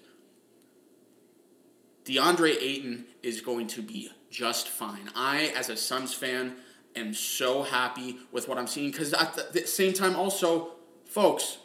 DeAndre 2.04 2.56
Ayton 2.60 3.06
is 3.22 3.40
going 3.40 3.66
to 3.68 3.82
be 3.82 4.10
just 4.30 4.68
fine. 4.68 5.10
I, 5.14 5.52
as 5.56 5.68
a 5.68 5.76
Suns 5.76 6.14
fan, 6.14 6.56
am 6.94 7.14
so 7.14 7.62
happy 7.62 8.18
with 8.32 8.48
what 8.48 8.58
I'm 8.58 8.66
seeing 8.66 8.90
because 8.90 9.12
at 9.12 9.52
the 9.52 9.66
same 9.66 9.92
time, 9.92 10.16
also, 10.16 10.72
folks, 11.04 11.58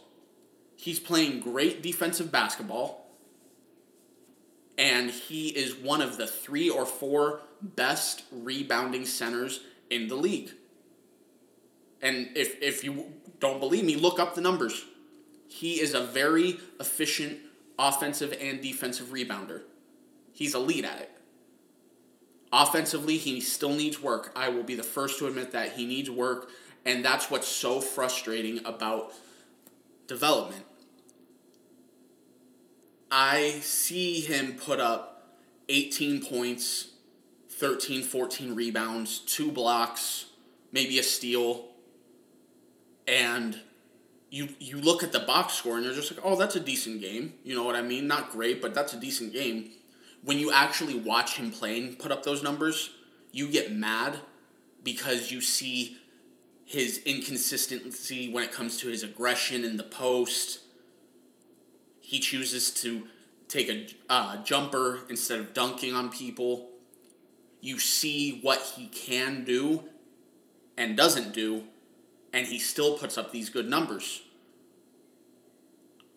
He's 0.82 1.00
playing 1.00 1.42
great 1.42 1.84
defensive 1.84 2.32
basketball. 2.32 3.06
And 4.80 5.12
he 5.12 5.50
is 5.50 5.76
one 5.76 6.02
of 6.02 6.18
the 6.18 6.26
three 6.26 6.72
or 6.72 6.88
four 6.88 7.42
best 7.62 8.24
rebounding 8.32 9.06
centers 9.06 9.60
in 9.92 10.08
the 10.08 10.16
league. 10.16 10.54
And 12.02 12.30
if, 12.36 12.62
if 12.62 12.84
you 12.84 13.14
don't 13.40 13.60
believe 13.60 13.84
me, 13.84 13.96
look 13.96 14.20
up 14.20 14.36
the 14.36 14.42
numbers. 14.42 14.86
He 15.48 15.82
is 15.82 15.94
a 15.94 16.02
very 16.02 16.60
efficient 16.80 17.40
offensive 17.78 18.36
and 18.40 18.62
defensive 18.62 19.08
rebounder. 19.08 19.62
He's 20.32 20.56
elite 20.56 20.86
at 20.86 21.02
it. 21.02 21.12
Offensively, 22.54 23.18
he 23.18 23.40
still 23.42 23.74
needs 23.74 24.02
work. 24.02 24.32
I 24.36 24.50
will 24.50 24.64
be 24.64 24.76
the 24.76 24.84
first 24.84 25.20
to 25.20 25.28
admit 25.28 25.52
that 25.52 25.74
he 25.74 25.86
needs 25.86 26.10
work, 26.10 26.50
and 26.86 27.04
that's 27.04 27.32
what's 27.32 27.48
so 27.48 27.80
frustrating 27.80 28.66
about 28.66 29.14
development. 30.08 30.66
I 33.10 33.60
see 33.62 34.22
him 34.22 34.54
put 34.54 34.80
up 34.80 35.38
18 35.70 36.26
points, 36.26 36.90
13, 37.50 38.04
14 38.04 38.56
rebounds, 38.56 39.20
two 39.20 39.52
blocks, 39.52 40.26
maybe 40.72 41.00
a 41.00 41.04
steal. 41.04 41.71
And 43.08 43.60
you 44.30 44.50
you 44.60 44.78
look 44.78 45.04
at 45.04 45.12
the 45.12 45.20
box 45.20 45.54
score 45.54 45.76
and 45.76 45.86
you're 45.86 45.94
just 45.94 46.16
like, 46.16 46.26
oh, 46.26 46.36
that's 46.36 46.56
a 46.56 46.60
decent 46.60 47.02
game. 47.02 47.34
You 47.44 47.56
know 47.56 47.64
what 47.64 47.76
I 47.76 47.82
mean? 47.82 48.08
Not 48.08 48.32
great, 48.32 48.62
but 48.62 48.74
that's 48.74 48.94
a 48.94 49.00
decent 49.00 49.34
game. 49.34 49.72
When 50.24 50.38
you 50.38 50.52
actually 50.52 51.00
watch 51.00 51.38
him 51.38 51.52
play 51.52 51.80
and 51.80 51.98
put 51.98 52.12
up 52.12 52.24
those 52.24 52.44
numbers, 52.44 52.92
you 53.32 53.50
get 53.50 53.74
mad 53.74 54.20
because 54.84 55.32
you 55.32 55.42
see 55.42 55.98
his 56.66 57.00
inconsistency 57.06 58.32
when 58.32 58.44
it 58.44 58.52
comes 58.52 58.78
to 58.78 58.88
his 58.88 59.04
aggression 59.04 59.66
in 59.66 59.78
the 59.78 59.84
post 59.84 60.60
he 62.12 62.20
chooses 62.20 62.72
to 62.72 63.08
take 63.48 63.70
a 63.70 63.88
uh, 64.10 64.44
jumper 64.44 65.00
instead 65.10 65.40
of 65.40 65.54
dunking 65.54 65.96
on 65.96 66.10
people. 66.10 66.68
You 67.62 67.80
see 67.80 68.40
what 68.42 68.60
he 68.76 68.88
can 68.88 69.46
do 69.46 69.86
and 70.78 70.98
doesn't 70.98 71.34
do, 71.34 71.64
and 72.34 72.48
he 72.48 72.60
still 72.60 72.98
puts 72.98 73.18
up 73.18 73.32
these 73.32 73.50
good 73.50 73.70
numbers. 73.70 74.22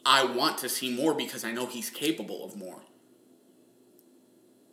I 0.07 0.25
want 0.25 0.59
to 0.59 0.69
see 0.69 0.95
more 0.95 1.15
because 1.15 1.45
I 1.45 1.53
know 1.53 1.67
he's 1.67 1.91
capable 1.91 2.45
of 2.45 2.57
more. 2.57 2.83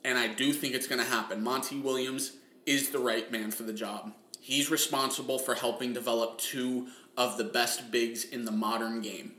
And 0.03 0.17
I 0.17 0.27
do 0.27 0.51
think 0.51 0.73
it's 0.73 0.87
going 0.87 0.99
to 0.99 1.09
happen. 1.09 1.43
Monty 1.43 1.79
Williams 1.79 2.33
is 2.65 2.89
the 2.89 2.99
right 2.99 3.31
man 3.31 3.51
for 3.51 3.63
the 3.63 3.73
job. 3.73 4.13
He's 4.39 4.71
responsible 4.71 5.39
for 5.39 5.55
helping 5.55 5.93
develop 5.93 6.37
two 6.37 6.87
of 7.15 7.37
the 7.37 7.43
best 7.43 7.91
bigs 7.91 8.25
in 8.25 8.45
the 8.45 8.51
modern 8.51 9.01
game. 9.01 9.33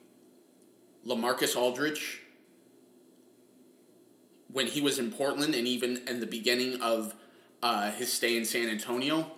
LaMarcus 1.06 1.56
Aldridge, 1.56 2.20
when 4.52 4.66
he 4.66 4.80
was 4.80 4.98
in 4.98 5.10
Portland 5.10 5.54
and 5.54 5.66
even 5.66 6.02
in 6.06 6.20
the 6.20 6.26
beginning 6.26 6.80
of 6.80 7.14
uh, 7.62 7.90
his 7.90 8.12
stay 8.12 8.36
in 8.36 8.44
San 8.44 8.68
Antonio, 8.68 9.30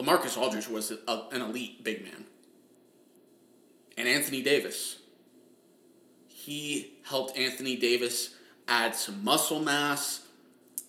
LaMarcus 0.00 0.36
Aldridge 0.36 0.68
was 0.68 0.92
a, 0.92 1.22
an 1.32 1.42
elite 1.42 1.84
big 1.84 2.02
man. 2.02 2.24
And 3.96 4.08
Anthony 4.08 4.42
Davis, 4.42 4.98
he 6.28 6.94
helped 7.04 7.36
Anthony 7.36 7.76
Davis 7.76 8.34
add 8.66 8.94
some 8.94 9.22
muscle 9.22 9.60
mass, 9.60 10.26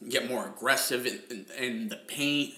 get 0.08 0.30
more 0.30 0.48
aggressive 0.48 1.06
in, 1.06 1.20
in, 1.30 1.46
in 1.58 1.90
the 1.90 1.98
paint, 1.98 2.54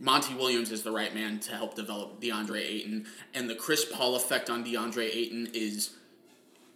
Monty 0.00 0.34
Williams 0.34 0.70
is 0.70 0.82
the 0.82 0.92
right 0.92 1.12
man 1.12 1.40
to 1.40 1.52
help 1.52 1.74
develop 1.74 2.20
DeAndre 2.20 2.60
Ayton, 2.60 3.06
and 3.34 3.50
the 3.50 3.54
Chris 3.54 3.84
Paul 3.84 4.14
effect 4.14 4.48
on 4.48 4.64
DeAndre 4.64 5.10
Ayton 5.12 5.48
is 5.54 5.96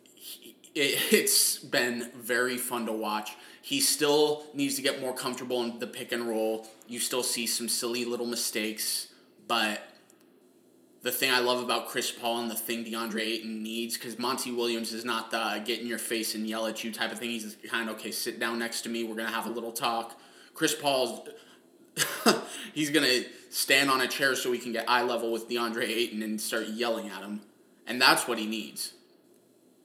it's 0.75 1.59
been 1.59 2.11
very 2.17 2.57
fun 2.57 2.87
to 2.87 2.93
watch. 2.93 3.37
He 3.63 3.81
still 3.81 4.45
needs 4.55 4.75
to 4.75 4.83
get 4.83 5.01
more 5.01 5.15
comfortable 5.15 5.63
in 5.63 5.79
the 5.79 5.87
pick 5.87 6.11
and 6.11 6.29
roll. 6.29 6.67
You 6.89 6.99
still 6.99 7.23
see 7.23 7.47
some 7.47 7.69
silly 7.69 8.05
little 8.05 8.27
mistakes, 8.27 9.09
but 9.47 9.81
the 11.03 11.13
thing 11.13 11.31
I 11.31 11.39
love 11.39 11.63
about 11.63 11.89
Chris 11.89 12.11
Paul 12.11 12.41
and 12.41 12.51
the 12.51 12.57
thing 12.57 12.85
DeAndre 12.85 13.21
Ayton 13.21 13.63
needs, 13.63 13.97
because 13.97 14.19
Monty 14.19 14.51
Williams 14.51 14.93
is 14.93 15.05
not 15.05 15.31
the 15.31 15.39
uh, 15.39 15.59
get 15.59 15.81
in 15.81 15.87
your 15.87 15.99
face 15.99 16.35
and 16.35 16.47
yell 16.47 16.67
at 16.67 16.83
you 16.83 16.93
type 16.93 17.13
of 17.13 17.21
thing. 17.21 17.31
He's 17.31 17.57
kind 17.69 17.89
of 17.89 17.97
okay, 17.97 18.11
sit 18.11 18.41
down 18.41 18.59
next 18.59 18.83
to 18.83 18.89
me. 18.89 19.05
We're 19.05 19.17
gonna 19.17 19.31
have 19.31 19.47
a 19.47 19.51
little 19.51 19.73
talk. 19.73 20.19
Chris 20.55 20.75
Paul's 20.75 21.29
he's 22.73 22.91
gonna 22.91 23.23
stand 23.51 23.91
on 23.91 24.01
a 24.01 24.09
chair 24.09 24.35
so 24.35 24.51
he 24.51 24.59
can 24.59 24.73
get 24.73 24.89
eye 24.89 25.03
level 25.03 25.31
with 25.31 25.49
DeAndre 25.49 25.89
Ayton 25.89 26.23
and 26.23 26.41
start 26.41 26.67
yelling 26.69 27.09
at 27.09 27.23
him, 27.23 27.43
and 27.87 28.03
that's 28.03 28.27
what 28.27 28.39
he 28.39 28.47
needs. 28.47 28.95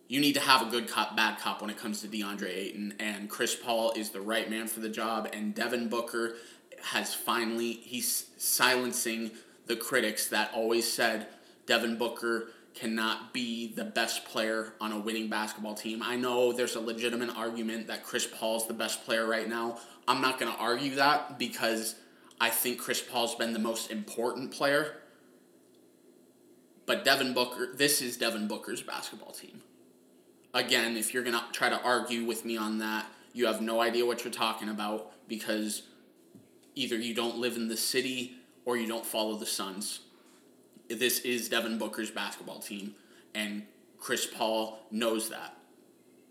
You 0.08 0.22
need 0.22 0.34
to 0.34 0.40
have 0.40 0.66
a 0.66 0.72
good 0.72 0.88
cop, 0.88 1.16
bad 1.18 1.40
cop 1.40 1.62
when 1.62 1.70
it 1.70 1.78
comes 1.78 2.02
to 2.02 2.08
DeAndre 2.08 2.50
Ayton, 2.50 2.94
and 3.00 3.30
Chris 3.30 3.56
Paul 3.56 3.92
is 3.92 4.12
the 4.12 4.22
right 4.22 4.50
man 4.50 4.68
for 4.68 4.80
the 4.80 4.90
job, 4.90 5.30
and 5.34 5.54
Devin 5.54 5.90
Booker 5.90 6.36
has 6.82 7.14
finally 7.14 7.74
he's 7.74 8.28
silencing 8.38 9.32
the 9.66 9.76
critics 9.76 10.28
that 10.30 10.52
always 10.54 10.90
said 10.90 11.28
Devin 11.66 11.98
Booker 11.98 12.50
cannot 12.74 13.34
be 13.34 13.74
the 13.74 13.84
best 13.84 14.24
player 14.26 14.74
on 14.80 14.92
a 14.92 15.00
winning 15.00 15.28
basketball 15.28 15.74
team. 15.74 16.02
I 16.04 16.16
know 16.16 16.54
there's 16.54 16.76
a 16.76 16.80
legitimate 16.80 17.36
argument 17.36 17.88
that 17.88 18.04
Chris 18.04 18.28
Paul's 18.28 18.68
the 18.68 18.74
best 18.74 19.04
player 19.04 19.26
right 19.26 19.50
now. 19.50 19.80
I'm 20.08 20.22
not 20.22 20.40
going 20.40 20.52
to 20.52 20.58
argue 20.58 20.96
that 20.96 21.40
because 21.40 21.96
I 22.40 22.50
think 22.50 22.80
Chris 22.80 23.02
Paul's 23.02 23.36
been 23.36 23.52
the 23.52 23.60
most 23.60 23.90
important 23.90 24.52
player. 24.52 24.98
But 26.86 27.04
Devin 27.04 27.34
Booker, 27.34 27.70
this 27.76 28.02
is 28.02 28.16
Devin 28.16 28.48
Booker's 28.48 28.84
basketball 28.84 29.32
team. 29.32 29.62
Again, 30.58 30.98
if 30.98 31.14
you're 31.14 31.22
going 31.22 31.36
to 31.36 31.44
try 31.52 31.70
to 31.70 31.80
argue 31.84 32.26
with 32.26 32.44
me 32.44 32.58
on 32.58 32.80
that, 32.80 33.06
you 33.32 33.46
have 33.46 33.62
no 33.62 33.80
idea 33.80 34.08
what 34.08 34.24
you're 34.24 34.34
talking 34.34 34.70
about 34.70 35.12
because 35.28 35.84
either 36.74 36.96
you 36.96 37.14
don't 37.14 37.38
live 37.38 37.58
in 37.58 37.68
the 37.68 37.78
city 37.78 38.38
or 38.66 38.76
you 38.76 38.88
don't 38.88 39.06
follow 39.06 39.36
the 39.36 39.46
Suns. 39.46 40.00
This 40.90 41.20
is 41.20 41.48
Devin 41.48 41.78
Booker's 41.78 42.10
basketball 42.10 42.58
team, 42.58 42.96
and 43.36 43.68
Chris 44.00 44.26
Paul 44.26 44.80
knows 44.90 45.30
that. 45.30 45.56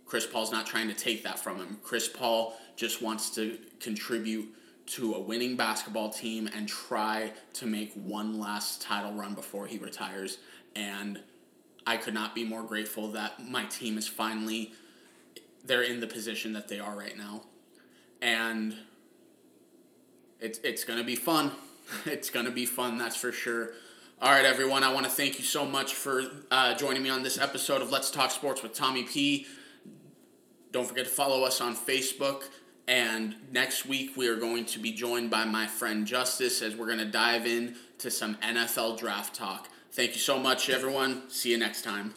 Chris 0.06 0.26
Paul's 0.26 0.50
not 0.50 0.66
trying 0.66 0.88
to 0.88 0.94
take 0.94 1.22
that 1.22 1.38
from 1.38 1.58
him. 1.58 1.78
Chris 1.84 2.08
Paul 2.08 2.58
just 2.74 3.00
wants 3.00 3.30
to 3.36 3.56
contribute 3.78 4.52
to 4.86 5.14
a 5.14 5.20
winning 5.20 5.54
basketball 5.54 6.10
team 6.10 6.50
and 6.52 6.66
try 6.66 7.30
to 7.52 7.66
make 7.66 7.92
one 7.94 8.40
last 8.40 8.82
title 8.82 9.12
run 9.12 9.34
before 9.34 9.68
he 9.68 9.78
retires. 9.78 10.38
And 10.74 11.20
I 11.86 11.96
could 11.96 12.14
not 12.14 12.34
be 12.34 12.44
more 12.44 12.62
grateful 12.62 13.12
that 13.12 13.48
my 13.48 13.64
team 13.64 13.96
is 13.96 14.08
finally 14.08 14.72
they're 15.64 15.82
in 15.82 16.00
the 16.00 16.06
position 16.06 16.52
that 16.54 16.68
they 16.68 16.78
are 16.78 16.96
right 16.96 17.16
now. 17.16 17.42
And 18.22 18.76
it's 20.40 20.58
it's 20.64 20.84
gonna 20.84 21.04
be 21.04 21.16
fun. 21.16 21.52
It's 22.04 22.30
gonna 22.30 22.50
be 22.50 22.66
fun, 22.66 22.98
that's 22.98 23.16
for 23.16 23.30
sure. 23.30 23.70
All 24.20 24.32
right, 24.32 24.44
everyone. 24.44 24.82
I 24.82 24.92
want 24.92 25.04
to 25.04 25.12
thank 25.12 25.38
you 25.38 25.44
so 25.44 25.66
much 25.66 25.94
for 25.94 26.22
uh, 26.50 26.74
joining 26.74 27.02
me 27.02 27.10
on 27.10 27.22
this 27.22 27.38
episode 27.38 27.82
of 27.82 27.90
Let's 27.90 28.10
Talk 28.10 28.30
Sports 28.30 28.62
with 28.62 28.72
Tommy 28.72 29.02
P. 29.02 29.46
Don't 30.72 30.88
forget 30.88 31.04
to 31.04 31.10
follow 31.10 31.44
us 31.44 31.60
on 31.60 31.76
Facebook. 31.76 32.44
And 32.88 33.36
next 33.52 33.84
week, 33.84 34.16
we 34.16 34.28
are 34.28 34.36
going 34.36 34.64
to 34.66 34.78
be 34.78 34.92
joined 34.92 35.30
by 35.30 35.44
my 35.44 35.66
friend 35.66 36.06
Justice 36.06 36.62
as 36.62 36.74
we're 36.74 36.86
going 36.86 36.98
to 36.98 37.04
dive 37.04 37.44
in 37.46 37.76
to 37.98 38.10
some 38.10 38.36
NFL 38.36 38.98
draft 38.98 39.34
talk. 39.34 39.68
Thank 39.96 40.12
you 40.12 40.20
so 40.20 40.38
much, 40.38 40.68
everyone. 40.68 41.22
See 41.30 41.50
you 41.50 41.56
next 41.56 41.80
time. 41.80 42.12